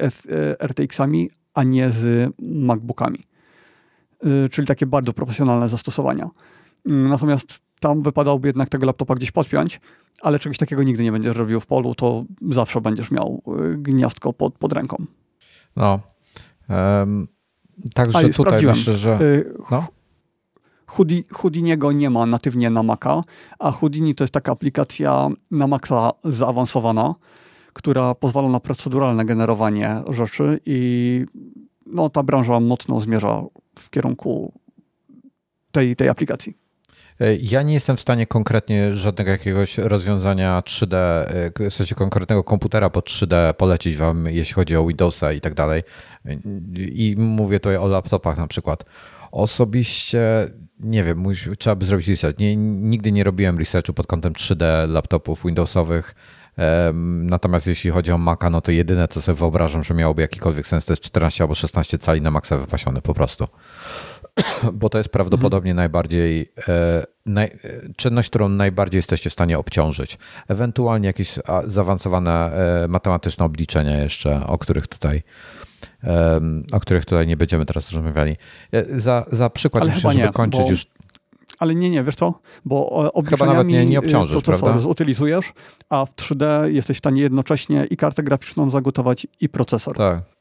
[0.59, 3.19] RTX-ami, a nie z MacBookami.
[4.51, 6.31] Czyli takie bardzo profesjonalne zastosowania.
[6.85, 9.81] Natomiast tam wypadałoby jednak tego laptopa gdzieś podpiąć,
[10.23, 14.33] ale czegoś takiego nigdy nie będziesz robił w polu, to zawsze będziesz miał y, gniazdko
[14.33, 14.97] pod, pod ręką.
[15.77, 16.01] No.
[16.69, 17.29] Um,
[17.95, 19.21] także A, tutaj myślę, że...
[19.21, 19.87] Y, no.
[21.33, 23.23] Houdiniego nie ma natywnie na Maca,
[23.59, 27.15] a Houdini to jest taka aplikacja na Maca zaawansowana,
[27.73, 31.25] która pozwala na proceduralne generowanie rzeczy i
[31.87, 33.43] no, ta branża mocno zmierza
[33.79, 34.53] w kierunku
[35.73, 36.64] tej, tej aplikacji.
[37.21, 42.45] E, ja nie jestem w stanie konkretnie żadnego jakiegoś rozwiązania 3D, e, w sensie konkretnego
[42.45, 45.83] komputera pod 3D polecić wam, jeśli chodzi o Windowsa i tak dalej.
[46.75, 48.85] I mówię tutaj o laptopach na przykład.
[49.33, 51.25] Osobiście nie wiem,
[51.59, 52.39] trzeba by zrobić research.
[52.39, 56.15] Nie, nigdy nie robiłem researchu pod kątem 3D laptopów Windowsowych.
[57.23, 60.87] Natomiast jeśli chodzi o Maca, no to jedyne co sobie wyobrażam, że miałoby jakikolwiek sens,
[60.87, 63.45] to jest 14 albo 16 cali na maksa wypasione po prostu.
[64.73, 65.77] bo to jest prawdopodobnie mhm.
[65.77, 67.59] najbardziej e, naj,
[67.97, 70.19] czynność, którą najbardziej jesteście w stanie obciążyć.
[70.49, 72.53] Ewentualnie jakieś zaawansowane
[72.85, 75.23] e, matematyczne obliczenia jeszcze, o których tutaj
[76.73, 78.37] o których tutaj nie będziemy teraz rozmawiali.
[78.73, 80.87] E, za, za przykład, Ale jeszcze, żeby nie, kończyć bo, już.
[81.59, 82.41] Ale nie, nie, wiesz co?
[82.65, 84.79] Bo obliczeniami Chyba nawet nie, nie obciążysz, prawda?
[84.79, 85.53] zutylizujesz,
[85.89, 89.97] a w 3D jesteś w stanie jednocześnie i kartę graficzną zagotować i procesor.
[89.97, 90.34] Tak.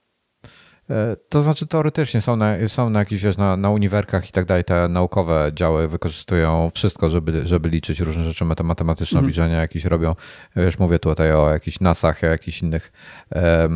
[0.93, 4.45] E, to znaczy teoretycznie są na, są na jakichś, wiesz, na, na uniwerkach i tak
[4.45, 9.25] dalej, te naukowe działy wykorzystują wszystko, żeby, żeby liczyć różne rzeczy matematyczne, mhm.
[9.25, 10.15] obliczenia jakieś robią.
[10.55, 12.91] Wiesz, mówię tutaj o jakichś NASach, jakichś innych
[13.35, 13.69] e,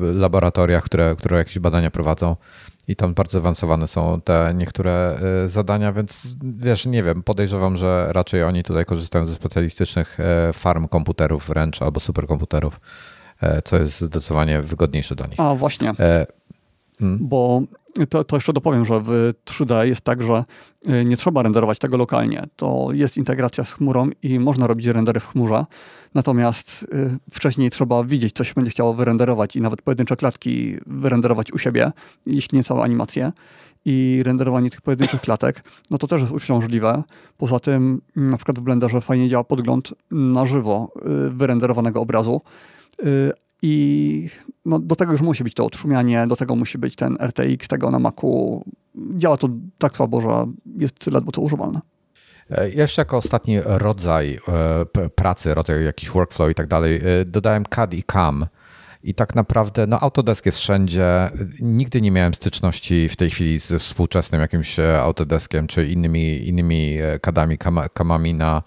[0.00, 2.36] laboratoriach, które, które jakieś badania prowadzą
[2.88, 8.08] i tam bardzo zaawansowane są te niektóre e, zadania, więc wiesz, nie wiem, podejrzewam, że
[8.12, 10.18] raczej oni tutaj korzystają ze specjalistycznych
[10.52, 12.80] farm komputerów wręcz albo superkomputerów E,
[13.64, 15.40] co jest zdecydowanie wygodniejsze dla nich.
[15.40, 15.90] A właśnie.
[15.90, 16.26] E,
[16.98, 17.18] hmm.
[17.20, 17.62] Bo
[18.08, 20.44] to, to, jeszcze dopowiem, że w 3D jest tak, że
[20.86, 22.42] e, nie trzeba renderować tego lokalnie.
[22.56, 25.64] To jest integracja z chmurą i można robić rendery w chmurze.
[26.14, 26.86] Natomiast
[27.32, 31.92] wcześniej trzeba widzieć, co się będzie chciało wyrenderować i nawet pojedyncze klatki wyrenderować u siebie,
[32.26, 33.32] jeśli nie całą animację.
[33.84, 37.02] I renderowanie tych pojedynczych klatek, no to też jest uciążliwe.
[37.36, 40.92] Poza tym, na przykład w Blenderze fajnie działa podgląd na żywo
[41.30, 42.40] wyrenderowanego obrazu
[43.62, 44.30] I
[44.64, 47.90] no, do tego już musi być to odszumianie, do tego musi być ten RTX tego
[47.90, 48.64] na Macu.
[49.16, 50.46] Działa to tak słabo, że
[50.78, 51.80] jest ledwo co używalne.
[52.50, 54.38] E, jeszcze jako ostatni rodzaj
[54.98, 58.46] e, pracy, rodzaj jakiś workflow i tak dalej, e, dodałem CAD i CAM.
[59.02, 61.30] I tak naprawdę, no Autodesk jest wszędzie.
[61.60, 67.58] Nigdy nie miałem styczności w tej chwili ze współczesnym jakimś Autodeskiem czy innymi, innymi CADami,
[67.92, 68.62] kamami na,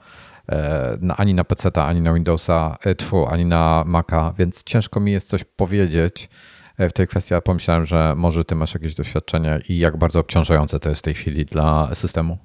[1.01, 5.11] na, ani na PC, ani na Windowsa, e, tfu, ani na Maca, więc ciężko mi
[5.11, 6.29] jest coś powiedzieć
[6.77, 7.33] e, w tej kwestii.
[7.33, 11.03] Ja pomyślałem, że może ty masz jakieś doświadczenie i jak bardzo obciążające to jest w
[11.03, 12.37] tej chwili dla systemu.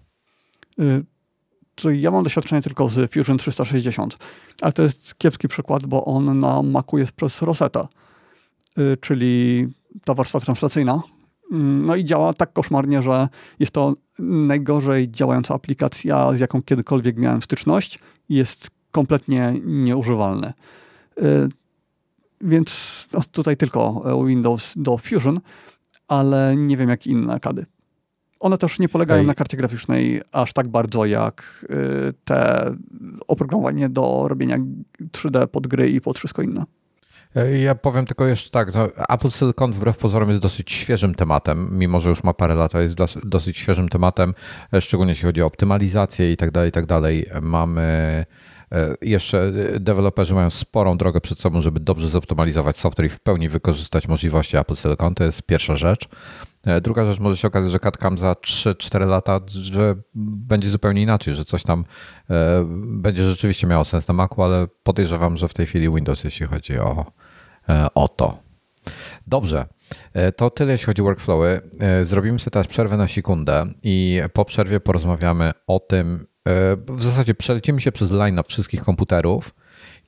[1.75, 4.17] Czyli ja mam doświadczenie tylko z Fusion 360,
[4.63, 7.89] ale to jest kiepski przykład, bo on na Macu jest przez Rosetta,
[9.01, 9.67] czyli
[10.05, 11.03] ta warstwa translacyjna,
[11.53, 13.29] Mm, no i działa tak koszmarnie, że
[13.59, 17.99] jest to najgorzej działająca aplikacja, z jaką kiedykolwiek miałem styczność
[18.29, 20.53] jest kompletnie nieużywalny.
[21.19, 21.49] Y,
[22.41, 25.41] więc no, tutaj tylko Windows do Fusion,
[26.09, 27.67] ale nie wiem jak inne kady.
[28.41, 29.27] One też nie polegają Ej.
[29.27, 32.71] na karcie graficznej aż tak bardzo jak y, te
[33.27, 34.59] oprogramowanie do robienia
[35.13, 36.65] 3D pod gry i pod wszystko inne.
[37.35, 38.69] E, ja powiem tylko jeszcze tak,
[39.09, 42.81] Apple Silicon wbrew pozorom jest dosyć świeżym tematem, mimo że już ma parę lat, to
[42.81, 44.35] jest dosyć świeżym tematem,
[44.73, 47.27] e, szczególnie jeśli chodzi o optymalizację i tak dalej, i tak dalej.
[47.43, 47.83] Mamy
[48.73, 53.49] e, jeszcze deweloperzy mają sporą drogę przed sobą, żeby dobrze zoptymalizować software i w pełni
[53.49, 55.15] wykorzystać możliwości Apple Silicon.
[55.15, 56.09] To jest pierwsza rzecz.
[56.83, 61.45] Druga rzecz może się okazać, że CAD-CAM za 3-4 lata że będzie zupełnie inaczej, że
[61.45, 61.85] coś tam
[62.77, 66.79] będzie rzeczywiście miało sens na Macu, ale podejrzewam, że w tej chwili Windows, jeśli chodzi
[66.79, 67.13] o
[67.69, 68.39] E, o to.
[69.27, 69.67] Dobrze,
[70.13, 71.61] e, to tyle jeśli chodzi o workflowy.
[71.81, 76.27] E, zrobimy sobie teraz przerwę na sekundę i po przerwie porozmawiamy o tym,
[76.89, 79.55] w zasadzie przelecimy się przez line wszystkich komputerów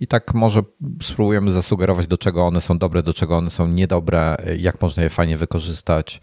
[0.01, 0.63] i tak może
[1.03, 5.11] spróbujemy zasugerować, do czego one są dobre, do czego one są niedobre, jak można je
[5.11, 6.21] fajnie wykorzystać,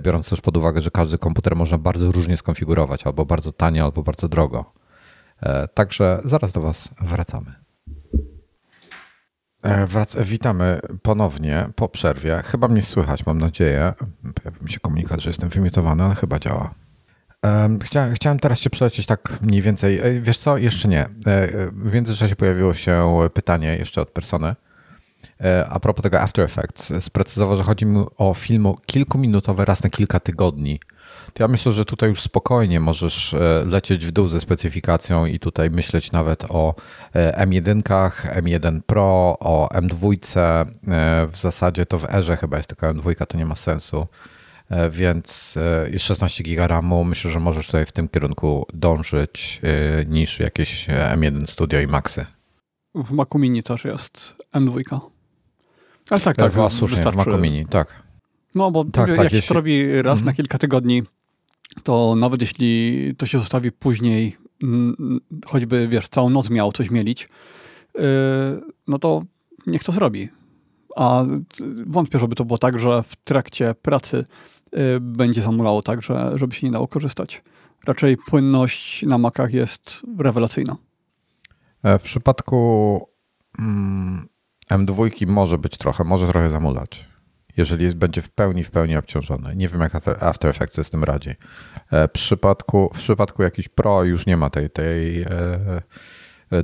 [0.00, 4.02] biorąc też pod uwagę, że każdy komputer można bardzo różnie skonfigurować, albo bardzo tanio, albo
[4.02, 4.72] bardzo drogo.
[5.74, 7.54] Także zaraz do Was wracamy.
[9.62, 12.42] E, wrac- witamy ponownie po przerwie.
[12.44, 13.92] Chyba mnie słychać, mam nadzieję.
[14.34, 16.74] Pojawił mi się komunikat, że jestem wymiotowany, ale chyba działa.
[17.82, 19.98] Chciałem, chciałem teraz Cię przelecieć tak mniej więcej.
[19.98, 20.58] E, wiesz co?
[20.58, 21.02] Jeszcze nie.
[21.02, 21.08] E,
[21.72, 24.54] w międzyczasie pojawiło się pytanie jeszcze od persony.
[25.68, 26.92] A propos tego After Effects.
[27.00, 30.80] Sprecyzował, że chodzi mi o film kilkuminutowy raz na kilka tygodni
[31.38, 35.70] ja myślę, że tutaj już spokojnie możesz e, lecieć w dół ze specyfikacją i tutaj
[35.70, 36.74] myśleć nawet o
[37.14, 37.82] e, M1,
[38.42, 40.16] M1 Pro, o M2.
[40.38, 40.66] E,
[41.26, 44.06] w zasadzie to w Erze chyba jest tylko M2, to nie ma sensu.
[44.90, 45.58] Więc
[45.98, 49.60] 16 GB RAMu myślę, że możesz tutaj w tym kierunku dążyć
[50.06, 52.26] niż jakieś M1 Studio i Maxy.
[52.94, 55.00] W Macu Mini też jest M2.
[56.10, 56.52] Ale tak, tak.
[56.52, 58.02] tak słusznie, w Macu Mini, tak.
[58.54, 59.48] No bo tak, jak tak, się jeśli...
[59.48, 60.26] to robi raz mhm.
[60.26, 61.02] na kilka tygodni,
[61.82, 64.36] to nawet jeśli to się zostawi później,
[65.46, 67.28] choćby wiesz, całą noc miał coś mielić,
[68.88, 69.22] no to
[69.66, 70.28] niech to zrobi.
[70.96, 71.24] A
[71.86, 74.24] wątpię, żeby to było tak, że w trakcie pracy
[75.00, 77.42] będzie zamulało tak, że, żeby się nie dało korzystać.
[77.86, 80.76] Raczej płynność na makach jest rewelacyjna.
[81.82, 83.00] E, w przypadku
[83.58, 84.28] mm,
[84.70, 87.12] M2 może być trochę, może trochę zamulać
[87.56, 89.56] jeżeli jest, będzie w pełni, w pełni obciążone.
[89.56, 91.30] Nie wiem, jak After Effects jest z tym radzi.
[91.90, 95.82] E, w przypadku, w przypadku jakiś Pro już nie ma tej, tej e,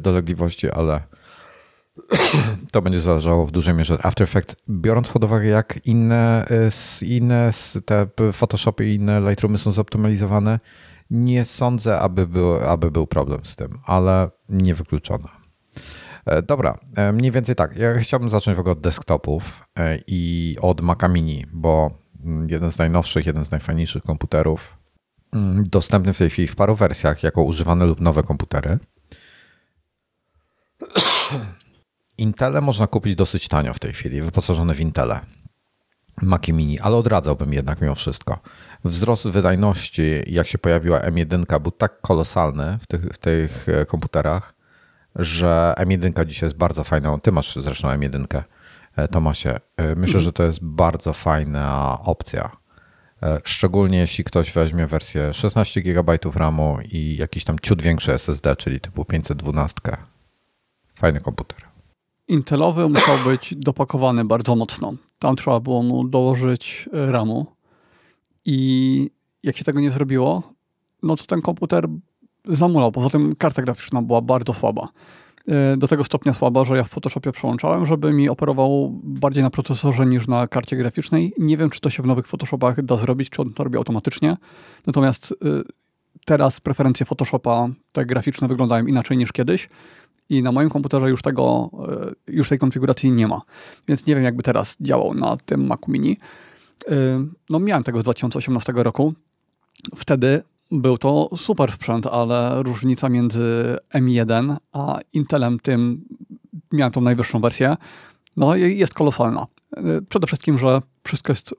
[0.01, 1.02] dolegliwości, ale
[2.73, 6.47] to będzie zależało w dużej mierze After Effects, biorąc pod uwagę, jak inne,
[7.03, 7.51] inne
[7.85, 10.61] te Photoshopy i inne Lightroomy są zoptymalizowane,
[11.11, 15.29] Nie sądzę, aby był, aby był problem z tym, ale niewykluczone.
[16.29, 17.77] E, dobra, e, mniej więcej tak.
[17.77, 21.91] Ja chciałbym zacząć w ogóle od desktopów e, i od Maca Mini, bo
[22.25, 24.77] mm, jeden z najnowszych, jeden z najfajniejszych komputerów,
[25.33, 28.79] mm, dostępny w tej chwili w paru wersjach jako używane lub nowe komputery.
[32.19, 35.20] Intele można kupić dosyć tanio w tej chwili, wyposażone w Intele.
[36.23, 38.39] Maci Mini, ale odradzałbym jednak mimo wszystko.
[38.85, 44.55] Wzrost wydajności, jak się pojawiła M1, był tak kolosalny w tych, w tych komputerach,
[45.16, 47.20] że M1 dzisiaj jest bardzo fajną.
[47.20, 48.43] Ty masz zresztą M1,
[48.97, 49.61] e, Tomasie.
[49.77, 52.51] E, myślę, że to jest bardzo fajna opcja.
[53.23, 58.57] E, szczególnie jeśli ktoś weźmie wersję 16 GB RAMu i jakiś tam ciut większy SSD,
[58.57, 59.81] czyli typu 512.
[60.95, 61.68] Fajny komputer.
[62.29, 64.95] Intelowy musiał być dopakowany bardzo mocno.
[65.19, 67.47] Tam trzeba było mu dołożyć RAMu
[68.45, 69.11] i
[69.43, 70.43] jak się tego nie zrobiło,
[71.03, 71.89] no to ten komputer
[72.49, 72.93] zamulał.
[72.93, 74.89] Poza tym karta graficzna była bardzo słaba.
[75.49, 79.51] E, do tego stopnia słaba, że ja w Photoshopie przełączałem, żeby mi operował bardziej na
[79.51, 81.33] procesorze niż na karcie graficznej.
[81.39, 84.37] Nie wiem, czy to się w nowych Photoshopach da zrobić, czy on to robi automatycznie.
[84.87, 85.63] Natomiast e,
[86.25, 89.69] teraz preferencje Photoshopa, te graficzne, wyglądają inaczej niż kiedyś.
[90.29, 93.41] I na moim komputerze już tego, e, już tej konfiguracji nie ma.
[93.89, 96.19] Więc nie wiem, jakby teraz działał na tym Macu Mini.
[97.51, 99.15] No miałem tego z 2018 roku.
[99.97, 106.05] Wtedy był to super sprzęt, ale różnica między M1 a Intelem tym,
[106.73, 107.77] miałem tą najwyższą wersję,
[108.37, 109.47] no jest kolosalna.
[110.09, 111.55] Przede wszystkim, że wszystko jest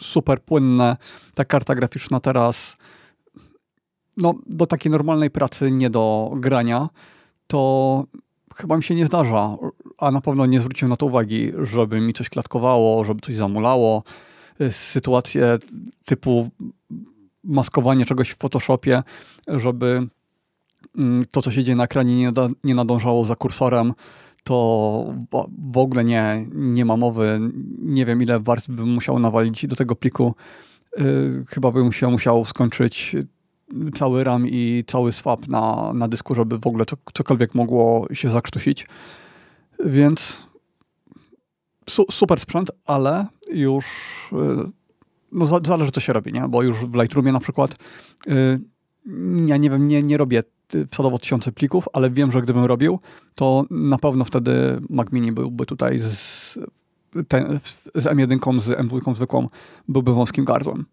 [0.00, 0.96] super płynne.
[1.34, 2.76] Ta karta graficzna teraz
[4.16, 6.88] no, do takiej normalnej pracy, nie do grania,
[7.46, 8.04] to
[8.56, 9.56] chyba mi się nie zdarza,
[9.98, 14.02] a na pewno nie zwróciłem na to uwagi, żeby mi coś klatkowało, żeby coś zamulało.
[14.60, 15.58] Y, sytuacje
[16.04, 16.50] typu
[17.44, 19.02] maskowanie czegoś w Photoshopie,
[19.48, 20.06] żeby
[20.98, 22.32] mm, to, co się dzieje na ekranie, nie,
[22.64, 23.92] nie nadążało za kursorem,
[24.44, 25.14] to
[25.72, 27.40] w ogóle nie, nie ma mowy.
[27.78, 30.34] Nie wiem, ile warstw bym musiał nawalić do tego pliku.
[31.00, 33.16] Y, chyba bym się musiał skończyć
[33.94, 36.84] cały RAM i cały swap na, na dysku, żeby w ogóle
[37.14, 38.86] cokolwiek mogło się zakrztusić.
[39.84, 40.46] Więc
[41.90, 43.86] su, super sprzęt, ale już
[44.32, 44.70] y,
[45.32, 46.48] no zależy co się robi, nie?
[46.48, 47.76] Bo już w Lightroomie na przykład
[48.26, 48.60] yy,
[49.46, 50.42] ja nie wiem, nie, nie robię
[50.90, 52.98] wsadowo tysiące plików, ale wiem, że gdybym robił,
[53.34, 56.58] to na pewno wtedy Mac Mini byłby tutaj z,
[57.28, 57.60] ten,
[57.94, 59.48] z M1, z M2 zwykłą,
[59.88, 60.84] byłby wąskim gardłem.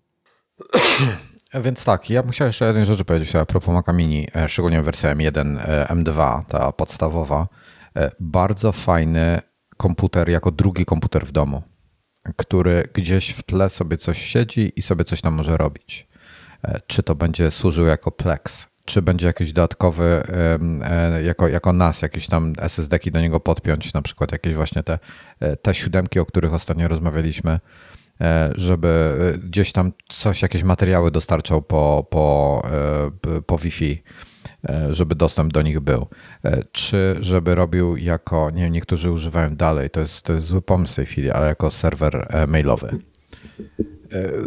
[1.54, 5.16] Więc tak, ja musiałem jeszcze jednej rzeczy powiedzieć a propos Maca Mini, e, szczególnie wersja
[5.16, 7.48] M1, e, M2, ta podstawowa.
[7.96, 9.42] E, bardzo fajny
[9.78, 11.64] komputer jako drugi komputer w domu
[12.36, 16.08] który gdzieś w tle sobie coś siedzi i sobie coś tam może robić.
[16.64, 20.24] E, czy to będzie służył jako Plex, czy będzie jakiś dodatkowy,
[20.84, 25.00] e, jako, jako NAS, jakieś tam SSD-ki do niego podpiąć, na przykład jakieś właśnie te,
[25.40, 27.60] e, te siódemki, o których ostatnio rozmawialiśmy,
[28.56, 32.64] żeby gdzieś tam coś, jakieś materiały dostarczał po, po,
[33.46, 34.04] po Wi-Fi
[34.70, 36.08] E, żeby dostęp do nich był.
[36.44, 40.62] E, czy żeby robił jako, nie wiem, niektórzy używają dalej, to jest, to jest zły
[40.62, 43.00] pomysł w tej chwili, ale jako serwer e, mailowy.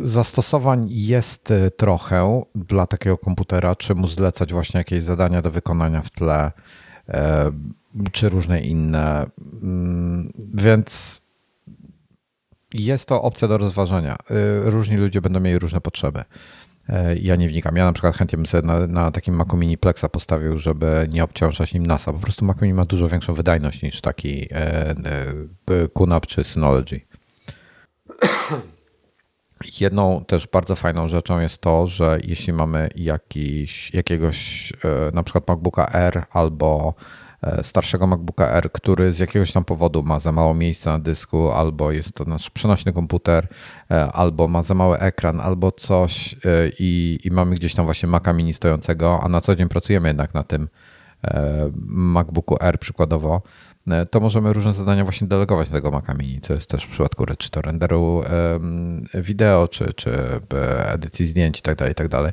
[0.02, 6.10] Zastosowań jest trochę dla takiego komputera, czy mu zlecać właśnie jakieś zadania do wykonania w
[6.10, 6.52] tle,
[8.12, 9.26] czy różne inne.
[9.62, 11.22] Mm, więc
[12.74, 14.16] jest to opcja do rozważania.
[14.64, 16.24] Różni ludzie będą mieli różne potrzeby.
[16.88, 17.76] E, ja nie wnikam.
[17.76, 21.24] Ja na przykład chętnie bym sobie na, na takim Macu Mini Plexa postawił, żeby nie
[21.24, 22.12] obciążać nim NASA.
[22.12, 24.48] Po prostu Mac Mini ma dużo większą wydajność niż taki
[25.94, 27.00] QNAP czy Synology.
[29.80, 34.72] Jedną też bardzo fajną rzeczą jest to, że jeśli mamy jakiś, jakiegoś
[35.12, 36.94] na przykład MacBooka R albo
[37.62, 41.92] starszego MacBooka R, który z jakiegoś tam powodu ma za mało miejsca na dysku, albo
[41.92, 43.48] jest to nasz przenośny komputer,
[43.90, 46.38] e, albo ma za mały ekran, albo coś e,
[46.78, 50.34] i, i mamy gdzieś tam właśnie Maca mini stojącego, a na co dzień pracujemy jednak
[50.34, 50.68] na tym
[51.86, 53.42] MacBooku R przykładowo,
[54.10, 57.24] to możemy różne zadania właśnie delegować na tego Maca Mini, co jest też w przypadku
[57.38, 58.22] czy to renderu
[59.14, 60.10] wideo, czy, czy
[60.86, 62.32] edycji zdjęć itd., tak itd.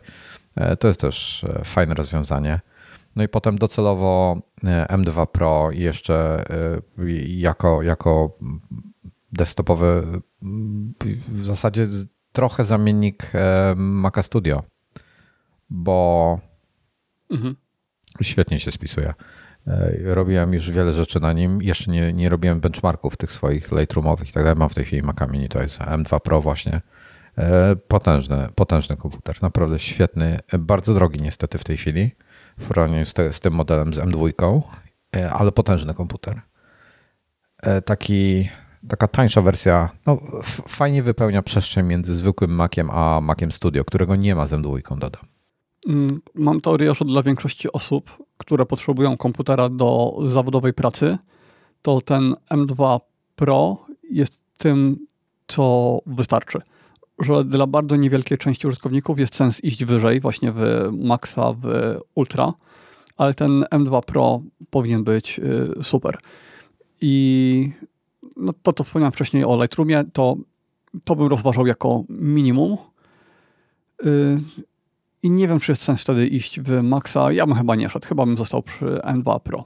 [0.55, 2.59] Tak to jest też fajne rozwiązanie.
[3.15, 6.81] No i potem docelowo e, M2 Pro jeszcze e,
[7.27, 8.37] jako, jako
[9.31, 10.03] desktopowy
[11.27, 11.87] w zasadzie
[12.31, 14.63] trochę zamiennik e, Maca Studio,
[15.69, 16.39] bo
[17.29, 17.55] mhm.
[18.21, 19.13] świetnie się spisuje.
[20.03, 21.61] Robiłem już wiele rzeczy na nim.
[21.61, 24.59] Jeszcze nie, nie robiłem benchmarków tych swoich Lightroomowych i tak dalej.
[24.59, 26.81] Mam w tej chwili Maca Mini, to jest M2 Pro właśnie.
[27.87, 32.15] Potężny, potężny komputer, naprawdę świetny, bardzo drogi niestety w tej chwili
[32.57, 34.61] w porównaniu z, te, z tym modelem z M2,
[35.31, 36.41] ale potężny komputer.
[37.85, 38.49] Taki
[38.89, 40.17] taka tańsza wersja, no,
[40.67, 45.21] fajnie wypełnia przestrzeń między zwykłym Maciem a Maciem Studio, którego nie ma z M2, dodam.
[45.87, 51.17] Mm, mam teorię, że dla większości osób, które potrzebują komputera do zawodowej pracy,
[51.81, 52.99] to ten M2
[53.35, 55.07] Pro jest tym,
[55.47, 56.61] co wystarczy.
[57.21, 62.53] Że dla bardzo niewielkiej części użytkowników jest sens iść wyżej, właśnie w Maxa, w Ultra,
[63.17, 66.17] ale ten M2 Pro powinien być y, super.
[67.01, 67.71] I
[68.37, 70.35] no to, co wspomniałem wcześniej o Lightroomie, to,
[71.05, 72.77] to bym rozważał jako minimum.
[74.03, 74.41] Yy,
[75.23, 77.31] I nie wiem, czy jest sens wtedy iść w Maxa.
[77.31, 78.07] Ja bym chyba nie szedł.
[78.07, 79.65] Chyba bym został przy M2 Pro.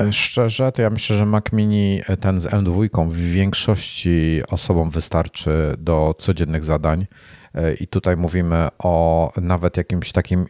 [0.00, 4.90] E, szczerze, to ja myślę, że Mac Mini, e, ten z M2 w większości osobom
[4.90, 7.06] wystarczy do codziennych zadań.
[7.54, 10.46] E, I tutaj mówimy o nawet jakimś takim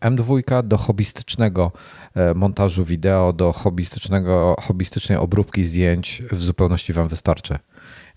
[0.00, 1.72] M2 do hobbystycznego
[2.34, 7.58] montażu wideo, do hobbystycznego, hobbystycznej obróbki zdjęć w zupełności Wam wystarczy.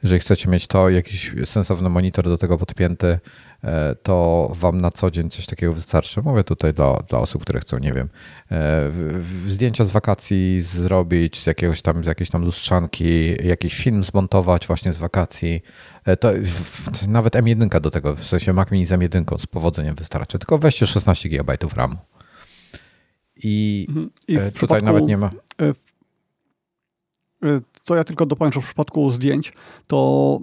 [0.03, 3.19] Jeżeli chcecie mieć to, jakiś sensowny monitor do tego podpięty,
[3.63, 6.21] e, to wam na co dzień coś takiego wystarczy.
[6.21, 8.09] Mówię tutaj dla, dla osób, które chcą, nie wiem,
[8.51, 8.91] e,
[9.47, 14.93] zdjęcia z wakacji zrobić, z jakiegoś tam, z jakiejś tam lustrzanki, jakiś film zmontować właśnie
[14.93, 15.61] z wakacji.
[16.05, 16.31] E, to
[17.07, 20.39] nawet M1 do tego, w sensie Mac Mini z M1 z powodzeniem wystarczy.
[20.39, 21.97] Tylko weźcie 16 GB RAMu.
[23.43, 24.09] I, mhm.
[24.27, 25.31] I tutaj nawet nie ma
[27.87, 29.53] to ja tylko dopowiem, że w przypadku zdjęć
[29.87, 30.39] to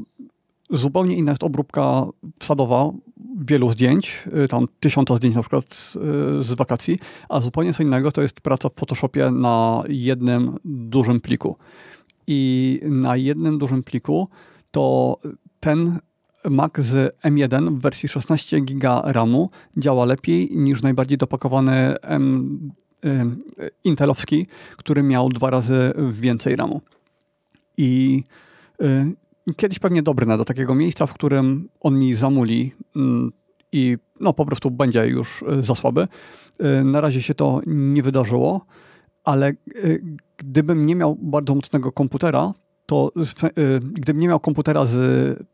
[0.70, 2.06] zupełnie inna jest obróbka
[2.38, 2.90] wsadowa
[3.38, 6.98] wielu zdjęć, y, tam tysiąca zdjęć na przykład y, z wakacji,
[7.28, 11.56] a zupełnie co innego to jest praca w Photoshopie na jednym dużym pliku.
[12.26, 14.28] I na jednym dużym pliku
[14.70, 15.16] to
[15.60, 15.98] ten
[16.50, 22.58] Mac z M1 w wersji 16 GB RAMu działa lepiej niż najbardziej dopakowany M,
[23.04, 24.46] y, Intelowski,
[24.76, 26.80] który miał dwa razy więcej RAMu.
[27.76, 28.22] I
[28.82, 33.00] y, kiedyś pewnie dobrnę do takiego miejsca, w którym on mi zamuli y,
[33.72, 36.08] i no, po prostu będzie już y, za słaby.
[36.80, 38.66] Y, na razie się to nie wydarzyło,
[39.24, 39.52] ale
[40.36, 42.54] gdybym nie miał bardzo mocnego komputera,
[42.86, 43.12] to
[43.82, 45.44] gdybym nie miał komputera z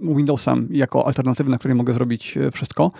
[0.00, 2.90] Windowsem jako alternatywy, na której mogę zrobić wszystko,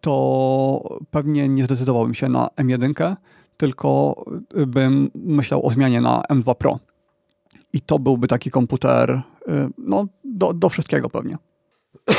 [0.00, 3.16] to pewnie nie zdecydowałbym się na M1,
[3.56, 4.14] tylko
[4.66, 6.78] bym myślał o zmianie na M2 Pro.
[7.72, 9.22] I to byłby taki komputer y,
[9.78, 11.36] no, do, do wszystkiego pewnie.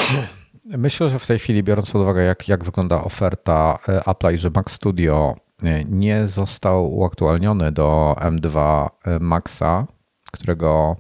[0.66, 4.38] Myślę, że w tej chwili, biorąc pod uwagę, jak, jak wygląda oferta y, Apple'a i
[4.38, 8.88] że Mac Studio y, nie został uaktualniony do M2
[9.20, 9.88] Maxa,
[10.32, 10.98] którego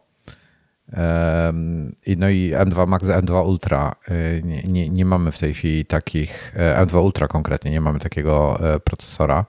[2.17, 3.95] no i M2 Max, M2 Ultra.
[4.43, 9.45] Nie, nie, nie, mamy w tej chwili takich, M2 Ultra konkretnie, nie mamy takiego procesora.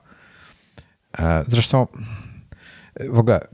[1.47, 1.87] Zresztą
[3.09, 3.47] w ogóle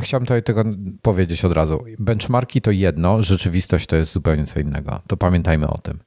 [0.00, 0.64] chciałem tutaj tego
[1.02, 1.84] powiedzieć od razu.
[1.98, 5.00] Benchmarki to jedno, rzeczywistość to jest zupełnie co innego.
[5.06, 5.98] To pamiętajmy o tym,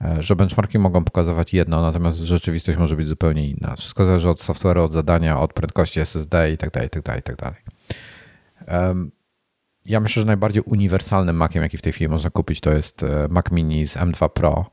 [0.00, 3.76] e, że benchmarki mogą pokazywać jedno, natomiast rzeczywistość może być zupełnie inna.
[3.76, 7.36] Wszystko zależy od software'u, od zadania, od prędkości SSD i tak dalej, tak dalej, tak
[7.36, 7.58] dalej.
[9.86, 13.28] Ja myślę, że najbardziej uniwersalnym Maciem, jaki w tej chwili można kupić, to jest e,
[13.30, 14.70] Mac Mini z M2 Pro,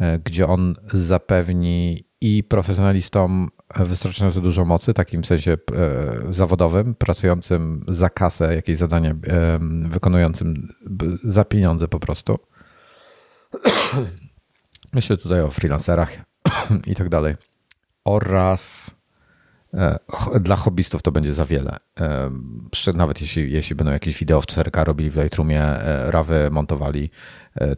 [0.00, 5.56] e, gdzie on zapewni i profesjonalistom wystarczająco dużo mocy, takim sensie e,
[6.34, 9.58] zawodowym, pracującym za kasę, jakieś zadanie e,
[9.88, 10.68] wykonującym
[11.24, 12.38] za pieniądze po prostu.
[14.92, 16.16] Myślę tutaj o freelancerach
[16.86, 17.34] i tak dalej.
[18.04, 18.94] Oraz
[19.74, 19.98] e,
[20.40, 21.76] dla hobbystów to będzie za wiele.
[22.94, 25.62] Nawet jeśli, jeśli będą jakieś wideo w 4K robili w Lightroomie,
[26.06, 27.10] rawy montowali,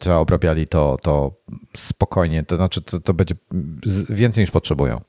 [0.00, 1.32] czy obrabiali to, to
[1.76, 3.34] spokojnie, to znaczy to, to będzie
[4.08, 5.00] więcej niż potrzebują.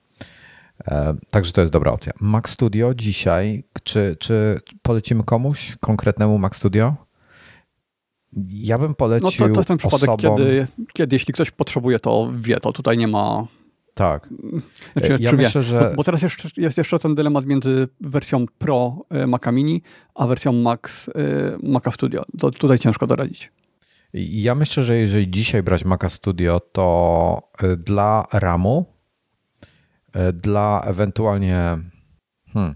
[0.88, 2.14] E, także to jest dobra opcja.
[2.22, 6.96] Mac Studio dzisiaj, czy, czy polecimy komuś konkretnemu Mac Studio?
[8.48, 9.28] Ja bym polecił.
[9.40, 10.38] No to, to jest ten przypadek, osobom...
[10.38, 13.48] kiedy, kiedy jeśli ktoś potrzebuje, to wie, to tutaj nie ma.
[13.94, 14.30] Tak.
[14.94, 15.80] Znaczy, ja myślę, że...
[15.80, 19.82] Bo, bo, teraz jeszcze, jest jeszcze ten dylemat między wersją Pro e, Maca Mini,
[20.16, 21.12] a wersją Max e,
[21.64, 22.24] Maca Studio.
[22.40, 23.52] To tutaj ciężko doradzić.
[24.14, 28.86] Ja myślę, że jeżeli dzisiaj brać Maca Studio, to dla RAMu
[30.34, 31.78] dla ewentualnie
[32.54, 32.76] hmm,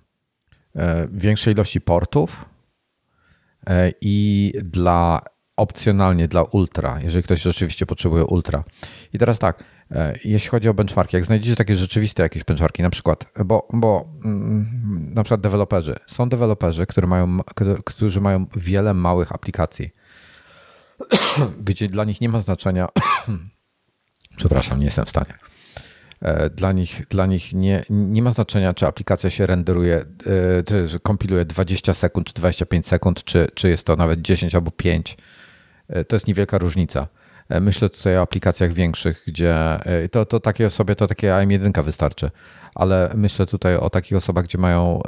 [0.75, 2.45] e, większej ilości portów
[3.67, 5.21] e, i dla
[5.57, 8.63] opcjonalnie dla ultra, jeżeli ktoś rzeczywiście potrzebuje ultra.
[9.13, 9.63] I teraz tak,
[10.23, 15.13] jeśli chodzi o benchmarki, jak znajdziecie takie rzeczywiste jakieś benchmarki, na przykład, bo, bo mm,
[15.13, 17.39] na przykład deweloperzy, są deweloperzy, którzy mają,
[17.85, 19.91] którzy mają wiele małych aplikacji
[21.67, 22.87] gdzie dla nich nie ma znaczenia.
[24.37, 25.33] Przepraszam, nie jestem w stanie.
[26.25, 30.99] E, dla nich, dla nich nie, nie ma znaczenia, czy aplikacja się renderuje, e, czy
[30.99, 35.17] kompiluje 20 sekund, czy 25 sekund, czy, czy jest to nawet 10 albo 5.
[35.89, 37.07] E, to jest niewielka różnica.
[37.49, 39.55] Myślę tutaj o aplikacjach większych, gdzie
[40.11, 42.31] to, to takie osoby, to takie AM1 wystarczy,
[42.75, 45.01] ale myślę tutaj o takich osobach, gdzie mają,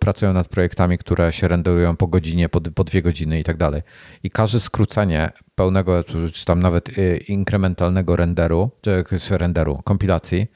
[0.00, 3.82] pracują nad projektami, które się renderują po godzinie, po, po dwie godziny i tak dalej.
[4.22, 6.90] I każde skrócenie pełnego, czy tam nawet
[7.28, 10.46] inkrementalnego renderu, czy renderu, kompilacji,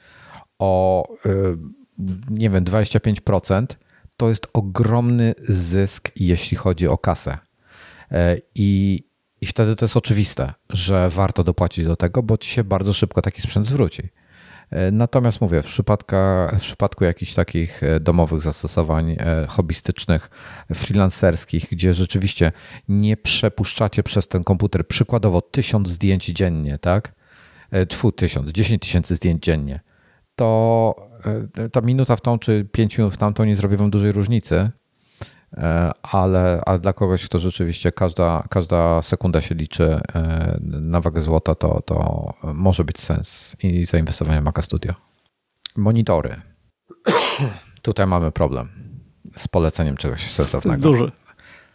[0.59, 1.03] o
[2.29, 3.65] nie wiem, 25%,
[4.17, 7.37] to jest ogromny zysk, jeśli chodzi o kasę.
[8.11, 9.03] E, I,
[9.43, 13.21] I wtedy to jest oczywiste, że warto dopłacić do tego, bo ci się bardzo szybko
[13.21, 14.09] taki sprzęt zwróci.
[14.69, 15.65] E, natomiast mówię, w,
[16.53, 19.17] w przypadku jakichś takich e, domowych zastosowań
[19.47, 20.29] hobbystycznych,
[20.73, 22.51] freelancerskich, gdzie rzeczywiście
[22.87, 27.13] nie przepuszczacie przez ten komputer przykładowo tysiąc zdjęć dziennie, tak?
[27.89, 29.79] Tfu, tysiąc, dziesięć tysięcy zdjęć dziennie
[30.35, 30.95] to
[31.57, 34.55] e, ta minuta w tą czy pięć minut w tamtą nie zrobi wam dużej różnicy,
[34.55, 34.71] e,
[36.01, 41.55] ale, ale dla kogoś, kto rzeczywiście każda, każda sekunda się liczy e, na wagę złota,
[41.55, 44.93] to, to może być sens i zainwestowanie w Maca Studio.
[45.75, 46.41] Monitory.
[47.81, 48.69] Tutaj mamy problem
[49.35, 50.81] z poleceniem czegoś sensownego.
[50.91, 51.11] Duży.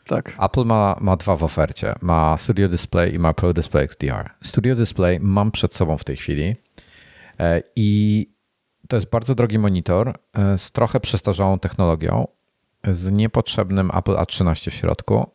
[0.07, 0.37] Tak.
[0.41, 1.95] Apple ma, ma dwa w ofercie.
[2.01, 4.31] Ma Studio Display i ma Pro Display XDR.
[4.43, 6.57] Studio Display mam przed sobą w tej chwili
[7.77, 8.27] i
[8.89, 12.27] to jest bardzo drogi monitor e, z trochę przestarzałą technologią,
[12.91, 15.27] z niepotrzebnym Apple A13 w środku,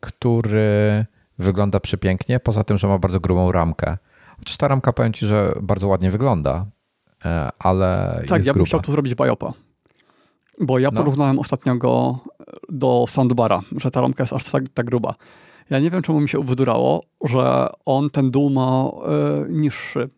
[0.00, 1.06] który
[1.38, 3.98] wygląda przepięknie, poza tym, że ma bardzo grubą ramkę.
[4.38, 6.66] Chociaż ta ramka powiem Ci, że bardzo ładnie wygląda,
[7.24, 9.52] e, ale Tak, ja bym chciał tu zrobić biopa.
[10.60, 10.96] Bo ja no.
[10.96, 12.18] porównałem ostatnio go
[12.68, 15.14] do soundbara, że ta ramka jest aż tak, tak gruba.
[15.70, 20.08] Ja nie wiem, czemu mi się ubzdurało, że on ten dół ma y, niższy.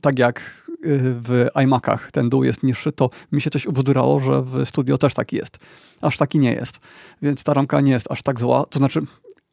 [0.00, 4.68] Tak jak w iMacach ten dół jest niższy, to mi się coś ubzdurało, że w
[4.68, 5.58] studio też taki jest.
[6.00, 6.80] Aż taki nie jest.
[7.22, 8.66] Więc ta ramka nie jest aż tak zła.
[8.70, 9.00] To znaczy,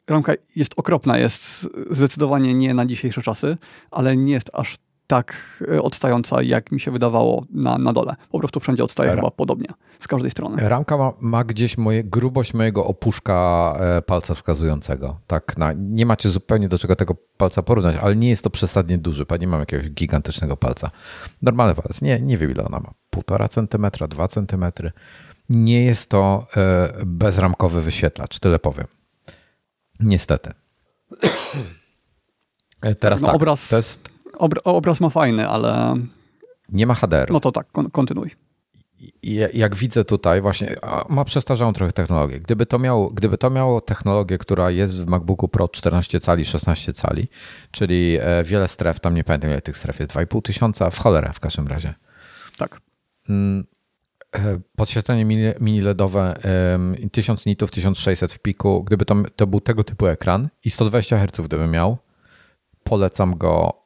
[0.06, 3.56] ramka jest okropna, jest zdecydowanie nie na dzisiejsze czasy,
[3.90, 4.76] ale nie jest aż
[5.08, 8.14] tak e, odstająca, jak mi się wydawało na, na dole.
[8.30, 9.68] Po prostu wszędzie odstaje chyba podobnie,
[10.00, 10.68] z każdej strony.
[10.68, 15.20] Ramka ma, ma, gdzieś moje, grubość mojego opuszka e, palca wskazującego.
[15.26, 18.98] Tak, na, nie macie zupełnie do czego tego palca porównać, ale nie jest to przesadnie
[18.98, 19.26] duży.
[19.40, 20.90] Nie mam jakiegoś gigantycznego palca.
[21.42, 22.90] Normalny palec, nie, nie wiem ile ona ma.
[23.10, 24.92] Półtora centymetra, dwa centymetry.
[25.48, 28.86] Nie jest to e, bezramkowy wyświetlacz, tyle powiem.
[30.00, 30.52] Niestety.
[33.00, 33.68] Teraz no, tak, obraz...
[33.68, 34.17] to jest
[34.64, 35.94] obraz ma fajny, ale.
[36.68, 37.30] Nie ma HDR.
[37.30, 38.30] No to tak, kontynuuj.
[39.52, 40.74] Jak widzę tutaj, właśnie
[41.08, 42.40] ma przestarzałą trochę technologię.
[42.40, 46.92] Gdyby to, miało, gdyby to miało technologię, która jest w MacBooku Pro 14 cali, 16
[46.92, 47.28] cali,
[47.70, 51.30] czyli e, wiele stref, tam nie pamiętam ile tych stref jest, 2,5 tysiąca, w cholerę
[51.34, 51.94] w każdym razie.
[52.56, 52.80] Tak.
[53.28, 53.64] Mm,
[54.34, 55.24] e, podświetlenie
[55.60, 56.38] mini LEDowe
[57.12, 58.84] 1000 nitów, 1600 w piku.
[58.84, 61.98] Gdyby to, to był tego typu ekran i 120 Hz gdyby miał,
[62.84, 63.77] polecam go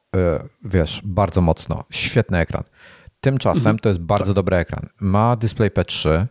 [0.65, 1.85] wiesz, bardzo mocno.
[1.91, 2.65] Świetny ekran.
[3.21, 3.79] Tymczasem mhm.
[3.79, 4.35] to jest bardzo tak.
[4.35, 4.89] dobry ekran.
[5.01, 6.27] Ma DisplayP3,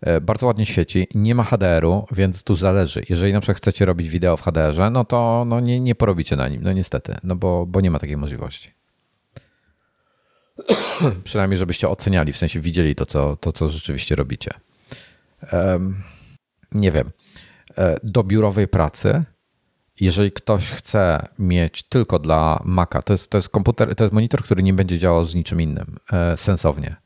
[0.00, 3.02] e, bardzo ładnie świeci, nie ma HDR-u, więc tu zależy.
[3.08, 6.48] Jeżeli na przykład chcecie robić wideo w HDR-ze, no to no nie, nie porobicie na
[6.48, 8.72] nim, no niestety, no bo, bo nie ma takiej możliwości.
[11.24, 14.50] Przynajmniej, żebyście oceniali, w sensie widzieli to, co, to, co rzeczywiście robicie.
[15.52, 16.02] Um,
[16.72, 17.10] nie wiem.
[17.78, 19.24] E, do biurowej pracy
[20.00, 24.42] jeżeli ktoś chce mieć tylko dla Maca, to jest, to jest komputer, to jest monitor,
[24.42, 26.96] który nie będzie działał z niczym innym e, sensownie.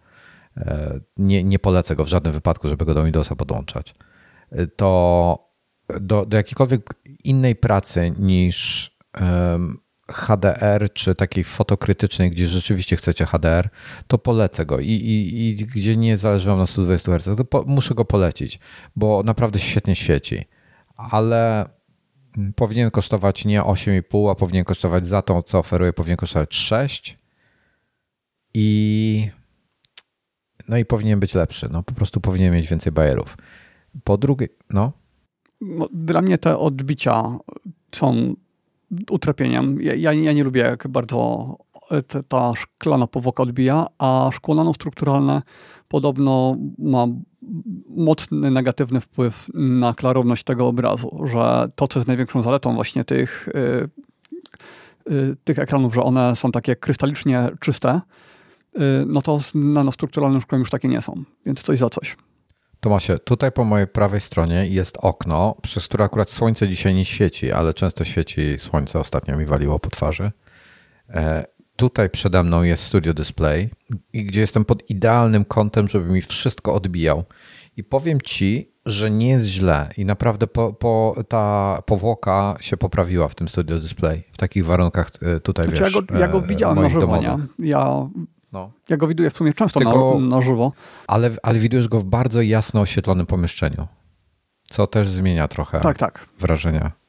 [0.57, 3.95] E, nie, nie polecę go w żadnym wypadku, żeby go do Windowsa podłączać.
[4.51, 5.53] E, to
[6.01, 6.95] do, do jakiejkolwiek
[7.25, 8.91] innej pracy niż
[10.13, 13.69] HDR, czy takiej fotokrytycznej, gdzie rzeczywiście chcecie HDR,
[14.07, 14.81] to polecę go.
[14.81, 18.59] I, i, i gdzie nie zależy wam na 120 Hz, to po, muszę go polecić,
[18.97, 20.45] bo naprawdę świetnie świeci.
[20.97, 21.69] Ale
[22.57, 27.19] powinien kosztować nie 8,5, a powinien kosztować za to, co oferuje, powinien kosztować 6
[28.55, 29.31] i
[30.69, 31.69] no i powinien być lepszy.
[31.73, 33.37] No po prostu powinien mieć więcej bajerów.
[34.05, 34.93] Po drugie, no.
[35.93, 37.39] dla mnie te odbicia
[37.95, 38.35] są
[39.11, 39.83] utrapieniem.
[39.83, 41.57] Ja, ja, ja nie lubię, jak bardzo
[42.29, 45.43] ta szklana powłoka odbija, a szkło nanostrukturalne
[45.89, 47.07] podobno ma
[47.89, 53.49] mocny negatywny wpływ na klarowność tego obrazu, że to, co jest największą zaletą właśnie tych,
[53.55, 53.89] yy,
[55.15, 58.01] yy, tych ekranów, że one są takie krystalicznie czyste,
[58.75, 62.17] yy, no to z nanostrukturalnym szkłem już takie nie są, więc coś za coś.
[62.81, 67.53] Tomasie, tutaj po mojej prawej stronie jest okno, przez które akurat słońce dzisiaj nie świeci,
[67.53, 68.99] ale często świeci słońce.
[68.99, 70.33] Ostatnio mi waliło po twarzy.
[71.73, 73.71] E, tutaj przede mną jest studio display,
[74.15, 77.25] gdzie jestem pod idealnym kątem, żeby mi wszystko odbijał.
[77.77, 83.29] I powiem ci, że nie jest źle i naprawdę po, po, ta powłoka się poprawiła
[83.29, 84.25] w tym studio display.
[84.33, 87.37] W takich warunkach e, tutaj znaczy, wiesz, Ja go, ja go widziałem na żywo, nie?
[87.59, 88.09] Ja,
[88.53, 88.73] no.
[88.89, 90.73] ja go widuję w sumie często Tylko, na, na żywo.
[91.07, 93.87] Ale, ale widujesz go w bardzo jasno oświetlonym pomieszczeniu,
[94.63, 96.29] co też zmienia trochę tak, tak.
[96.41, 97.02] wrażenia.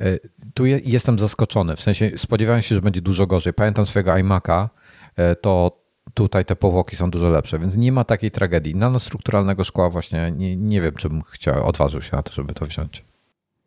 [0.00, 0.18] E,
[0.54, 3.52] tu je, jestem zaskoczony, w sensie spodziewałem się, że będzie dużo gorzej.
[3.52, 4.68] Pamiętam swojego iMac'a,
[5.16, 5.80] e, to
[6.14, 8.74] tutaj te powłoki są dużo lepsze, więc nie ma takiej tragedii.
[8.74, 12.66] Nanostrukturalnego szkła właśnie nie, nie wiem, czy bym chciał, odważył się na to, żeby to
[12.66, 13.04] wziąć.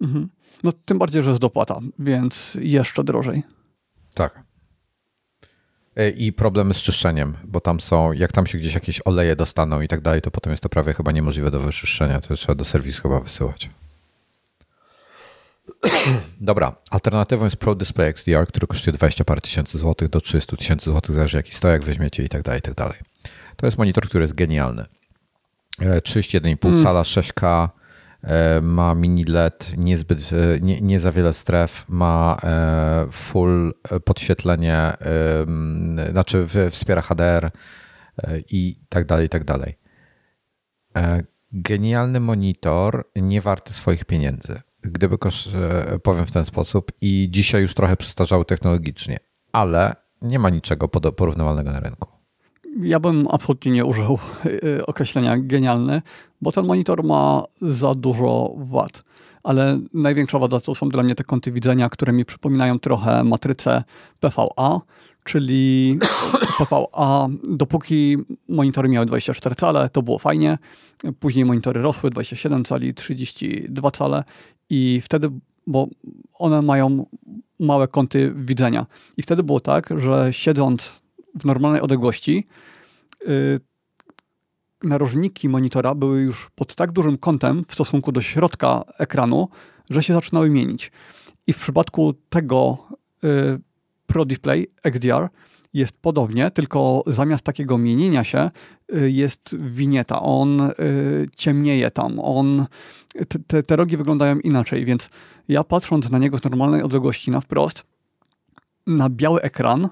[0.02, 0.30] Mhm.
[0.64, 3.44] No tym bardziej, że jest dopłata, więc jeszcze drożej.
[4.14, 4.44] Tak.
[5.96, 9.82] E, I problemy z czyszczeniem, bo tam są, jak tam się gdzieś jakieś oleje dostaną
[9.82, 12.66] i tak dalej, to potem jest to prawie chyba niemożliwe do wyczyszczenia, to trzeba do
[12.66, 13.70] serwisu chyba wysyłać.
[16.42, 20.90] Dobra, alternatywą jest Pro Display XDR, który kosztuje 20 parę tysięcy złotych do 300 tysięcy
[20.90, 23.00] złotych, zależy jaki stojak weźmiecie i tak dalej, i tak dalej.
[23.56, 24.86] To jest monitor, który jest genialny.
[25.80, 26.84] 31,5 e, mm.
[26.84, 27.70] cala, 6K,
[28.24, 32.38] e, ma mini LED, niezbyt, e, nie, nie za wiele stref, ma
[33.12, 33.74] full
[34.06, 34.94] podświetlenie,
[36.12, 37.52] znaczy wspiera HDR
[38.50, 39.78] i tak dalej, i tak dalej.
[41.52, 47.62] Genialny monitor, nie warty swoich pieniędzy gdyby kosz, e, powiem w ten sposób, i dzisiaj
[47.62, 49.18] już trochę przestarzały technologicznie,
[49.52, 52.08] ale nie ma niczego porównywalnego na rynku.
[52.82, 56.02] Ja bym absolutnie nie użył e, określenia genialny,
[56.42, 59.04] bo ten monitor ma za dużo wad.
[59.44, 63.84] Ale największa wada to są dla mnie te kąty widzenia, które mi przypominają trochę matrycę
[64.20, 64.82] PVA,
[65.24, 66.00] czyli
[66.58, 68.18] PVA, dopóki
[68.50, 70.58] monitory miały 24 cale, to było fajnie.
[71.20, 74.24] Później monitory rosły 27 cali, 32 cale
[74.74, 75.30] i wtedy,
[75.68, 75.88] bo
[76.34, 77.06] one mają
[77.60, 78.86] małe kąty widzenia.
[79.18, 81.02] I wtedy było tak, że siedząc
[81.36, 82.48] w normalnej odległości,
[83.28, 83.60] yy,
[84.84, 89.48] narożniki monitora były już pod tak dużym kątem w stosunku do środka ekranu,
[89.90, 90.92] że się zaczynały mienić.
[91.48, 92.78] I w przypadku tego
[93.24, 93.60] yy,
[94.08, 95.30] Pro Display XDR
[95.74, 98.52] jest podobnie, tylko zamiast takiego mienienia się
[98.96, 100.22] y, jest winieta.
[100.22, 100.72] On y,
[101.36, 102.66] ciemnieje tam, on,
[103.48, 105.10] te, te rogi wyglądają inaczej, więc
[105.48, 107.84] ja patrząc na niego z normalnej odległości na wprost,
[108.88, 109.90] na biały ekran,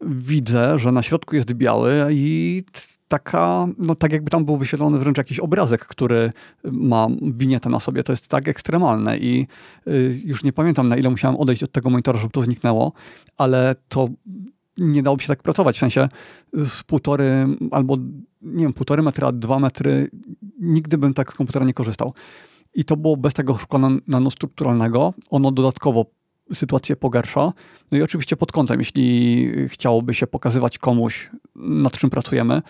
[0.00, 2.64] widzę, że na środku jest biały i
[3.08, 6.32] taka, no tak jakby tam był wyświetlony wręcz jakiś obrazek, który
[6.64, 8.02] ma winietę na sobie.
[8.02, 9.46] To jest tak ekstremalne i
[9.86, 12.92] y, już nie pamiętam na ile musiałem odejść od tego monitora, żeby to zniknęło,
[13.36, 14.08] ale to
[14.78, 15.76] nie dałoby się tak pracować.
[15.76, 16.08] W sensie
[16.52, 17.96] z półtory albo
[18.42, 20.10] nie wiem, półtory metra, dwa metry,
[20.60, 22.14] nigdy bym tak z komputera nie korzystał.
[22.74, 25.14] I to było bez tego szkła nanostrukturalnego.
[25.30, 26.06] Ono dodatkowo
[26.54, 27.52] sytuację pogarsza.
[27.92, 32.62] No i oczywiście pod kątem, jeśli chciałoby się pokazywać komuś, nad czym pracujemy,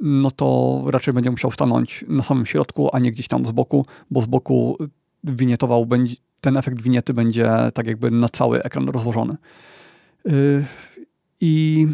[0.00, 3.86] no to raczej będzie musiał stanąć na samym środku, a nie gdzieś tam z boku,
[4.10, 4.78] bo z boku
[5.24, 5.86] winietował,
[6.40, 9.36] ten efekt winiety będzie tak jakby na cały ekran rozłożony.
[11.40, 11.86] I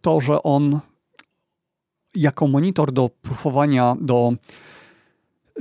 [0.00, 0.80] to, że on
[2.14, 4.32] jako monitor do próbowania, do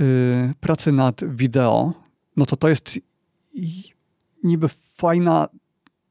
[0.02, 1.94] y, pracy nad wideo,
[2.38, 3.00] no to to jest
[4.44, 4.68] niby
[4.98, 5.48] fajna,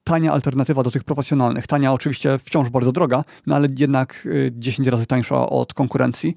[0.05, 1.66] tania alternatywa do tych profesjonalnych.
[1.66, 6.35] Tania oczywiście wciąż bardzo droga, no ale jednak 10 y, razy tańsza od konkurencji.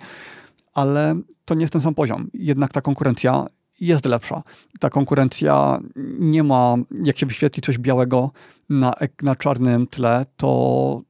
[0.74, 1.16] Ale
[1.46, 2.28] to nie jest ten sam poziom.
[2.34, 3.46] Jednak ta konkurencja
[3.80, 4.44] jest lepsza.
[4.80, 5.80] Ta konkurencja
[6.20, 8.32] nie ma, jak się wyświetli coś białego
[8.70, 11.02] na, na czarnym tle, to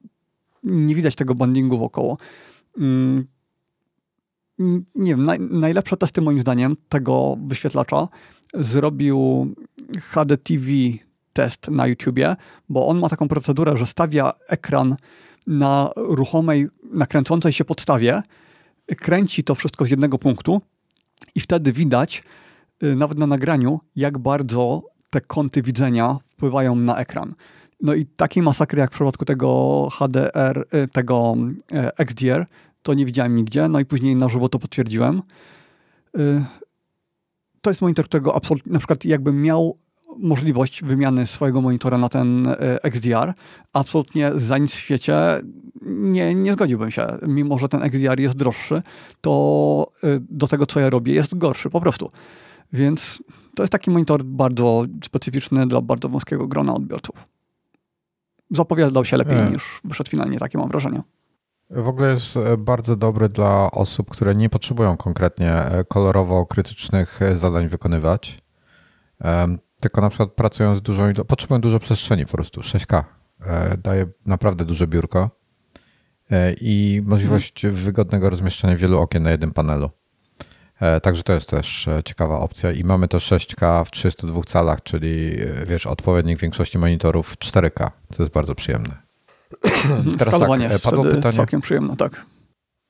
[0.62, 2.18] nie widać tego bandingu wokoło.
[2.78, 3.26] Mm,
[4.94, 8.08] nie wiem, naj, najlepsze testy moim zdaniem tego wyświetlacza
[8.54, 9.46] zrobił
[10.02, 10.66] HDTV
[11.32, 12.36] test na YouTubie,
[12.68, 14.96] bo on ma taką procedurę, że stawia ekran
[15.46, 18.22] na ruchomej, nakręcącej się podstawie,
[18.86, 20.60] kręci to wszystko z jednego punktu
[21.34, 22.22] i wtedy widać,
[22.82, 27.34] y, nawet na nagraniu, jak bardzo te kąty widzenia wpływają na ekran.
[27.80, 31.34] No i takiej masakry jak w przypadku tego HDR, y, tego
[31.72, 32.46] y, XDR,
[32.82, 33.68] to nie widziałem nigdzie.
[33.68, 35.22] No i później na żywo to potwierdziłem.
[37.60, 39.78] To jest monitor, którego absolutnie, na przykład jakbym miał
[40.18, 42.48] możliwość wymiany swojego monitora na ten
[42.82, 43.34] XDR.
[43.72, 45.14] Absolutnie za nic w świecie
[45.86, 47.06] nie, nie zgodziłbym się.
[47.26, 48.82] Mimo, że ten XDR jest droższy,
[49.20, 52.10] to do tego, co ja robię, jest gorszy po prostu.
[52.72, 53.22] Więc
[53.54, 57.28] to jest taki monitor bardzo specyficzny dla bardzo wąskiego grona odbiorców.
[58.50, 61.02] Zapowiadał się lepiej niż wyszedł finalnie, takie mam wrażenie.
[61.70, 68.42] W ogóle jest bardzo dobry dla osób, które nie potrzebują konkretnie kolorowo krytycznych zadań wykonywać,
[69.80, 73.04] tylko na przykład pracują z dużą, potrzebują dużo przestrzeni po prostu, 6K.
[73.82, 75.30] Daje naprawdę duże biurko
[76.60, 77.84] i możliwość mhm.
[77.84, 79.90] wygodnego rozmieszczenia wielu okien na jednym panelu.
[80.80, 82.72] E, także to jest też e, ciekawa opcja.
[82.72, 88.22] I mamy to 6K w 32 calach, czyli e, wiesz, odpowiednik większości monitorów 4K, co
[88.22, 88.96] jest bardzo przyjemne.
[90.18, 91.36] Teraz skalowanie tak, padło pytanie.
[91.36, 92.26] całkiem przyjemne, tak.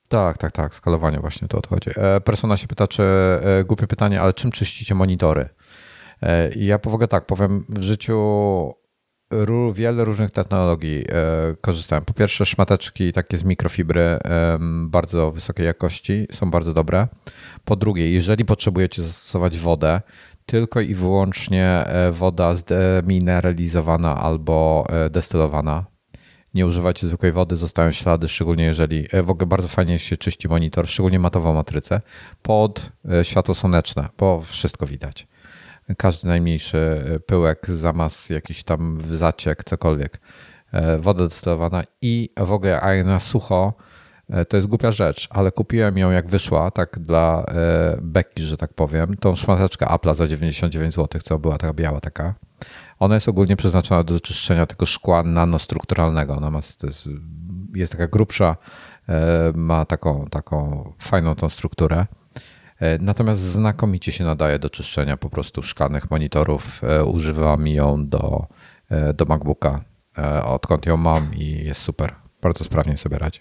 [0.09, 1.91] Tak, tak, tak, skalowanie właśnie to odchodzi.
[2.25, 3.03] Persona się pyta, czy
[3.65, 5.49] głupie pytanie, ale czym czyścicie monitory?
[6.57, 8.17] Ja w ogóle tak, powiem, w życiu
[9.73, 12.05] wiele różnych technologii e, korzystałem.
[12.05, 14.19] Po pierwsze, szmateczki takie z mikrofibry
[14.87, 17.09] bardzo wysokiej jakości są bardzo dobre.
[17.65, 20.01] Po drugie, jeżeli potrzebujecie zastosować wodę,
[20.47, 25.85] tylko i wyłącznie e, woda zdemineralizowana albo e, destylowana.
[26.55, 30.89] Nie używajcie zwykłej wody, zostają ślady, szczególnie jeżeli w ogóle bardzo fajnie się czyści monitor,
[30.89, 32.01] szczególnie matową matrycę,
[32.43, 32.93] pod
[33.23, 35.27] światło słoneczne, bo wszystko widać
[35.95, 40.21] każdy najmniejszy e, pyłek, zamaz, jakiś tam zaciek, cokolwiek.
[40.73, 43.75] E, woda destylowana i w ogóle a na sucho
[44.31, 47.47] e, to jest głupia rzecz, ale kupiłem ją jak wyszła, tak dla
[48.03, 52.35] beki, że tak powiem, tą szmateczkę Apple'a za 99 zł, co była taka biała taka.
[52.99, 56.37] Ona jest ogólnie przeznaczona do czyszczenia tego szkła nanostrukturalnego.
[56.37, 57.09] Ona ma, jest,
[57.75, 58.57] jest taka grubsza,
[59.55, 62.07] ma taką, taką fajną tą strukturę.
[62.81, 66.85] E, natomiast znakomicie się nadaje do czyszczenia po prostu szklanych monitorów.
[66.85, 68.47] E, używam ją do,
[68.89, 69.85] e, do MacBooka,
[70.45, 72.15] odkąd ją mam i jest super.
[72.43, 73.41] Bardzo sprawnie sobie radzi.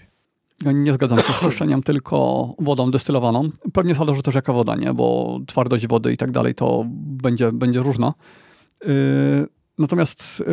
[0.66, 3.50] Nie zgadzam się z czyszczeniem tylko wodą destylowaną.
[3.74, 4.94] Pewnie zależy też jaka woda, nie?
[4.94, 8.14] bo twardość wody i tak dalej to będzie, będzie różna.
[9.78, 10.44] Natomiast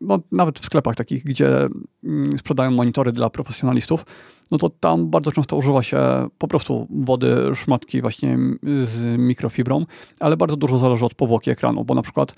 [0.00, 1.68] no, nawet w sklepach takich, gdzie
[2.04, 4.04] mm, sprzedają monitory dla profesjonalistów,
[4.50, 5.98] no to tam bardzo często używa się
[6.38, 9.82] po prostu wody, szmatki właśnie z mikrofibrą,
[10.20, 12.34] ale bardzo dużo zależy od powłoki ekranu, bo na przykład y,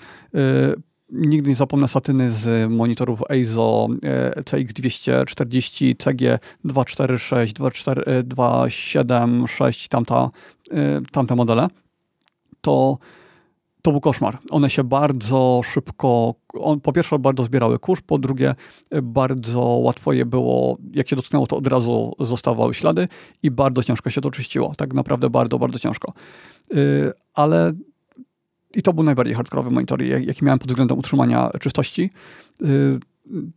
[1.11, 3.87] nigdy nie zapomnę satyny z monitorów EIZO
[4.37, 10.29] y, CX240, CG246, 276, tamta,
[10.67, 10.71] y,
[11.11, 11.67] tamte modele,
[12.61, 12.97] to
[13.81, 14.37] to był koszmar.
[14.49, 18.55] One się bardzo szybko, on, po pierwsze bardzo zbierały kurz, po drugie
[19.03, 23.07] bardzo łatwo je było, jak się dotknęło, to od razu zostawały ślady
[23.43, 24.75] i bardzo ciężko się to czyściło.
[24.75, 26.13] Tak naprawdę bardzo, bardzo ciężko.
[26.73, 27.73] Yy, ale
[28.75, 32.09] i to był najbardziej hardkorowy monitor, jaki miałem pod względem utrzymania czystości.
[32.61, 32.99] Yy,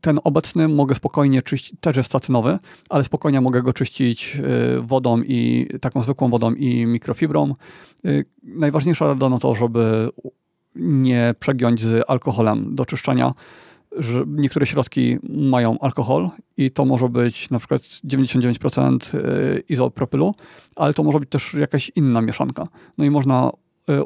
[0.00, 2.58] ten obecny mogę spokojnie czyścić, też jest statynowy,
[2.90, 4.36] ale spokojnie mogę go czyścić
[4.76, 7.54] y, wodą i taką zwykłą wodą i mikrofibrą.
[8.06, 10.08] Y, najważniejsza rada no to, żeby
[10.74, 13.34] nie przegiąć z alkoholem do czyszczenia,
[13.96, 20.34] że niektóre środki mają alkohol i to może być na przykład 99% y, izopropylu,
[20.76, 22.68] ale to może być też jakaś inna mieszanka.
[22.98, 23.50] No i można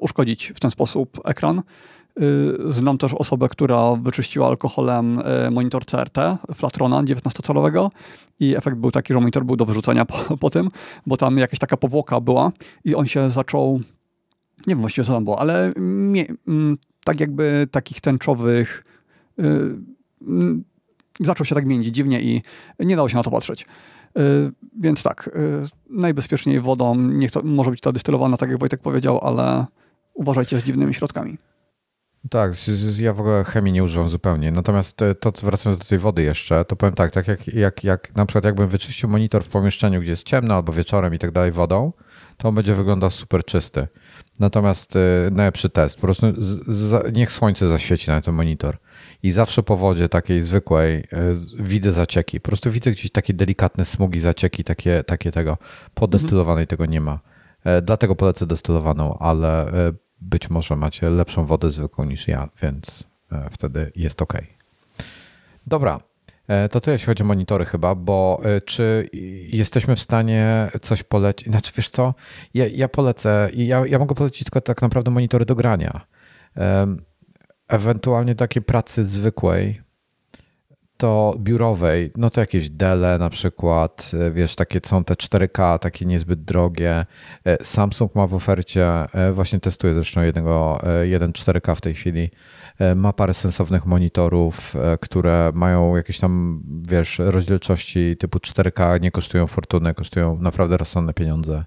[0.00, 1.62] uszkodzić w ten sposób ekran.
[2.22, 6.18] Y, znam też osobę, która wyczyściła alkoholem y, monitor CRT
[6.54, 7.90] Flatrona 19-calowego
[8.40, 10.70] i efekt był taki, że monitor był do wyrzucenia po, po, tym,
[11.06, 12.52] bo tam jakaś taka powłoka była
[12.84, 13.80] i on się zaczął,
[14.66, 18.84] nie wiem właściwie co tam było, ale mie, mm, tak jakby takich tęczowych
[19.38, 19.42] y,
[20.22, 20.64] mm,
[21.20, 22.42] zaczął się tak międzić dziwnie i
[22.80, 23.66] nie dało się na to patrzeć.
[24.80, 25.30] Więc tak,
[25.90, 29.66] najbezpieczniej wodą, niech to może być ta dystylowana, tak jak Wojtek powiedział, ale
[30.14, 31.38] uważajcie z dziwnymi środkami.
[32.30, 32.52] Tak,
[32.98, 34.50] ja w ogóle chemii nie używam zupełnie.
[34.50, 38.16] Natomiast to, co wracając do tej wody jeszcze, to powiem tak, tak jak, jak, jak
[38.16, 41.52] na przykład jakbym wyczyścił monitor w pomieszczeniu, gdzie jest ciemno albo wieczorem i tak dalej
[41.52, 41.92] wodą,
[42.36, 43.88] to on będzie wyglądał super czysty.
[44.38, 45.00] Natomiast y,
[45.32, 48.76] najlepszy test, po prostu z, z, niech słońce zaświeci na ten monitor.
[49.22, 51.04] I zawsze po wodzie takiej zwykłej y,
[51.58, 52.40] widzę zacieki.
[52.40, 55.58] Po prostu widzę gdzieś takie delikatne smugi, zacieki, takie, takie tego.
[55.94, 56.66] Po destylowanej mhm.
[56.66, 57.20] tego nie ma.
[57.66, 63.10] E, dlatego polecę destylowaną, ale e, być może macie lepszą wodę zwykłą niż ja, więc
[63.32, 64.32] e, wtedy jest ok.
[65.66, 66.00] Dobra,
[66.48, 69.10] e, to tyle jeśli chodzi o monitory chyba, bo e, czy
[69.52, 71.48] jesteśmy w stanie coś polecić?
[71.48, 72.14] Znaczy wiesz co,
[72.54, 76.06] ja, ja polecę, ja, ja mogę polecić tylko tak naprawdę monitory do grania.
[77.68, 79.80] Ewentualnie takiej pracy zwykłej,
[80.96, 86.06] to biurowej, no to jakieś Dele na przykład, e, wiesz, takie są te 4K, takie
[86.06, 87.06] niezbyt drogie.
[87.44, 92.30] E, Samsung ma w ofercie, e, właśnie testuję zresztą jednego, jeden 4K w tej chwili,
[92.96, 99.94] ma parę sensownych monitorów, które mają jakieś tam, wiesz, rozdzielczości typu 4K, nie kosztują fortuny,
[99.94, 101.64] kosztują naprawdę rozsądne pieniądze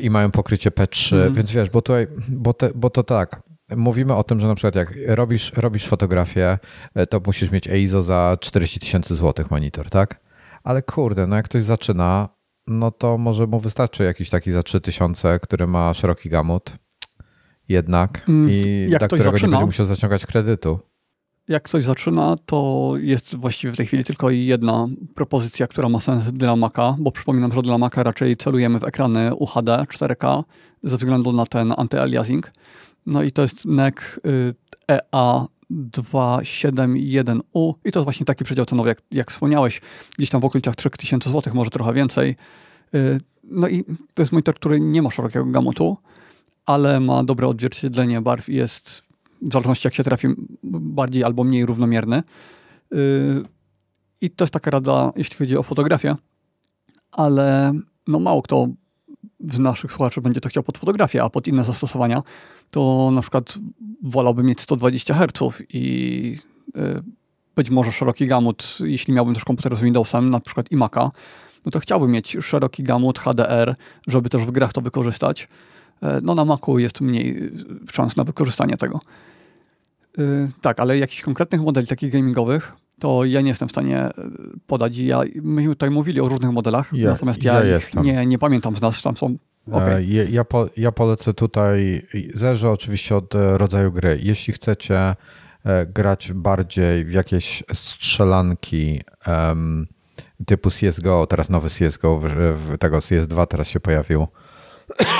[0.00, 1.34] i mają pokrycie P3, mm.
[1.34, 3.42] więc wiesz, bo tutaj, bo, te, bo to tak,
[3.76, 6.58] mówimy o tym, że na przykład jak robisz, robisz fotografię,
[6.94, 10.20] e, to musisz mieć EIZO za 40 tysięcy złotych monitor, tak?
[10.64, 12.28] Ale kurde, no jak ktoś zaczyna,
[12.66, 16.72] no to może mu wystarczy jakiś taki za 3000, który ma szeroki gamut
[17.68, 20.78] jednak mm, i jak dla którego zaczyna, nie będzie musiał zaciągać kredytu.
[21.48, 26.32] Jak ktoś zaczyna, to jest właściwie w tej chwili tylko jedna propozycja, która ma sens
[26.32, 30.42] dla Maca, bo przypominam, że dla Maca raczej celujemy w ekrany UHD 4K
[30.82, 32.50] ze względu na ten antyaliasing.
[33.08, 33.94] No i to jest NEC
[34.88, 39.80] EA271U i to jest właśnie taki przedział cenowy, jak, jak wspomniałeś,
[40.16, 42.36] gdzieś tam w okolicach 3000 zł, może trochę więcej.
[42.94, 45.96] Y, no i to jest monitor, który nie ma szerokiego gamutu,
[46.66, 49.02] ale ma dobre odzwierciedlenie barw i jest
[49.42, 50.28] w zależności jak się trafi
[50.62, 52.22] bardziej albo mniej równomierny.
[52.94, 53.42] Y,
[54.20, 56.16] I to jest taka rada, jeśli chodzi o fotografię,
[57.12, 57.72] ale
[58.06, 58.68] no mało kto
[59.40, 62.22] z naszych słuchaczy będzie to chciał pod fotografię, a pod inne zastosowania,
[62.70, 63.58] to na przykład
[64.02, 66.38] wolałbym mieć 120 Hz i
[66.76, 67.02] y,
[67.56, 71.10] być może szeroki gamut, jeśli miałbym też komputer z Windowsem, na przykład i Maca,
[71.64, 73.74] no to chciałbym mieć szeroki gamut HDR,
[74.06, 75.48] żeby też w grach to wykorzystać.
[76.02, 77.52] E, no na Macu jest mniej
[77.92, 79.00] szans na wykorzystanie tego.
[80.18, 80.22] E,
[80.60, 84.12] tak, ale jakichś konkretnych modeli takich gamingowych to ja nie jestem w stanie e,
[84.66, 84.98] podać.
[84.98, 88.80] Ja, myśmy tutaj mówili o różnych modelach, ja, natomiast ja, ja nie, nie pamiętam z
[88.80, 89.36] nas, tam są
[89.72, 90.04] Okay.
[90.04, 92.02] Ja, ja, po, ja, polecę tutaj,
[92.34, 94.18] zależy oczywiście od rodzaju gry.
[94.22, 95.14] Jeśli chcecie
[95.94, 99.86] grać bardziej w jakieś strzelanki um,
[100.46, 102.20] typu CSGO, teraz nowy CSGO,
[102.80, 104.26] tego CS2 teraz się pojawił,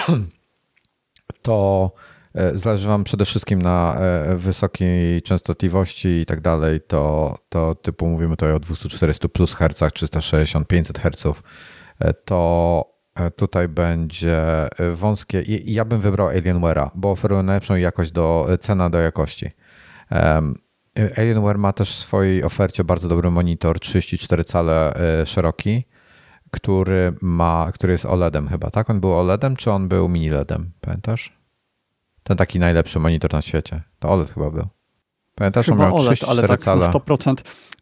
[1.43, 2.18] to e,
[2.53, 8.37] zależy Wam przede wszystkim na e, wysokiej częstotliwości i tak dalej, to, to typu mówimy
[8.37, 11.43] tutaj o 240 plus Hz, 360, 500 Hz,
[12.25, 12.85] to
[13.37, 15.43] tutaj będzie wąskie.
[15.65, 19.51] Ja bym wybrał Alienware'a, bo oferuje najlepszą jakość do cena do jakości.
[21.17, 25.85] Alienware ma też w swojej ofercie bardzo dobry monitor 34 cale e, szeroki,
[26.51, 28.91] który ma, który jest OLEDem chyba, tak?
[28.91, 30.71] On był OLEDem, czy on był mini LEDem?
[30.81, 31.38] Pamiętasz?
[32.29, 33.83] Ten taki najlepszy monitor na świecie.
[33.99, 34.67] To OLED chyba był.
[35.35, 36.87] Pamiętasz, chyba on miał OLED, ale tak cale.
[36.87, 37.35] 100%,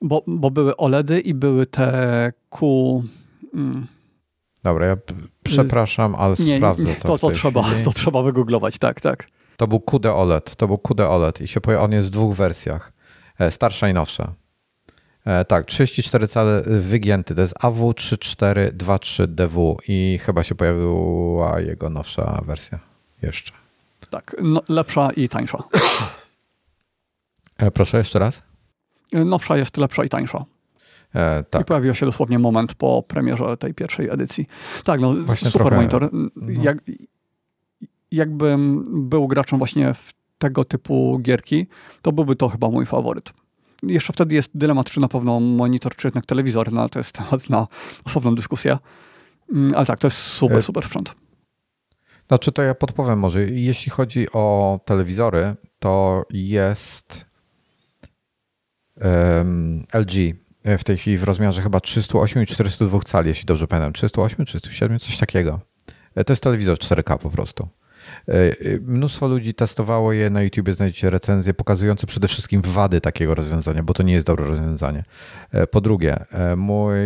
[0.03, 3.03] bo, bo były OLEDy i były te Q...
[3.55, 3.87] Mm.
[4.63, 4.97] Dobra, ja
[5.43, 7.09] przepraszam, ale nie, sprawdzę nie, to.
[7.09, 9.29] To, to trzeba, to trzeba wygooglować, tak, tak.
[9.57, 12.35] To był QD OLED, to był QD OLED i się pojawił, on jest w dwóch
[12.35, 12.93] wersjach.
[13.39, 14.33] E, starsza i nowsza.
[15.25, 22.79] E, tak, 34 cale wygięty, to jest AW3423DW i chyba się pojawiła jego nowsza wersja
[23.23, 23.66] jeszcze.
[24.11, 25.59] Tak, no, lepsza i tańsza.
[27.59, 28.43] E, proszę jeszcze raz.
[29.13, 30.45] Nowsza jest lepsza i tańsza.
[31.15, 31.63] E, tak.
[31.63, 34.47] I pojawił się dosłownie moment po premierze tej pierwszej edycji.
[34.85, 36.11] Tak, no właśnie super trochę, monitor.
[36.13, 36.63] No.
[36.63, 36.79] Jak,
[38.11, 41.67] jakbym był graczem właśnie w tego typu gierki,
[42.03, 43.33] to byłby to chyba mój faworyt.
[43.83, 47.51] Jeszcze wtedy jest dylemat, czy na pewno monitor, czy jednak telewizor, no to jest temat
[47.51, 47.67] na
[48.05, 48.79] osobną dyskusję.
[49.53, 51.15] Mm, ale tak, to jest super, e, super sprzęt.
[52.29, 53.45] Znaczy to ja podpowiem może.
[53.45, 57.27] Jeśli chodzi o telewizory, to jest
[58.97, 60.13] um, LG
[60.79, 63.93] w tej chwili w rozmiarze chyba 308 i 402 cali, jeśli dobrze pamiętam.
[63.93, 65.61] 308, 307, coś takiego.
[66.15, 67.69] E, to jest telewizor 4K po prostu.
[68.29, 73.35] E, e, mnóstwo ludzi testowało je, na YouTubie znajdziecie recenzje pokazujące przede wszystkim wady takiego
[73.35, 75.05] rozwiązania, bo to nie jest dobre rozwiązanie.
[75.53, 76.25] E, po drugie,
[76.57, 76.99] mój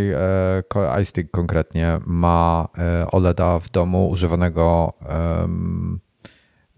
[1.03, 2.69] iStick konkretnie ma
[3.13, 4.93] OLEDa w domu używanego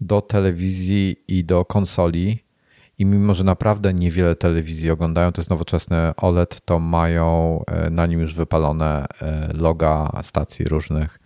[0.01, 2.43] do telewizji i do konsoli
[2.97, 8.19] i mimo, że naprawdę niewiele telewizji oglądają, to jest nowoczesny OLED, to mają na nim
[8.19, 9.05] już wypalone
[9.53, 11.19] loga stacji różnych,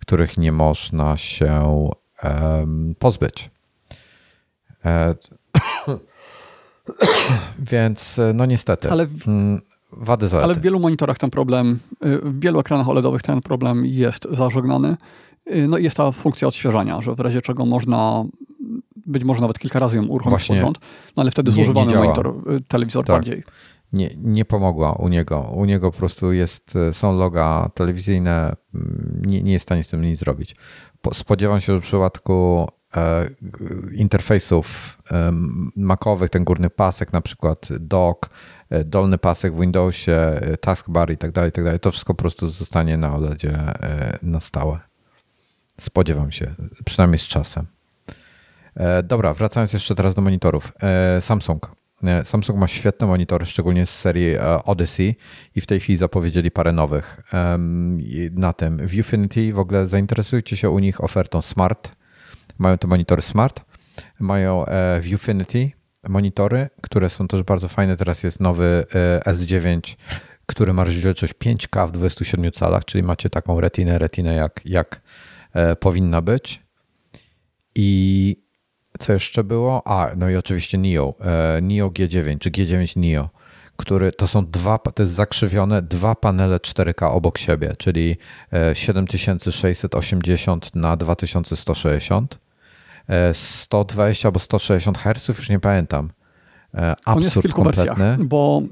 [0.00, 1.90] których nie można się
[2.98, 3.50] pozbyć.
[4.84, 5.14] E,
[7.72, 8.90] więc e, no niestety.
[8.90, 9.60] Ale, mm,
[9.92, 10.44] wady zalety.
[10.44, 14.96] Ale w wielu monitorach ten problem, y, w wielu ekranach OLEDowych ten problem jest zażegnany.
[15.54, 18.24] Y, no i jest ta funkcja odświeżania, że w razie czego można
[19.06, 20.78] być może nawet kilka razy ją uruchomić Właśnie pod rząd,
[21.16, 23.16] no ale wtedy zużywany monitor, y, telewizor tak.
[23.16, 23.42] bardziej.
[23.92, 25.40] Nie, nie pomogła u niego.
[25.54, 29.88] U niego po prostu jest, są loga telewizyjne, mm, nie, nie jest w stanie z
[29.88, 30.56] tym nic zrobić
[31.12, 33.30] spodziewam się, że w przypadku e,
[33.92, 34.98] interfejsów
[35.76, 38.30] makowych, ten górny pasek, na przykład dock,
[38.70, 42.18] e, dolny pasek w Windowsie, e, taskbar i tak dalej, tak dalej, to wszystko po
[42.18, 43.58] prostu zostanie na OLEDzie
[44.22, 44.78] na stałe.
[45.80, 46.54] Spodziewam się,
[46.84, 47.66] przynajmniej z czasem.
[49.04, 50.72] Dobra, wracając jeszcze teraz do monitorów.
[51.20, 51.76] Samsung.
[52.24, 55.16] Samsung ma świetne monitory, szczególnie z serii e, Odyssey
[55.54, 57.22] i w tej chwili zapowiedzieli parę nowych
[58.32, 58.86] na tym.
[58.86, 61.92] Viewfinity, w ogóle zainteresujcie się u nich ofertą Smart.
[62.58, 63.60] Mają te monitory Smart,
[64.20, 65.70] mają e, Viewfinity
[66.08, 67.96] monitory, które są też bardzo fajne.
[67.96, 68.86] Teraz jest nowy
[69.24, 69.96] e, S9,
[70.46, 75.02] który ma rozdzielczość 5K w 27 calach, czyli macie taką retinę, retinę jak, jak
[75.80, 76.62] powinna być.
[77.74, 78.45] I
[78.98, 79.82] co jeszcze było?
[79.84, 81.14] A, no i oczywiście NIO,
[81.62, 83.30] NIO G9 czy G9 NIO
[83.76, 88.16] który to są dwa, to jest zakrzywione dwa panele 4K obok siebie, czyli
[88.74, 92.38] 7680 e, na 2160,
[93.32, 96.10] 120 e, albo 160 Hz, już nie pamiętam.
[96.74, 97.94] E, absurd on jest w kilku kompletny.
[97.94, 98.62] wersjach, bo,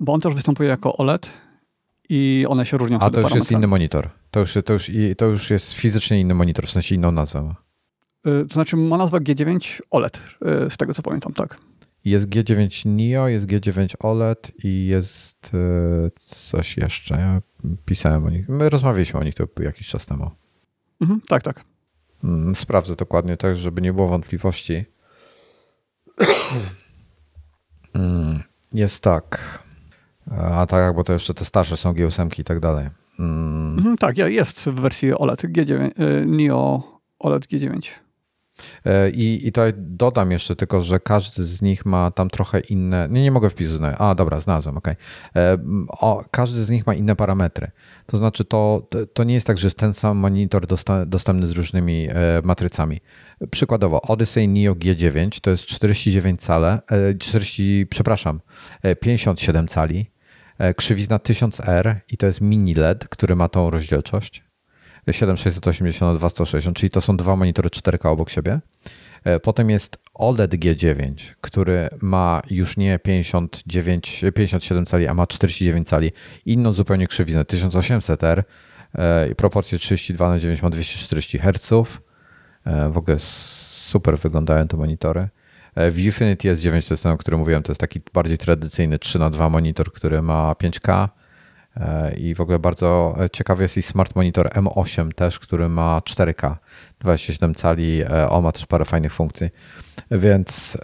[0.00, 1.30] bo on też występuje jako OLED
[2.08, 2.98] i one się różnią.
[3.00, 4.10] A to już jest inny monitor.
[4.30, 7.54] To już, to, już, to już jest fizycznie inny monitor, w sensie inną nazwę.
[8.24, 10.20] To znaczy ma nazwę G9 OLED,
[10.68, 11.58] z tego co pamiętam, tak.
[12.04, 17.14] Jest G9 Nio, jest G9 OLED i jest e, coś jeszcze.
[17.14, 17.42] Ja
[17.84, 18.48] pisałem o nich.
[18.48, 20.30] My rozmawialiśmy o nich to jakiś czas temu.
[21.00, 21.64] Mhm, tak, tak.
[22.24, 24.84] Mm, sprawdzę dokładnie tak, żeby nie było wątpliwości.
[27.94, 28.42] Mm,
[28.72, 29.58] jest tak.
[30.30, 32.88] A tak, bo to jeszcze te starsze są G8 i tak dalej.
[33.18, 33.78] Mm.
[33.78, 36.82] Mhm, tak, jest w wersji OLED G9, e, Nio
[37.18, 38.03] OLED G9.
[38.84, 43.08] E, I, I to dodam jeszcze tylko, że każdy z nich ma tam trochę inne.
[43.10, 44.00] Nie, nie mogę wpisu znaleźć.
[44.00, 44.88] A, dobra, znalazłem, ok.
[44.88, 45.58] E,
[46.30, 47.70] każdy z nich ma inne parametry.
[48.06, 50.66] To znaczy, to, to nie jest tak, że jest ten sam monitor
[51.06, 52.14] dostępny z różnymi e,
[52.44, 53.00] matrycami.
[53.50, 56.80] Przykładowo, Odyssey Neo G9 to jest 49 cale,
[57.18, 58.40] 40, przepraszam,
[59.00, 60.10] 57 cali,
[60.76, 64.44] krzywizna 1000R i to jest mini LED, który ma tą rozdzielczość.
[65.12, 68.60] 7680 na 2160, czyli to są dwa monitory 4K obok siebie.
[69.24, 75.88] E, potem jest OLED G9, który ma już nie 59, 57 cali, a ma 49
[75.88, 76.12] cali.
[76.46, 78.42] Inną zupełnie krzywiznę, 1800R
[78.94, 81.98] e, proporcje 32 na 9 ma 240 Hz.
[82.90, 85.28] W ogóle super wyglądają te monitory.
[85.90, 89.30] Viewfinity S9 to jest ten, o którym mówiłem, to jest taki bardziej tradycyjny 3 na
[89.30, 91.08] 2 monitor, który ma 5K.
[91.76, 96.56] E, I w ogóle bardzo ciekawy jest i Smart Monitor M8 też, który ma 4K,
[96.98, 98.02] 27 cali.
[98.02, 99.50] E, on ma też parę fajnych funkcji.
[100.10, 100.78] Więc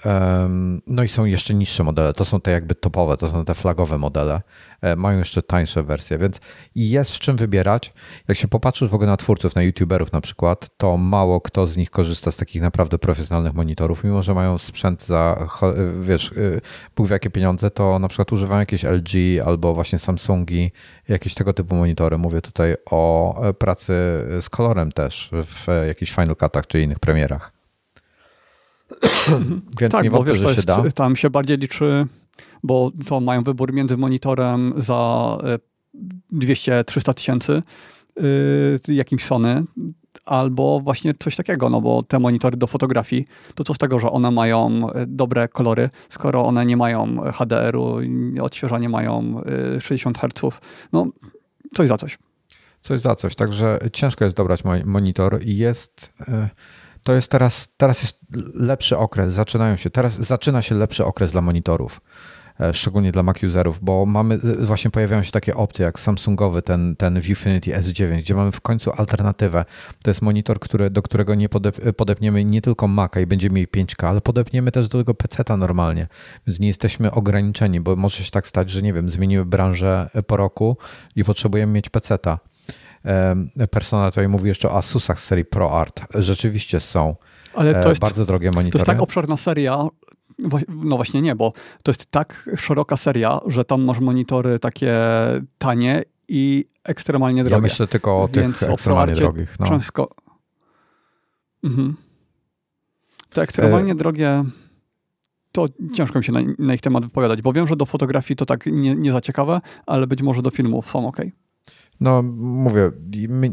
[0.87, 2.13] no i są jeszcze niższe modele.
[2.13, 4.43] To są te jakby topowe, to są te flagowe modele.
[4.81, 6.41] E, mają jeszcze tańsze wersje, więc
[6.75, 7.93] jest w czym wybierać.
[8.29, 11.77] Jak się popatrzysz w ogóle na twórców, na youtuberów na przykład, to mało kto z
[11.77, 15.49] nich korzysta z takich naprawdę profesjonalnych monitorów, mimo że mają sprzęt za,
[16.01, 16.61] wiesz, y,
[16.97, 20.71] Bóg wie jakie pieniądze, to na przykład używają jakieś LG albo właśnie Samsungi,
[21.09, 22.19] jakieś tego typu monitory.
[22.19, 23.93] Mówię tutaj o e, pracy
[24.41, 27.60] z kolorem też w jakichś Final Cutach czy innych premierach.
[29.81, 30.91] Więc tak, nie wątpię, że się da.
[30.91, 32.07] Tam się bardziej liczy,
[32.63, 35.37] bo to mają wybór między monitorem za
[36.33, 37.63] 200-300 e, tysięcy,
[38.87, 39.65] yy, jakimś Sony,
[40.25, 44.11] albo właśnie coś takiego, no bo te monitory do fotografii, to co z tego, że
[44.11, 47.99] one mają e, dobre kolory, skoro one nie mają HDR-u,
[48.43, 49.41] odświeżanie mają
[49.81, 50.61] 60 Hz,
[50.93, 51.07] no
[51.75, 52.19] coś za coś.
[52.81, 56.13] Coś za coś, także ciężko jest dobrać monitor i jest...
[57.03, 58.19] to jest teraz, teraz jest
[58.55, 62.01] lepszy okres, zaczynają się, teraz zaczyna się lepszy okres dla monitorów,
[62.61, 66.97] e, szczególnie dla Mac userów, bo mamy, właśnie pojawiają się takie opcje jak Samsungowy, ten,
[66.97, 69.65] ten Viewfinity S9, gdzie mamy w końcu alternatywę.
[70.03, 73.69] To jest monitor, który, do którego nie podep podepniemy nie tylko Maca i będziemy mieli
[73.69, 76.09] 5K, ale podepniemy też do tego PC-ta normalnie,
[76.47, 80.37] więc nie jesteśmy ograniczeni, bo może się tak stać, że nie wiem, zmienimy branżę po
[80.37, 80.77] roku
[81.17, 82.50] i potrzebujemy mieć PC-ta
[83.71, 86.03] Persona tutaj mówi jeszcze o Asusach z serii ProArt.
[86.15, 87.17] Rzeczywiście są
[87.55, 88.73] Ale to jest, bardzo drogie monitory.
[88.73, 89.87] To jest tak obszerna seria,
[90.69, 91.53] no właśnie nie, bo
[91.83, 94.99] to jest tak szeroka seria, że tam masz monitory takie
[95.59, 97.57] tanie i ekstremalnie drogie.
[97.57, 99.57] Ja myślę tylko o Więc tych ekstremalnie drogich.
[99.61, 99.67] No.
[99.67, 100.09] Często...
[101.65, 101.97] Mhm.
[103.31, 103.95] Te ekstremalnie e...
[103.95, 104.45] drogie
[105.53, 108.47] to ciężko mi się na, na, ich temat wypowiadać, bo wiem, że do fotografii to
[108.47, 111.17] tak nie, nie za ciekawe, ale być może do filmów są ok.
[112.01, 112.91] No, mówię,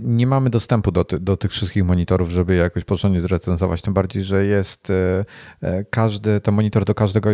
[0.02, 4.24] nie mamy dostępu do, ty, do tych wszystkich monitorów, żeby jakoś porządnie zrecenzować, tym bardziej,
[4.24, 5.26] że jest e,
[5.62, 7.30] e, każdy, ten monitor do każdego,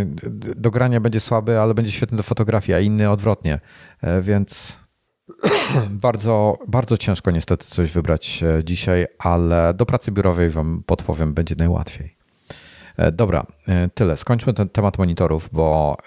[0.55, 3.59] do grania będzie słaby, ale będzie świetny do fotografii, a inny odwrotnie,
[4.01, 4.79] e, więc
[5.89, 12.22] bardzo, bardzo ciężko niestety coś wybrać dzisiaj, ale do pracy biurowej wam podpowiem, będzie najłatwiej.
[13.13, 13.45] Dobra,
[13.93, 14.17] tyle.
[14.17, 15.97] Skończmy ten temat monitorów, bo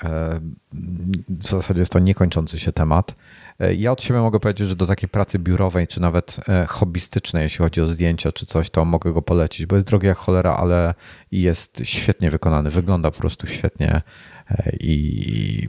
[1.28, 3.14] w zasadzie jest to niekończący się temat.
[3.60, 7.42] E, ja od siebie mogę powiedzieć, że do takiej pracy biurowej, czy nawet e, hobbystycznej,
[7.42, 10.56] jeśli chodzi o zdjęcia czy coś, to mogę go polecić, bo jest drogi jak cholera,
[10.56, 10.94] ale
[11.32, 14.02] jest świetnie wykonany, wygląda po prostu świetnie
[14.50, 15.68] e, i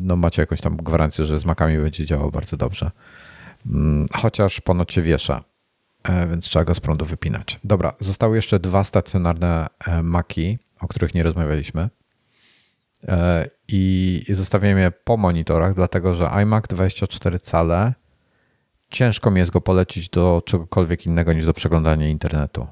[0.00, 2.90] no macie jakąś tam gwarancję, że z makami będzie działał bardzo dobrze.
[3.66, 5.44] Mm, chociaż ponoć się wiesza,
[6.30, 7.60] więc trzeba go z prądu wypinać.
[7.64, 9.66] Dobra, zostały jeszcze dwa stacjonarne
[10.02, 11.88] maki, o których nie rozmawialiśmy.
[13.68, 17.94] i zostawiłem je po monitorach, dlatego że iMac 24 cale
[18.90, 22.66] ciężko mi jest go polecić do czegokolwiek innego niż do przeglądania internetu.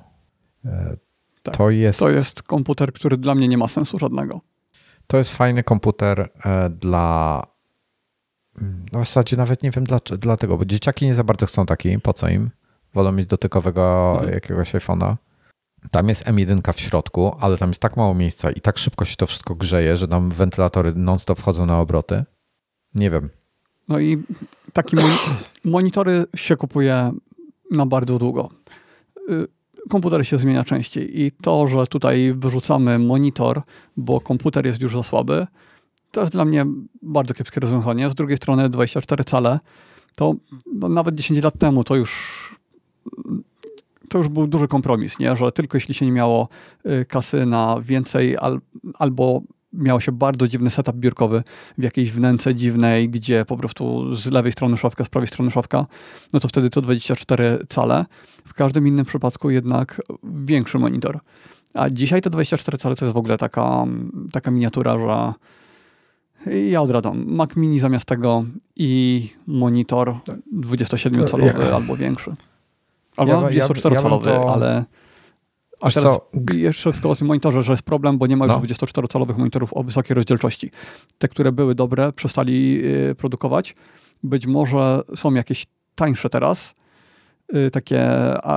[1.43, 1.57] Tak.
[1.57, 4.41] To, jest, to jest komputer, który dla mnie nie ma sensu żadnego.
[5.07, 6.29] To jest fajny komputer
[6.71, 7.43] dla
[8.93, 9.85] no w zasadzie nawet nie wiem
[10.19, 12.51] dlaczego, bo dzieciaki nie za bardzo chcą taki, po co im?
[12.95, 14.35] Wolą mieć dotykowego mhm.
[14.35, 15.17] jakiegoś iPhone'a.
[15.91, 19.17] Tam jest M1 w środku, ale tam jest tak mało miejsca i tak szybko się
[19.17, 22.25] to wszystko grzeje, że tam wentylatory non-stop wchodzą na obroty.
[22.95, 23.29] Nie wiem.
[23.89, 24.23] No i
[24.73, 24.97] takie
[25.65, 27.13] monitory się kupuje
[27.71, 28.49] na bardzo długo.
[29.31, 29.47] Y,
[29.89, 33.63] komputer się zmienia częściej i to, że tutaj wyrzucamy monitor,
[33.97, 35.47] bo komputer jest już za słaby,
[36.11, 36.67] to jest dla mnie
[37.03, 38.11] bardzo kiepskie rozwiązanie.
[38.11, 39.61] Z drugiej strony 24 cale,
[40.17, 40.35] to
[40.75, 42.62] no, nawet 10 lat temu to już
[44.09, 45.37] to już był duży kompromis, nie?
[45.37, 46.49] że tylko jeśli się nie miało
[46.87, 48.61] y, kasy na więcej al,
[48.99, 49.43] albo
[49.73, 51.43] miało się bardzo dziwny setup biurkowy
[51.79, 55.87] w jakiejś wnęce dziwnej, gdzie po prostu z lewej strony szafka, z prawej strony szafka,
[56.33, 58.05] no to wtedy to 24 cale.
[58.47, 61.19] W każdym innym przypadku jednak większy monitor.
[61.75, 63.85] A dzisiaj te 24 cale to jest w ogóle taka,
[64.33, 65.33] taka miniatura, że
[66.71, 67.25] ja odradzam.
[67.27, 68.45] Mac Mini zamiast tego
[68.77, 70.15] i monitor
[70.55, 71.77] 27-calowy ja.
[71.77, 72.33] albo większy.
[73.17, 74.55] Albo ja, 24-calowy, ja, to...
[74.55, 74.85] ale...
[75.81, 76.29] A teraz co?
[76.55, 78.61] jeszcze tylko o tym monitorze, że jest problem, bo nie ma już no.
[78.61, 80.71] 24-calowych monitorów o wysokiej rozdzielczości.
[81.19, 82.81] Te, które były dobre, przestali
[83.11, 83.75] y, produkować.
[84.23, 86.75] Być może są jakieś tańsze teraz,
[87.57, 88.09] y, takie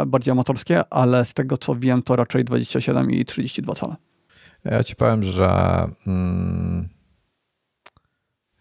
[0.07, 3.95] bardziej amatorskie, ale z tego co wiem, to raczej 27 i 32 cale.
[4.65, 5.49] Ja ci powiem, że
[6.07, 6.89] mm,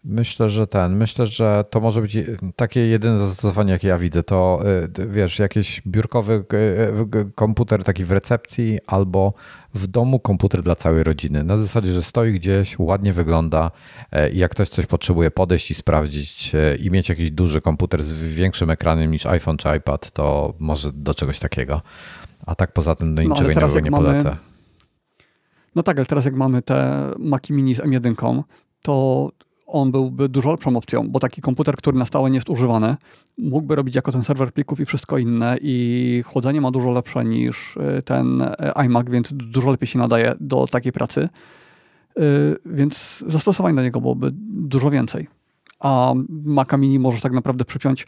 [0.07, 2.17] Myślę, że ten, myślę, że to może być
[2.55, 4.23] takie jedyne zastosowanie, jakie ja widzę.
[4.23, 4.59] To
[4.99, 6.57] y, wiesz, jakiś biurkowy y,
[7.19, 9.33] y, komputer taki w recepcji albo
[9.73, 11.43] w domu komputer dla całej rodziny.
[11.43, 13.71] Na zasadzie, że stoi gdzieś, ładnie wygląda
[14.33, 18.69] i jak ktoś coś potrzebuje podejść i sprawdzić i mieć jakiś duży komputer z większym
[18.69, 21.81] ekranem niż iPhone czy iPad, to może do czegoś takiego.
[22.45, 24.05] A tak poza tym do no, niczego innego nie mamy...
[24.05, 24.37] polecę.
[25.75, 28.43] No tak, ale teraz jak mamy te Maci Mini z M1,
[28.81, 29.29] to
[29.75, 32.95] on byłby dużo lepszą opcją, bo taki komputer, który na stałe nie jest używany,
[33.37, 37.77] mógłby robić jako ten serwer plików i wszystko inne i chłodzenie ma dużo lepsze niż
[37.77, 41.29] y, ten y, iMac, więc dużo lepiej się nadaje do takiej pracy.
[42.19, 45.27] Y, więc zastosowań do niego byłoby dużo więcej.
[45.79, 48.07] A Maca Mini możesz tak naprawdę przypiąć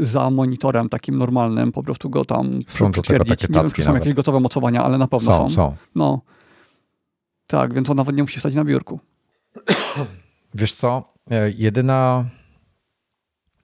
[0.00, 3.48] za monitorem takim normalnym, po prostu go tam są przytwierdzić.
[3.48, 4.02] Nie wiem, czy są nawet.
[4.02, 5.48] jakieś gotowe mocowania, ale na pewno są.
[5.48, 5.76] Są, są.
[5.94, 6.20] No.
[7.46, 9.00] Tak, więc on nawet nie musi stać na biurku.
[10.54, 12.24] Wiesz co, e, jedyna,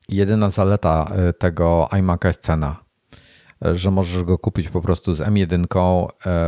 [0.08, 2.84] jedyna zaleta e, tego iMac'a jest cena.
[3.64, 5.66] E, że możesz go kupić po prostu z M1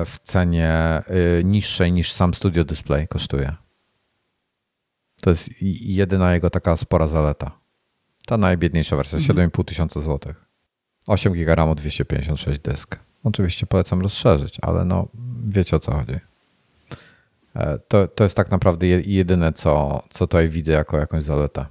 [0.06, 1.02] w cenie
[1.44, 3.56] niższej niż sam Studio Display kosztuje.
[5.20, 5.50] To jest
[5.80, 7.58] jedyna jego taka spora zaleta.
[8.26, 9.50] Ta najbiedniejsza wersja, mhm.
[9.50, 10.46] 7,5 tysiąca złotych.
[11.06, 12.98] 8 GB RAM, 256 dysk.
[13.24, 15.08] Oczywiście polecam rozszerzyć, ale no
[15.44, 16.20] wiecie o co chodzi.
[17.56, 21.66] E, to, to jest tak naprawdę jedyne, co, co tutaj widzę jako jakąś zaletę.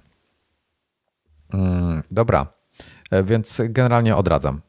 [1.54, 2.48] Mm, dobra,
[3.12, 4.62] e, więc generalnie odradzam.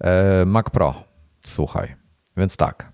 [0.00, 0.94] E, Mac Pro,
[1.44, 1.94] słuchaj.
[2.36, 2.92] Więc tak.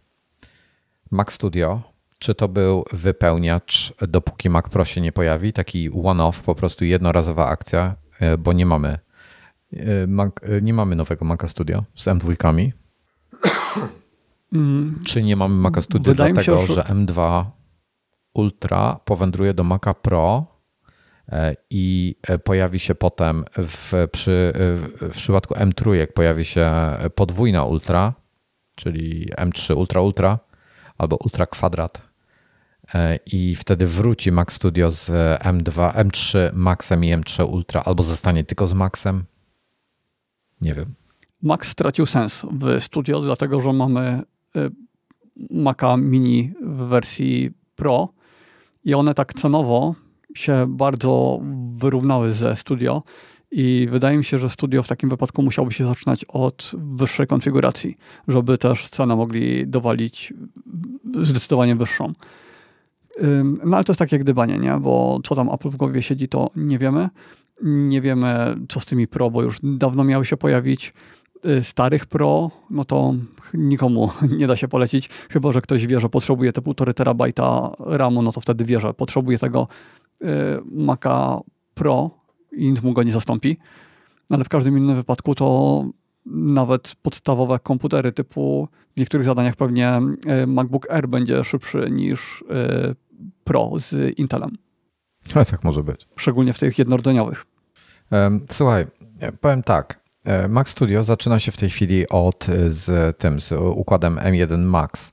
[1.11, 1.83] Mac Studio,
[2.19, 5.53] czy to był wypełniacz, dopóki Mac Pro się nie pojawi?
[5.53, 7.97] Taki one-off, po prostu jednorazowa akcja,
[8.39, 8.99] bo nie mamy,
[10.63, 12.73] nie mamy nowego Maca Studio z M2.
[14.53, 15.01] Mm.
[15.05, 16.73] Czy nie mamy Maca Studio Wydaje dlatego, się, że...
[16.75, 17.45] że M2
[18.35, 20.47] Ultra powędruje do Maca Pro
[21.29, 24.53] e, i e, pojawi się potem w, przy,
[25.01, 26.73] w przypadku M3 pojawi się
[27.15, 28.15] podwójna Ultra,
[28.75, 30.39] czyli M3 Ultra Ultra
[30.99, 32.03] albo Ultra Kwadrat
[32.95, 35.11] e, i wtedy wróci Mac Studio z
[35.43, 39.25] M2, M3 Maxem i M3 Ultra albo zostanie tylko z Maxem.
[40.61, 40.95] Nie wiem.
[41.43, 44.23] Max stracił sens w studio, dlatego że mamy
[45.51, 48.09] Maca Mini w wersji Pro
[48.85, 49.95] i one tak cenowo
[50.35, 51.41] się bardzo
[51.77, 53.03] wyrównały ze Studio
[53.51, 57.97] i wydaje mi się, że Studio w takim wypadku musiałoby się zaczynać od wyższej konfiguracji,
[58.29, 60.35] żeby też cenę mogli dowalić
[61.23, 62.13] zdecydowanie wyższą.
[63.65, 64.79] No ale to jest takie gdybanie, nie?
[64.81, 67.09] Bo co tam Apple w głowie siedzi, to nie wiemy.
[67.63, 70.95] Nie wiemy, co z tymi Pro, bo już dawno miały się pojawić.
[71.45, 73.15] Y, starych Pro, no to
[73.55, 78.23] nikomu nie da się polecić, chyba że ktoś wie, że potrzebuje te 1,5 terabajta RAMu,
[78.23, 79.69] no to wtedy wie, że potrzebuje tego
[80.23, 80.27] y,
[80.65, 81.41] Maca
[81.75, 82.11] Pro
[82.53, 83.59] i nic mu go nie zastąpi.
[84.31, 85.85] Ale w każdym innym wypadku to
[86.27, 89.99] nawet podstawowe komputery typu w niektórych zadaniach pewnie
[90.47, 92.45] MacBook Air będzie szybszy niż
[93.45, 94.51] Pro z Intelem.
[95.35, 96.07] A tak może być.
[96.17, 97.47] Szczególnie w tych jednorodzeniowych.
[98.51, 98.87] Słuchaj,
[99.41, 100.06] powiem tak.
[100.27, 104.59] E, Mac Studio zaczyna się w tej chwili od e, z tym, z układem M1
[104.59, 105.13] Max.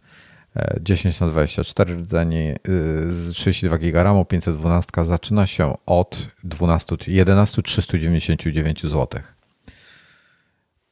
[0.82, 2.56] 10 na 24 rdzeni,
[3.34, 9.22] 32 GB RAM, 512 zaczyna się od 12, 11 399 zł.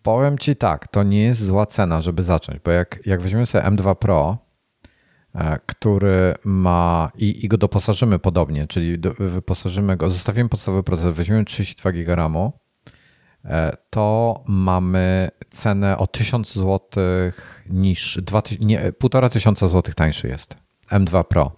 [0.03, 3.63] Powiem Ci tak, to nie jest zła cena, żeby zacząć, bo jak, jak weźmiemy sobie
[3.63, 4.37] M2 Pro,
[5.35, 11.13] e, który ma i, i go doposażymy podobnie, czyli do, wyposażymy go, zostawimy podstawowy procesor,
[11.13, 12.60] weźmiemy 32 GB RAMu, E,
[13.89, 16.79] to mamy cenę o 1000 zł
[17.69, 20.57] niż 1,5 tysiąca złotych tańszy jest
[20.91, 21.51] M2 Pro.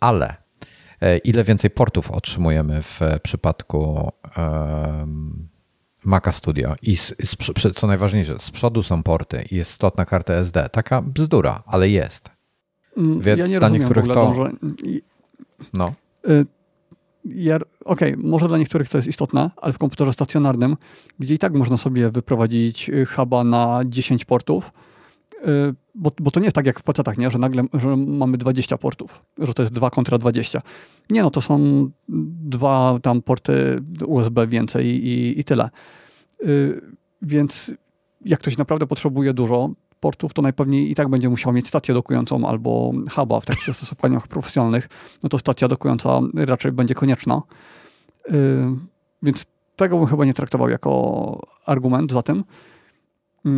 [0.00, 0.36] Ale
[1.00, 5.48] e, ile więcej portów otrzymujemy w przypadku um,
[6.04, 7.36] Maca Studio i z, z,
[7.74, 10.68] co najważniejsze, z przodu są porty i jest slot na kartę SD.
[10.72, 12.30] Taka bzdura, ale jest.
[12.96, 14.34] Mm, Więc ja nie dla niektórych to...
[15.72, 15.94] No.
[17.24, 20.76] Ja, okej, okay, może dla niektórych to jest istotne, ale w komputerze stacjonarnym,
[21.18, 24.72] gdzie i tak można sobie wyprowadzić y, huba na 10 portów,
[25.34, 27.30] y, bo, bo to nie jest tak jak w PC-tach, nie?
[27.30, 30.62] Że nagle że mamy 20 portów, że to jest 2 kontra 20.
[31.10, 31.88] Nie, no to są
[32.48, 35.70] dwa tam porty USB więcej i, i tyle.
[36.42, 36.80] Y,
[37.22, 37.70] więc
[38.24, 39.70] jak ktoś naprawdę potrzebuje dużo,
[40.04, 44.28] portów, to najpewniej i tak będzie musiał mieć stację dokującą albo huba w takich zastosowaniach
[44.28, 44.88] profesjonalnych,
[45.22, 47.42] no to stacja dokująca raczej będzie konieczna.
[48.30, 48.34] Yy,
[49.22, 52.44] więc tego bym chyba nie traktował jako argument za tym.
[53.44, 53.50] Yy,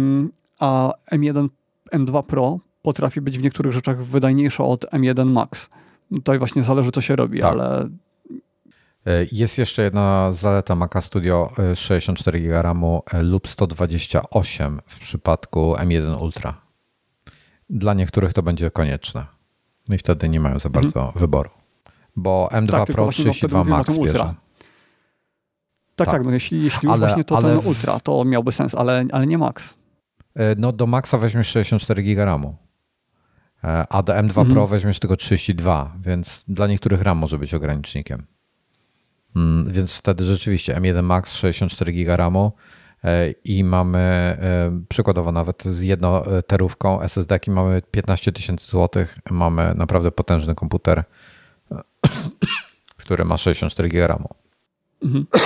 [0.58, 1.48] a M1,
[1.92, 5.68] M2 Pro potrafi być w niektórych rzeczach wydajniejsze od M1 Max.
[6.10, 7.52] Tutaj właśnie zależy, co się robi, tak.
[7.52, 7.88] ale
[9.32, 16.22] jest jeszcze jedna zaleta Maca Studio 64 GB RAMu e, lub 128 w przypadku M1
[16.22, 16.60] Ultra.
[17.70, 19.26] Dla niektórych to będzie konieczne.
[19.88, 20.84] No i wtedy nie mają za mhm.
[20.84, 21.20] bardzo mhm.
[21.20, 21.50] wyboru.
[22.16, 24.18] Bo M2 tak, Pro 32 Max bierze.
[24.18, 24.36] Tak,
[25.96, 29.26] tak, tak, no jeśli, jeśli ale, właśnie to ten Ultra, to miałby sens, ale, ale
[29.26, 29.78] nie Max.
[30.34, 32.56] E, no do Maxa weźmiesz 64 GB RAMu.
[33.88, 34.50] A do M2 mhm.
[34.50, 38.26] Pro weźmiesz tylko 32, więc dla niektórych RAM może być ogranicznikiem.
[39.36, 42.52] Mm, więc wtedy rzeczywiście M1 Max 64 GB RAMu
[43.04, 50.10] e, i mamy e, przykładowo nawet z jednoterówką SSD mamy 15 tysięcy złotych, mamy naprawdę
[50.10, 51.04] potężny komputer,
[53.02, 54.28] który ma 64 GB RAMu.
[55.02, 55.26] Mhm.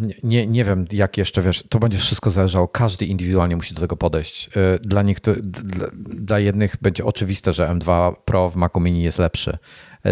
[0.00, 2.68] Nie, nie, nie, wiem, jak jeszcze wiesz, to będzie wszystko zależało.
[2.68, 4.50] Każdy indywidualnie musi do tego podejść.
[4.56, 9.18] E, dla, niektórych, dla, dla jednych będzie oczywiste, że M2 Pro w Macu Mini jest
[9.18, 9.58] lepszy.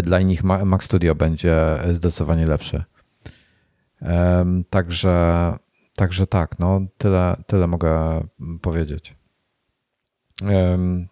[0.02, 1.56] Dla innych Mac Studio będzie
[1.92, 2.84] zdecydowanie lepszy.
[4.70, 5.56] Także,
[5.96, 8.20] także tak, no tyle, tyle mogę
[8.62, 9.16] powiedzieć.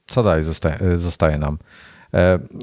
[0.07, 1.59] Co dalej zostaje, zostaje nam?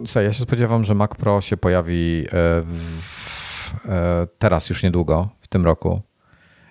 [0.06, 2.30] Słuchaj, ja się spodziewam, że Mac Pro się pojawi e,
[2.62, 6.02] w, e, teraz już niedługo, w tym roku.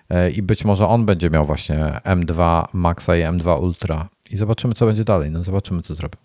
[0.09, 4.09] E, I być może on będzie miał właśnie M2 Maxa i M2 Ultra.
[4.29, 5.31] I zobaczymy, co będzie dalej.
[5.31, 6.19] No zobaczymy, co zrobią.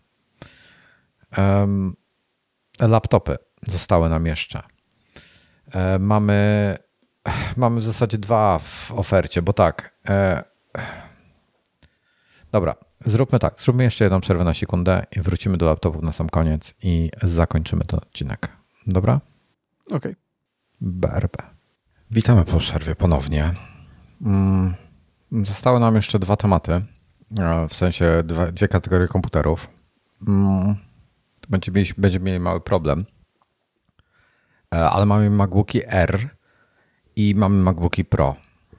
[2.80, 3.36] Laptopy
[3.66, 4.62] zostały nam jeszcze.
[5.98, 6.76] Mamy
[7.56, 9.94] mamy w zasadzie dwa w ofercie, bo tak.
[10.08, 10.44] E,
[12.52, 12.74] dobra,
[13.04, 13.60] zróbmy tak.
[13.60, 17.84] Zróbmy jeszcze jedną przerwę na sekundę i wrócimy do laptopów na sam koniec i zakończymy
[17.84, 18.48] ten odcinek.
[18.86, 19.20] Dobra?
[19.86, 19.96] Okej.
[19.96, 20.16] Okay.
[20.80, 21.36] BRB.
[22.10, 23.54] Witamy po przerwie ponownie.
[24.22, 24.74] Mm,
[25.32, 26.72] zostały nam jeszcze dwa tematy,
[27.38, 29.70] e, w sensie dwa, dwie kategorie komputerów.
[30.28, 30.76] Mm,
[31.48, 33.04] będziemy mieli, będziemy mieli mały problem,
[34.74, 36.28] e, ale mamy MacBooki R
[37.18, 38.36] i mamy MacBooki Pro.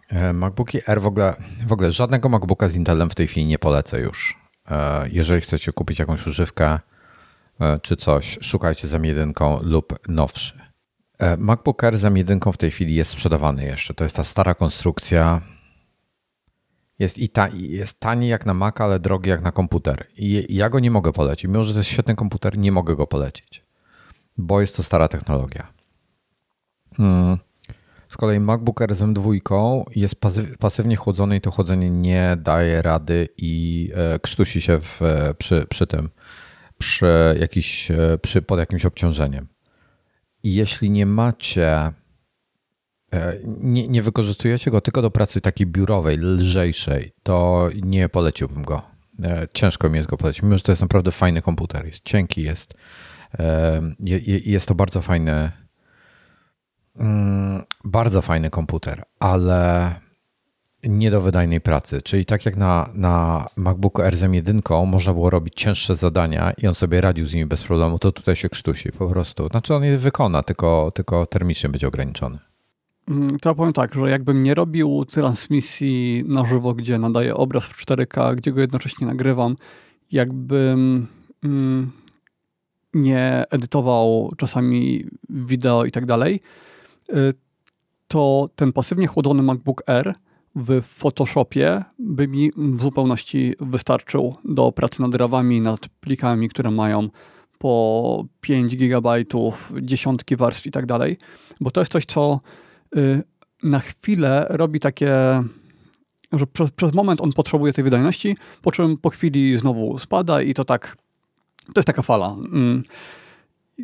[0.10, 1.36] E, MacBooki R w ogóle,
[1.68, 4.38] w ogóle żadnego MacBooka z Intelem w tej chwili nie polecę już.
[4.72, 6.80] E, jeżeli chcecie kupić jakąś używkę
[7.60, 10.60] e, czy coś, szukajcie za jedynką lub nowszy.
[11.38, 13.94] MacBook Air za jedynką w tej chwili jest sprzedawany jeszcze.
[13.94, 15.41] To jest ta stara konstrukcja.
[16.99, 20.07] Jest, i ta, jest tani jak na Mac, ale drogi jak na komputer.
[20.18, 21.44] I ja go nie mogę polecić.
[21.48, 23.64] Mimo, że to jest świetny komputer, nie mogę go polecić,
[24.38, 25.68] bo jest to stara technologia.
[26.98, 27.38] Hmm.
[28.10, 29.40] Z kolei MacBook Air z M2
[29.95, 30.15] jest
[30.60, 35.65] pasywnie chłodzony i to chłodzenie nie daje rady i e, krztusi się w, e, przy,
[35.69, 36.10] przy tym,
[36.77, 39.48] przy jakiś, e, przy, pod jakimś obciążeniem.
[40.44, 41.91] I jeśli nie macie,
[43.45, 48.81] nie, nie wykorzystujecie go tylko do pracy takiej biurowej, lżejszej, to nie poleciłbym go.
[49.53, 51.86] Ciężko mi jest go polecić, mimo że to jest naprawdę fajny komputer.
[51.86, 52.77] Jest cienki, jest,
[54.45, 55.52] jest to bardzo fajny
[56.99, 59.95] Mm, bardzo fajny komputer, ale
[60.84, 62.01] nie do wydajnej pracy.
[62.01, 66.67] Czyli tak jak na, na MacBooku Air z M1 można było robić cięższe zadania i
[66.67, 69.47] on sobie radził z nimi bez problemu, to tutaj się krztusi po prostu.
[69.47, 72.39] Znaczy on je wykona, tylko, tylko termicznie będzie ograniczony.
[73.09, 77.63] Mm, to ja powiem tak, że jakbym nie robił transmisji na żywo, gdzie nadaję obraz
[77.63, 79.55] w 4K, gdzie go jednocześnie nagrywam,
[80.11, 81.07] jakbym
[81.43, 81.91] mm,
[82.93, 86.41] nie edytował czasami wideo i tak dalej,
[88.07, 90.14] to ten pasywnie chłodzony MacBook Air
[90.56, 97.10] w Photoshopie by mi w zupełności wystarczył do pracy nad rawami, nad plikami, które mają
[97.57, 99.23] po 5 GB,
[99.81, 101.18] dziesiątki warstw i tak dalej,
[101.61, 102.40] bo to jest coś, co
[102.98, 103.23] y,
[103.64, 105.14] na chwilę robi takie,
[106.31, 110.53] że przez, przez moment on potrzebuje tej wydajności, po czym po chwili znowu spada i
[110.53, 110.98] to tak,
[111.65, 112.36] to jest taka fala.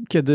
[0.07, 0.34] Kiedy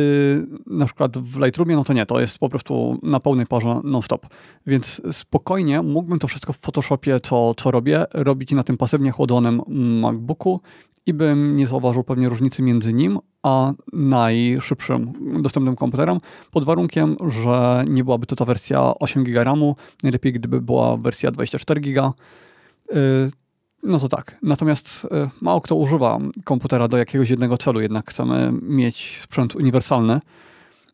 [0.66, 4.26] na przykład w Lightroomie, no to nie, to jest po prostu na pełnej parze non-stop.
[4.66, 9.62] Więc spokojnie mógłbym to wszystko w Photoshopie, co, co robię, robić na tym pasywnie chłodzonym
[10.00, 10.60] MacBooku
[11.06, 15.12] i bym nie zauważył pewnie różnicy między nim a najszybszym
[15.42, 16.18] dostępnym komputerem,
[16.50, 21.30] pod warunkiem, że nie byłaby to ta wersja 8 GB RAMu, najlepiej gdyby była wersja
[21.30, 22.12] 24 GB.
[23.82, 24.36] No to tak.
[24.42, 30.20] Natomiast e, mało kto używa komputera do jakiegoś jednego celu, jednak chcemy mieć sprzęt uniwersalny.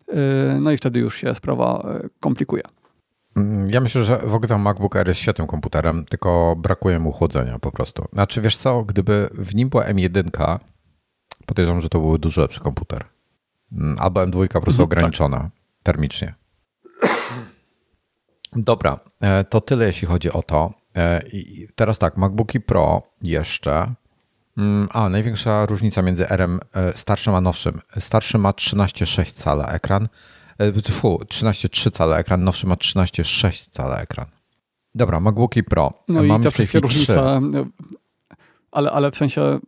[0.09, 2.63] E, no i wtedy już się sprawa e, komplikuje.
[3.37, 7.13] Mm, ja myślę, że w ogóle ten MacBook Air jest świetnym komputerem, tylko brakuje mu
[7.13, 8.05] chłodzenia po prostu.
[8.13, 10.59] Znaczy, wiesz co, gdyby w nim była M1,
[11.47, 13.05] podejrzewam, że to byłby dużo lepszy komputer.
[13.73, 15.51] Mm, albo M2 po prostu mhm, ograniczona tak.
[15.83, 16.35] termicznie.
[18.57, 19.01] Dobra,
[19.51, 20.71] to tyle jeśli chodzi o to.
[20.97, 23.95] E, I teraz tak, MacBooki Pro jeszcze.
[24.59, 27.81] Mm, a, największa różnica między RM e, starszym a nowszym.
[27.99, 30.09] Starszy ma 13,6 cala ekran.
[30.59, 34.27] E, fu, 13,3 cala ekran, nowszy ma 13,6 cala ekran.
[34.95, 35.95] Dobra, MacBooki Pro.
[36.09, 37.41] No Mamy i te wszystkie różnice,
[38.73, 39.59] ale, ale w sensie,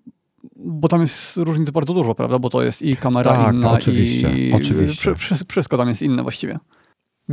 [0.56, 2.38] bo tam jest różnic bardzo dużo, prawda?
[2.38, 5.14] Bo to jest i kamera tak, inna, oczywiście, i oczywiście.
[5.48, 6.58] wszystko tam jest inne właściwie.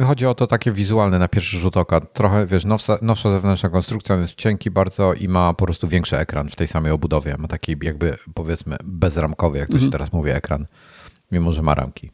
[0.03, 2.01] Chodzi o to takie wizualne na pierwszy rzut oka.
[2.01, 6.49] Trochę, wiesz, nowsza, nowsza zewnętrzna konstrukcja jest cienki bardzo i ma po prostu większy ekran
[6.49, 7.35] w tej samej obudowie.
[7.37, 9.87] Ma taki jakby, powiedzmy, bezramkowy, jak to mhm.
[9.87, 10.65] się teraz mówi, ekran.
[11.31, 12.11] Mimo, że ma ramki.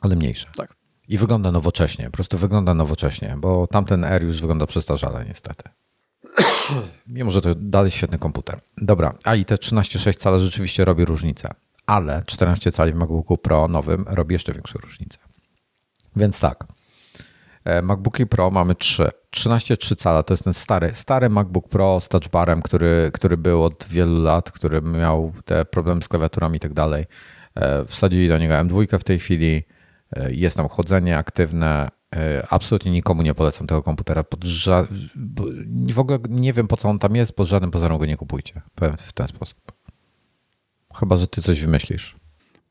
[0.00, 0.46] Ale mniejsze.
[0.56, 0.74] Tak.
[1.08, 2.04] I wygląda nowocześnie.
[2.04, 5.64] Po prostu wygląda nowocześnie, bo tamten Air już wygląda przestarzale niestety.
[7.06, 8.60] Mimo, że to dalej świetny komputer.
[8.76, 11.50] Dobra, a i te 13,6 cala rzeczywiście robi różnicę.
[11.86, 15.18] Ale 14 cali w MacBooku Pro nowym robi jeszcze większą różnicę.
[16.16, 16.66] Więc tak.
[17.64, 19.10] E, MacBooki Pro mamy trzy.
[19.36, 23.86] 13,3 cala to jest ten stary, stary MacBook Pro z touchbarem, który, który był od
[23.90, 27.04] wielu lat, który miał te problemy z klawiaturami i tak dalej.
[27.54, 29.62] E, wsadzili do niego M2 w tej chwili.
[30.16, 31.88] E, jest tam chodzenie aktywne.
[32.50, 34.22] Absolutnie nikomu nie polecam tego komputera.
[34.22, 34.86] Ża-
[35.92, 38.62] w ogóle nie wiem po co on tam jest, pod żadnym pozorem go nie kupujcie.
[38.74, 39.58] Powiem w ten sposób.
[40.94, 42.16] Chyba, że ty coś wymyślisz.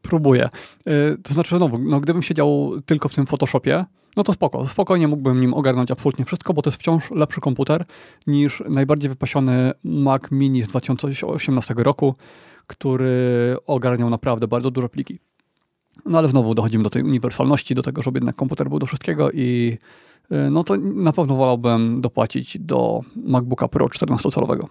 [0.07, 0.49] Próbuję.
[0.87, 3.85] Y, to znaczy, znowu, no, gdybym siedział tylko w tym Photoshopie,
[4.17, 4.67] no to spoko.
[4.67, 7.85] Spokojnie mógłbym nim ogarnąć absolutnie wszystko, bo to jest wciąż lepszy komputer
[8.27, 12.15] niż najbardziej wypasiony Mac Mini z 2018 roku,
[12.67, 15.19] który ogarniał naprawdę bardzo dużo pliki.
[16.05, 19.31] No ale znowu dochodzimy do tej uniwersalności, do tego, żeby jednak komputer był do wszystkiego
[19.31, 19.77] i
[20.31, 24.65] y, no to na pewno wolałbym dopłacić do MacBooka Pro 14-calowego.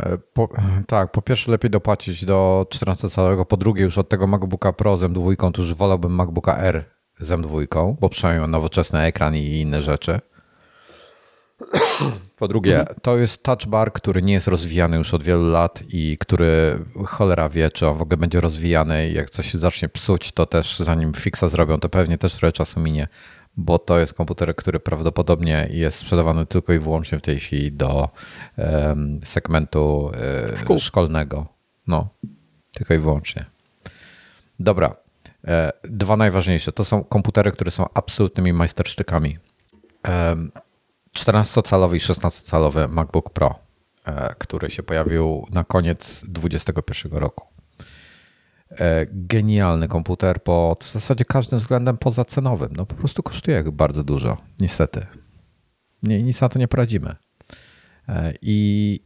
[0.00, 0.48] E, po,
[0.86, 5.02] tak, po pierwsze lepiej dopłacić do 14-calowego, po drugie już od tego MacBooka Pro z
[5.02, 6.84] M2, to już wolałbym MacBooka R
[7.18, 10.20] z M2, bo przynajmniej nowoczesny ekran i inne rzeczy.
[12.38, 16.16] Po drugie, to jest touch bar, który nie jest rozwijany już od wielu lat i
[16.20, 19.10] który cholera wie, czy on w ogóle będzie rozwijany.
[19.10, 22.80] Jak coś się zacznie psuć, to też zanim fixa zrobią, to pewnie też trochę czasu
[22.80, 23.08] minie
[23.60, 28.08] bo to jest komputer, który prawdopodobnie jest sprzedawany tylko i wyłącznie w tej chwili do
[28.56, 30.12] um, segmentu
[30.68, 31.46] um, szkolnego.
[31.86, 32.08] No,
[32.72, 33.44] tylko i wyłącznie.
[34.60, 34.96] Dobra.
[35.46, 39.38] E, dwa najważniejsze to są komputery, które są absolutnymi majstersztykami.
[41.16, 43.58] 14-calowy i 16-calowy MacBook Pro,
[44.04, 47.46] e, który się pojawił na koniec 2021 roku.
[48.78, 52.70] E, genialny komputer pod w zasadzie każdym względem pozacenowym.
[52.76, 55.06] No po prostu kosztuje bardzo dużo, niestety.
[56.02, 57.16] Nie, nic na to nie poradzimy.
[58.08, 59.00] E, I,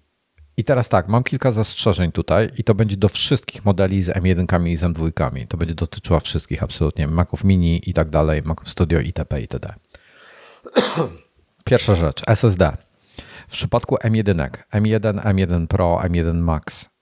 [0.57, 4.69] I teraz tak, mam kilka zastrzeżeń tutaj i to będzie do wszystkich modeli z M1
[4.69, 5.47] i z M2.
[5.47, 7.07] To będzie dotyczyła wszystkich absolutnie.
[7.07, 9.41] Maców Mini i tak dalej, Maców Studio itp.
[9.41, 9.75] itd.
[11.65, 12.77] Pierwsza rzecz, SSD.
[13.49, 16.94] W przypadku M1, M1, M1 Pro, M1 Max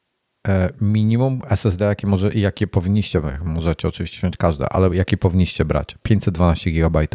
[0.81, 5.97] minimum SSD, jakie, może, jakie powinniście, możecie oczywiście wziąć każde, ale jakie powinniście brać?
[6.03, 7.07] 512 GB.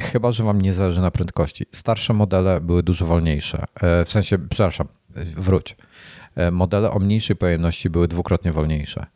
[0.00, 1.66] Chyba, że wam nie zależy na prędkości.
[1.72, 3.64] Starsze modele były dużo wolniejsze.
[3.82, 5.76] W sensie, przepraszam, wróć.
[6.52, 9.06] Modele o mniejszej pojemności były dwukrotnie wolniejsze.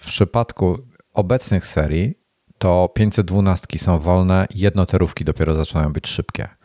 [0.00, 0.78] W przypadku
[1.14, 2.14] obecnych serii
[2.58, 6.55] to 512 są wolne, jednoterówki dopiero zaczynają być szybkie e,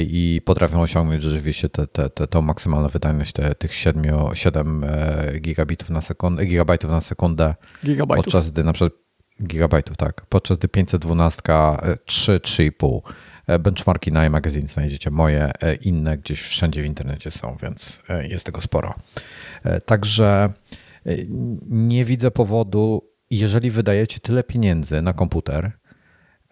[0.00, 5.40] i potrafią osiągnąć rzeczywiście te, te, te, tą maksymalną wydajność te, tych 7, 7 e,
[5.40, 8.24] gigabitów na sekundę, gigabajtów na sekundę, gigabajtów.
[8.24, 8.92] podczas gdy na przykład
[9.42, 11.42] gigabajtów, tak, podczas gdy 512
[12.04, 13.00] 3, 3,5
[13.60, 18.60] benchmarki na iMagazine znajdziecie moje, e, inne gdzieś wszędzie w internecie są, więc jest tego
[18.60, 18.94] sporo.
[19.86, 20.52] Także
[21.70, 25.72] nie widzę powodu, jeżeli wydajecie tyle pieniędzy na komputer,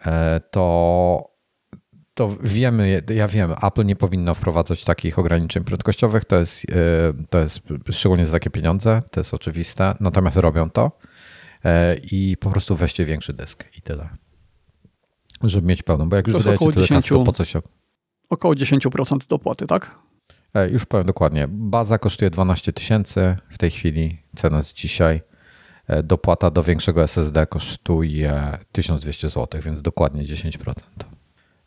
[0.05, 1.38] e, to,
[2.19, 6.73] to wiemy, ja wiem, Apple nie powinno wprowadzać takich ograniczeń prędkościowych, to jest, e,
[7.29, 7.59] to jest
[7.91, 10.91] szczególnie za takie pieniądze, to jest oczywiste, natomiast robią to
[11.63, 14.09] e, i po prostu weźcie większy dysk i tyle.
[15.43, 17.61] Żeby mieć pełną, bo jak już wydajecie tyle 10, kasy, to po co się...
[18.29, 19.95] Około 10% dopłaty, tak?
[20.71, 21.47] Już powiem dokładnie.
[21.49, 25.21] Baza kosztuje 12 tysięcy w tej chwili, cena z dzisiaj.
[25.87, 30.73] E, dopłata do większego SSD kosztuje 1200 zł, więc dokładnie 10%.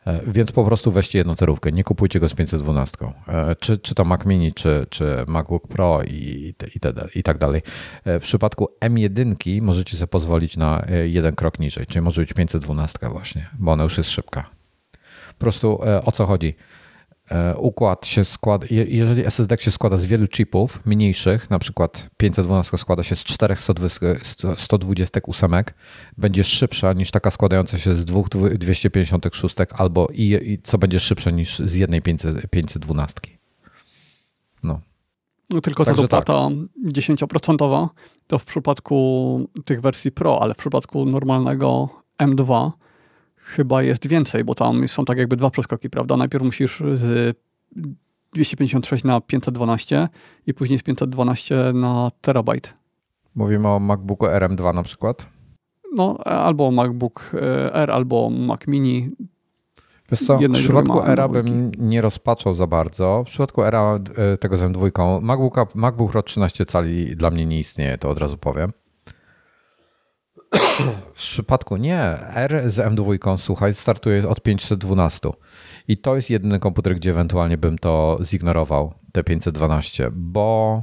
[0.07, 2.97] E, więc po prostu weźcie jedną terówkę, nie kupujcie go z 512.
[3.29, 7.39] E, czy, czy to Mac Mini, czy, czy MacBook Pro i, i, te, i tak
[7.39, 7.63] dalej.
[8.07, 13.51] W przypadku M1 możecie sobie pozwolić na jeden krok niżej, czyli może być 512 właśnie,
[13.59, 14.51] bo ona już jest szybka.
[15.29, 16.55] Po prostu o co chodzi?
[17.33, 22.79] E, układ się składa, jeżeli SSD się składa z wielu chipów mniejszych, na przykład 512
[22.79, 23.57] składa się z 4
[24.57, 25.53] 128,
[26.19, 28.29] będzie szybsza niż taka składająca się z dwóch
[28.59, 32.03] 256 albo i, i co będzie szybsze niż z jednej
[32.51, 33.15] 512.
[34.63, 34.81] No.
[35.51, 36.49] No tylko ta dopłata
[36.85, 36.93] tak.
[36.93, 37.89] 10%
[38.27, 41.89] to w przypadku tych wersji Pro, ale w przypadku normalnego
[42.19, 42.71] M2
[43.43, 46.17] chyba jest więcej, bo tam są tak jakby dwa przeskoki, prawda?
[46.17, 47.37] Najpierw musisz z
[48.35, 50.09] 256 na 512
[50.47, 52.75] i później z 512 na terabajt.
[53.35, 55.27] Mówimy o MacBooku RM2 na przykład?
[55.95, 59.11] No, albo MacBook e, R, albo Mac Mini.
[60.11, 63.25] Wiesz co, w przypadku Era bym nie rozpaczał za bardzo.
[63.25, 67.61] W przypadku Era e, tego z M2, MacBook, MacBook Pro 13 cali dla mnie nie
[67.61, 68.73] istnieje, to od razu powiem.
[71.15, 72.01] W przypadku nie,
[72.35, 75.29] R z M2, słuchaj, startuje od 512.
[75.89, 80.83] I to jest jedyny komputer, gdzie ewentualnie bym to zignorował, te 512, bo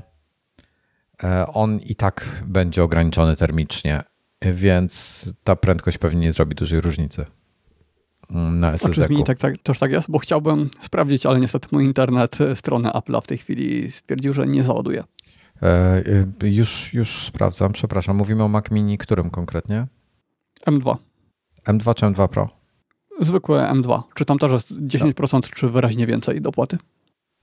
[1.24, 4.02] e, on i tak będzie ograniczony termicznie,
[4.42, 7.26] więc ta prędkość pewnie nie zrobi dużej różnicy
[8.30, 9.08] mm, na SSD.
[9.08, 10.12] Czy tak, tak, też tak jest?
[10.12, 14.48] Bo chciałbym sprawdzić, ale niestety mój internet, e, strony Apple'a w tej chwili stwierdził, że
[14.48, 15.04] nie załaduje.
[15.64, 16.04] E,
[16.44, 18.16] już, już sprawdzam, przepraszam.
[18.16, 19.88] Mówimy o Mac Mini, którym konkretnie?
[20.68, 20.96] M2.
[21.68, 22.50] M2 czy M2 Pro?
[23.22, 24.02] Zwykłe M2.
[24.16, 25.42] Czy tam też jest 10% no.
[25.42, 26.78] czy wyraźnie więcej dopłaty?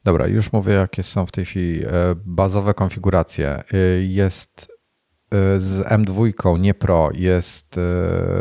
[0.04, 1.90] Dobra, już mówię, jakie są w tej chwili e,
[2.24, 3.62] bazowe konfiguracje.
[3.72, 4.76] E, jest
[5.56, 7.80] z M2, nie Pro, jest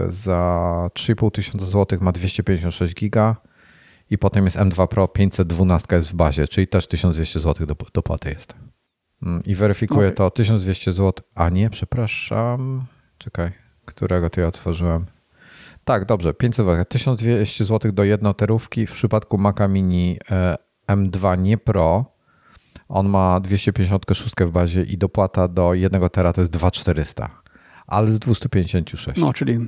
[0.10, 3.36] za 3,5 tysiąca złotych, ma 256 giga
[4.10, 8.56] i potem jest M2 Pro 512 jest w bazie, czyli też 1200 zł dopłaty jest.
[9.24, 10.16] Mm, I weryfikuje okay.
[10.16, 11.14] to 1200 zł.
[11.36, 12.86] A nie, przepraszam.
[13.18, 13.52] Czekaj,
[13.86, 15.06] którego ty otworzyłem?
[15.84, 16.86] Tak, dobrze, 500 zł.
[16.86, 18.88] 1200 zł do jednoterówki.
[18.88, 20.56] W przypadku Maca Mini e,
[20.88, 22.16] M2 nie Pro,
[22.90, 27.30] on ma 256 w bazie i dopłata do 1 tera to jest 2400,
[27.88, 29.22] ale z 256.
[29.22, 29.60] No, czyli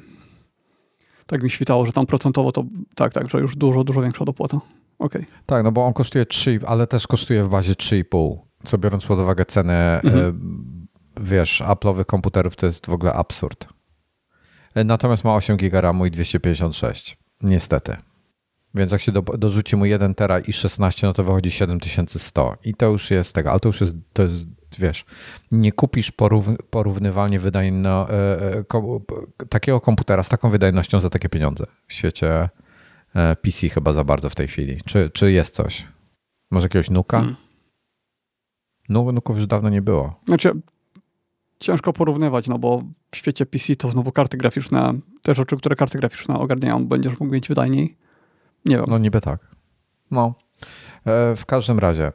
[1.26, 2.64] tak mi świtało, że tam procentowo to
[2.96, 4.60] tak, tak, że już dużo, dużo większa dopłata.
[5.00, 5.26] Okay.
[5.46, 9.20] Tak, no bo on kosztuje 3, ale też kosztuje w bazie 3,5 co biorąc pod
[9.20, 10.26] uwagę cenę, mhm.
[11.18, 13.68] E, wiesz, Apple'owych komputerów, to jest w ogóle absurd.
[14.76, 17.18] E, natomiast ma 8 GB RAMu i 256.
[17.42, 17.98] Niestety.
[18.76, 22.58] Więc jak się do, dorzuci mu 1 tera i 16, no to wychodzi 7100.
[22.64, 24.48] I to już jest tego, ale to już jest, to jest
[24.80, 25.06] wiesz,
[25.52, 29.02] nie kupisz porów, porównywalnie wydajno, e, ko,
[29.50, 32.50] takiego komputera z taką wydajnością za takie pieniądze w świecie
[33.16, 34.82] e, PC chyba za bardzo w tej chwili.
[34.86, 35.88] Czy, czy jest coś?
[36.52, 37.18] Może jakiegoś nuka?
[37.18, 37.47] Hmm.
[38.90, 40.20] No, nuków już dawno nie było.
[40.28, 40.52] Znaczy,
[41.60, 42.82] ciężko porównywać, no bo
[43.12, 47.34] w świecie PC to znowu karty graficzne, te rzeczy, które karty graficzne ogarniają, będziesz mógł
[47.34, 47.98] mieć wydajniej.
[48.66, 48.86] Nie wiem.
[48.88, 49.48] No niby tak.
[50.12, 50.36] No.
[51.06, 52.12] E, w każdym razie.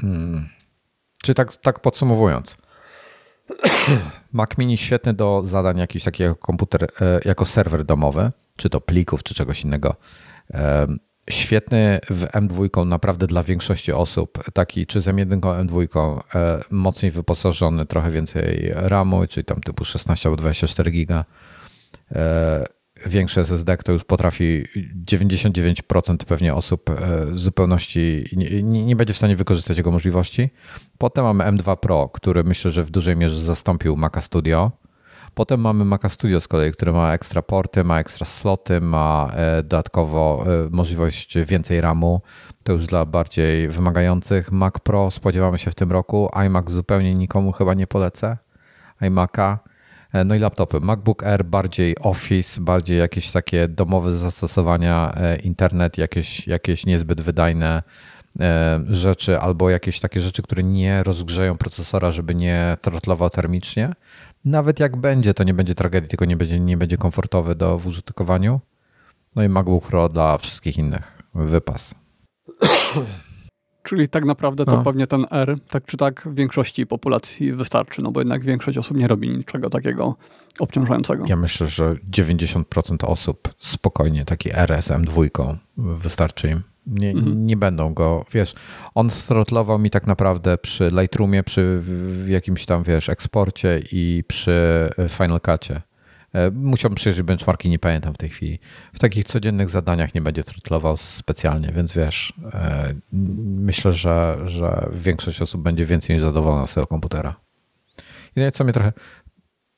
[0.00, 0.48] Hmm.
[1.22, 2.56] Czy tak, tak podsumowując.
[4.32, 8.80] Mac Mini świetny do zadań jakiś taki jako komputer, e, jako serwer domowy, czy to
[8.80, 9.96] plików, czy czegoś innego.
[10.54, 10.86] E,
[11.30, 17.86] świetny w M2 naprawdę dla większości osób, taki czy z M1, M2 e, mocniej wyposażony,
[17.86, 21.24] trochę więcej RAMu, czyli tam typu 16 albo 24 giga.
[22.12, 22.64] E,
[23.06, 24.64] większy SSD, to już potrafi
[25.10, 26.90] 99% pewnie osób
[27.26, 30.50] w zupełności nie, nie, będzie w stanie wykorzystać jego możliwości.
[30.98, 34.72] Potem mamy M2 Pro, który myślę, że w dużej mierze zastąpił Maca Studio.
[35.34, 39.62] Potem mamy Maca Studio z kolei, który ma ekstra porty, ma ekstra sloty, ma e,
[39.62, 42.20] dodatkowo e, możliwość więcej RAMu.
[42.62, 44.52] To już dla bardziej wymagających.
[44.52, 46.30] Mac Pro spodziewamy się w tym roku.
[46.46, 48.36] iMac zupełnie nikomu chyba nie polecę.
[49.00, 49.58] iMac'a.
[50.12, 50.80] E, no i laptopy.
[50.80, 57.82] MacBook Air bardziej Office, bardziej jakieś takie domowe zastosowania, internet, jakieś, jakieś niezbyt wydajne
[58.88, 63.90] rzeczy albo jakieś takie rzeczy, które nie rozgrzeją procesora, żeby nie trotlował termicznie.
[64.44, 67.86] Nawet jak będzie, to nie będzie tragedii, tylko nie będzie, nie będzie komfortowy do w
[67.86, 68.60] użytkowaniu.
[69.36, 71.22] No i MacBook Pro dla wszystkich innych.
[71.34, 71.94] Wypas.
[73.82, 74.82] Czyli tak naprawdę to no.
[74.82, 78.96] pewnie ten R, tak czy tak, w większości populacji wystarczy, no bo jednak większość osób
[78.96, 80.16] nie robi niczego takiego
[80.58, 81.24] obciążającego.
[81.26, 82.64] Ja myślę, że 90%
[83.06, 86.62] osób spokojnie taki RSM dwójką wystarczy im.
[86.86, 87.46] Nie, mhm.
[87.46, 88.54] nie będą go, wiesz,
[88.94, 91.82] on throtlował mi tak naprawdę przy Lightroomie, przy
[92.28, 95.82] jakimś tam, wiesz, eksporcie i przy e, Final Cutie.
[96.32, 98.58] E, musiałbym przejrzeć benchmarki, nie pamiętam w tej chwili.
[98.92, 102.94] W takich codziennych zadaniach nie będzie throtlował specjalnie, więc wiesz, e,
[103.42, 107.36] myślę, że, że większość osób będzie więcej niż zadowolona z tego komputera.
[108.36, 108.92] I co mnie trochę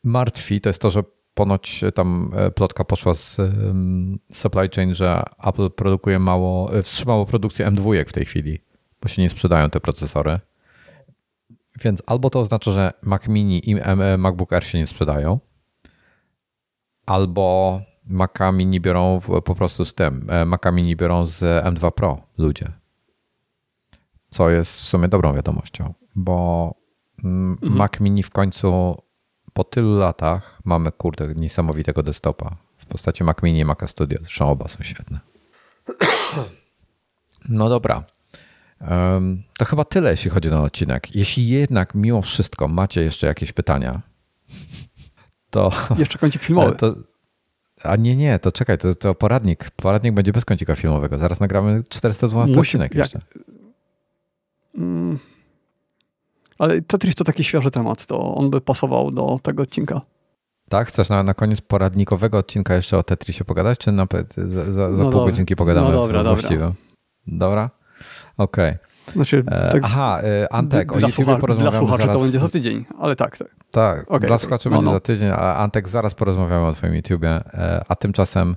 [0.05, 1.03] martwi, to jest to, że
[1.36, 3.36] ponoć tam e, plotka poszła z
[4.32, 8.58] supply chain, że Apple produkuje mało, e, wstrzymało produkcję M2 w tej chwili,
[9.02, 10.40] bo się nie sprzedają te procesory.
[11.84, 15.38] Więc albo to oznacza, że Mac Mini i e, MacBook Air się nie sprzedają,
[17.06, 20.26] albo Maca Mini biorą po prostu z tym.
[20.46, 22.72] Maca Mini biorą z M2 Pro ludzie.
[24.28, 26.74] Co jest w sumie dobrą wiadomością, bo
[27.24, 27.72] mm, mhm.
[27.72, 28.96] Mac Mini w końcu
[29.57, 34.19] po tylu latach mamy, kurde, niesamowitego desktopa w postaci Mac Mini i Mac Studio.
[34.20, 35.20] Zresztą oba są świetne.
[37.49, 38.05] No dobra.
[39.59, 41.15] To chyba tyle, jeśli chodzi o ten odcinek.
[41.15, 44.03] Jeśli jednak mimo wszystko macie jeszcze jakieś pytania,
[45.51, 45.73] to.
[45.99, 46.77] Jeszcze kącik filmowy.
[46.77, 46.95] To,
[47.83, 49.70] a nie, nie, to czekaj, to, to poradnik.
[49.70, 51.19] Poradnik będzie bez kącika filmowego.
[51.19, 53.20] Zaraz nagramy 412 Musi, odcinek jak, jeszcze.
[54.74, 55.19] Mm,
[56.59, 60.01] ale Tetris to taki świeży temat, to on by pasował do tego odcinka.
[60.69, 60.89] Tak?
[60.89, 64.07] Chcesz na, na koniec poradnikowego odcinka jeszcze o Tetrisie pogadać, czy na,
[64.37, 65.31] za, za, za no pół dobra.
[65.31, 65.87] godzinki pogadamy?
[65.87, 66.73] No dobra, dobra.
[67.27, 67.70] Dobra?
[68.37, 68.70] Okej.
[68.70, 68.85] Okay.
[69.12, 72.16] Znaczy, e, tak Aha, e, Antek, dla, o YouTubie porozmawiamy Dla słuchaczy zaraz.
[72.16, 73.39] to będzie za tydzień, ale tak.
[73.39, 74.93] Tak, tak okay, dla słuchaczy no, będzie no.
[74.93, 78.57] za tydzień, a Antek zaraz porozmawiamy o twoim YouTubie, e, a tymczasem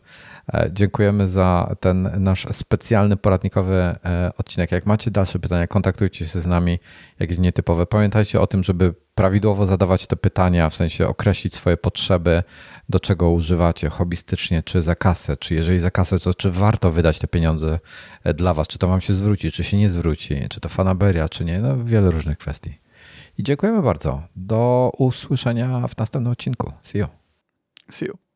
[0.72, 3.96] dziękujemy za ten nasz specjalny poradnikowy
[4.38, 4.72] odcinek.
[4.72, 6.80] Jak macie dalsze pytania, kontaktujcie się z nami,
[7.20, 7.86] jakieś nietypowe.
[7.86, 12.44] Pamiętajcie o tym, żeby prawidłowo zadawać te pytania, w sensie określić swoje potrzeby,
[12.90, 17.20] do czego używacie hobbystycznie, czy za kasę, czy jeżeli za kasę, to czy warto wydać
[17.20, 17.80] te pieniądze
[18.24, 21.30] e, dla was, czy to wam się zwróci, czy się nie zwróci, czy to fanaberia,
[21.30, 22.74] czy nie, no wiele różnych kwestii.
[23.38, 24.24] I dziękujemy bardzo.
[24.36, 26.72] Do usłyszenia w następnym odcinku.
[26.84, 27.08] See you.
[27.92, 28.29] See you.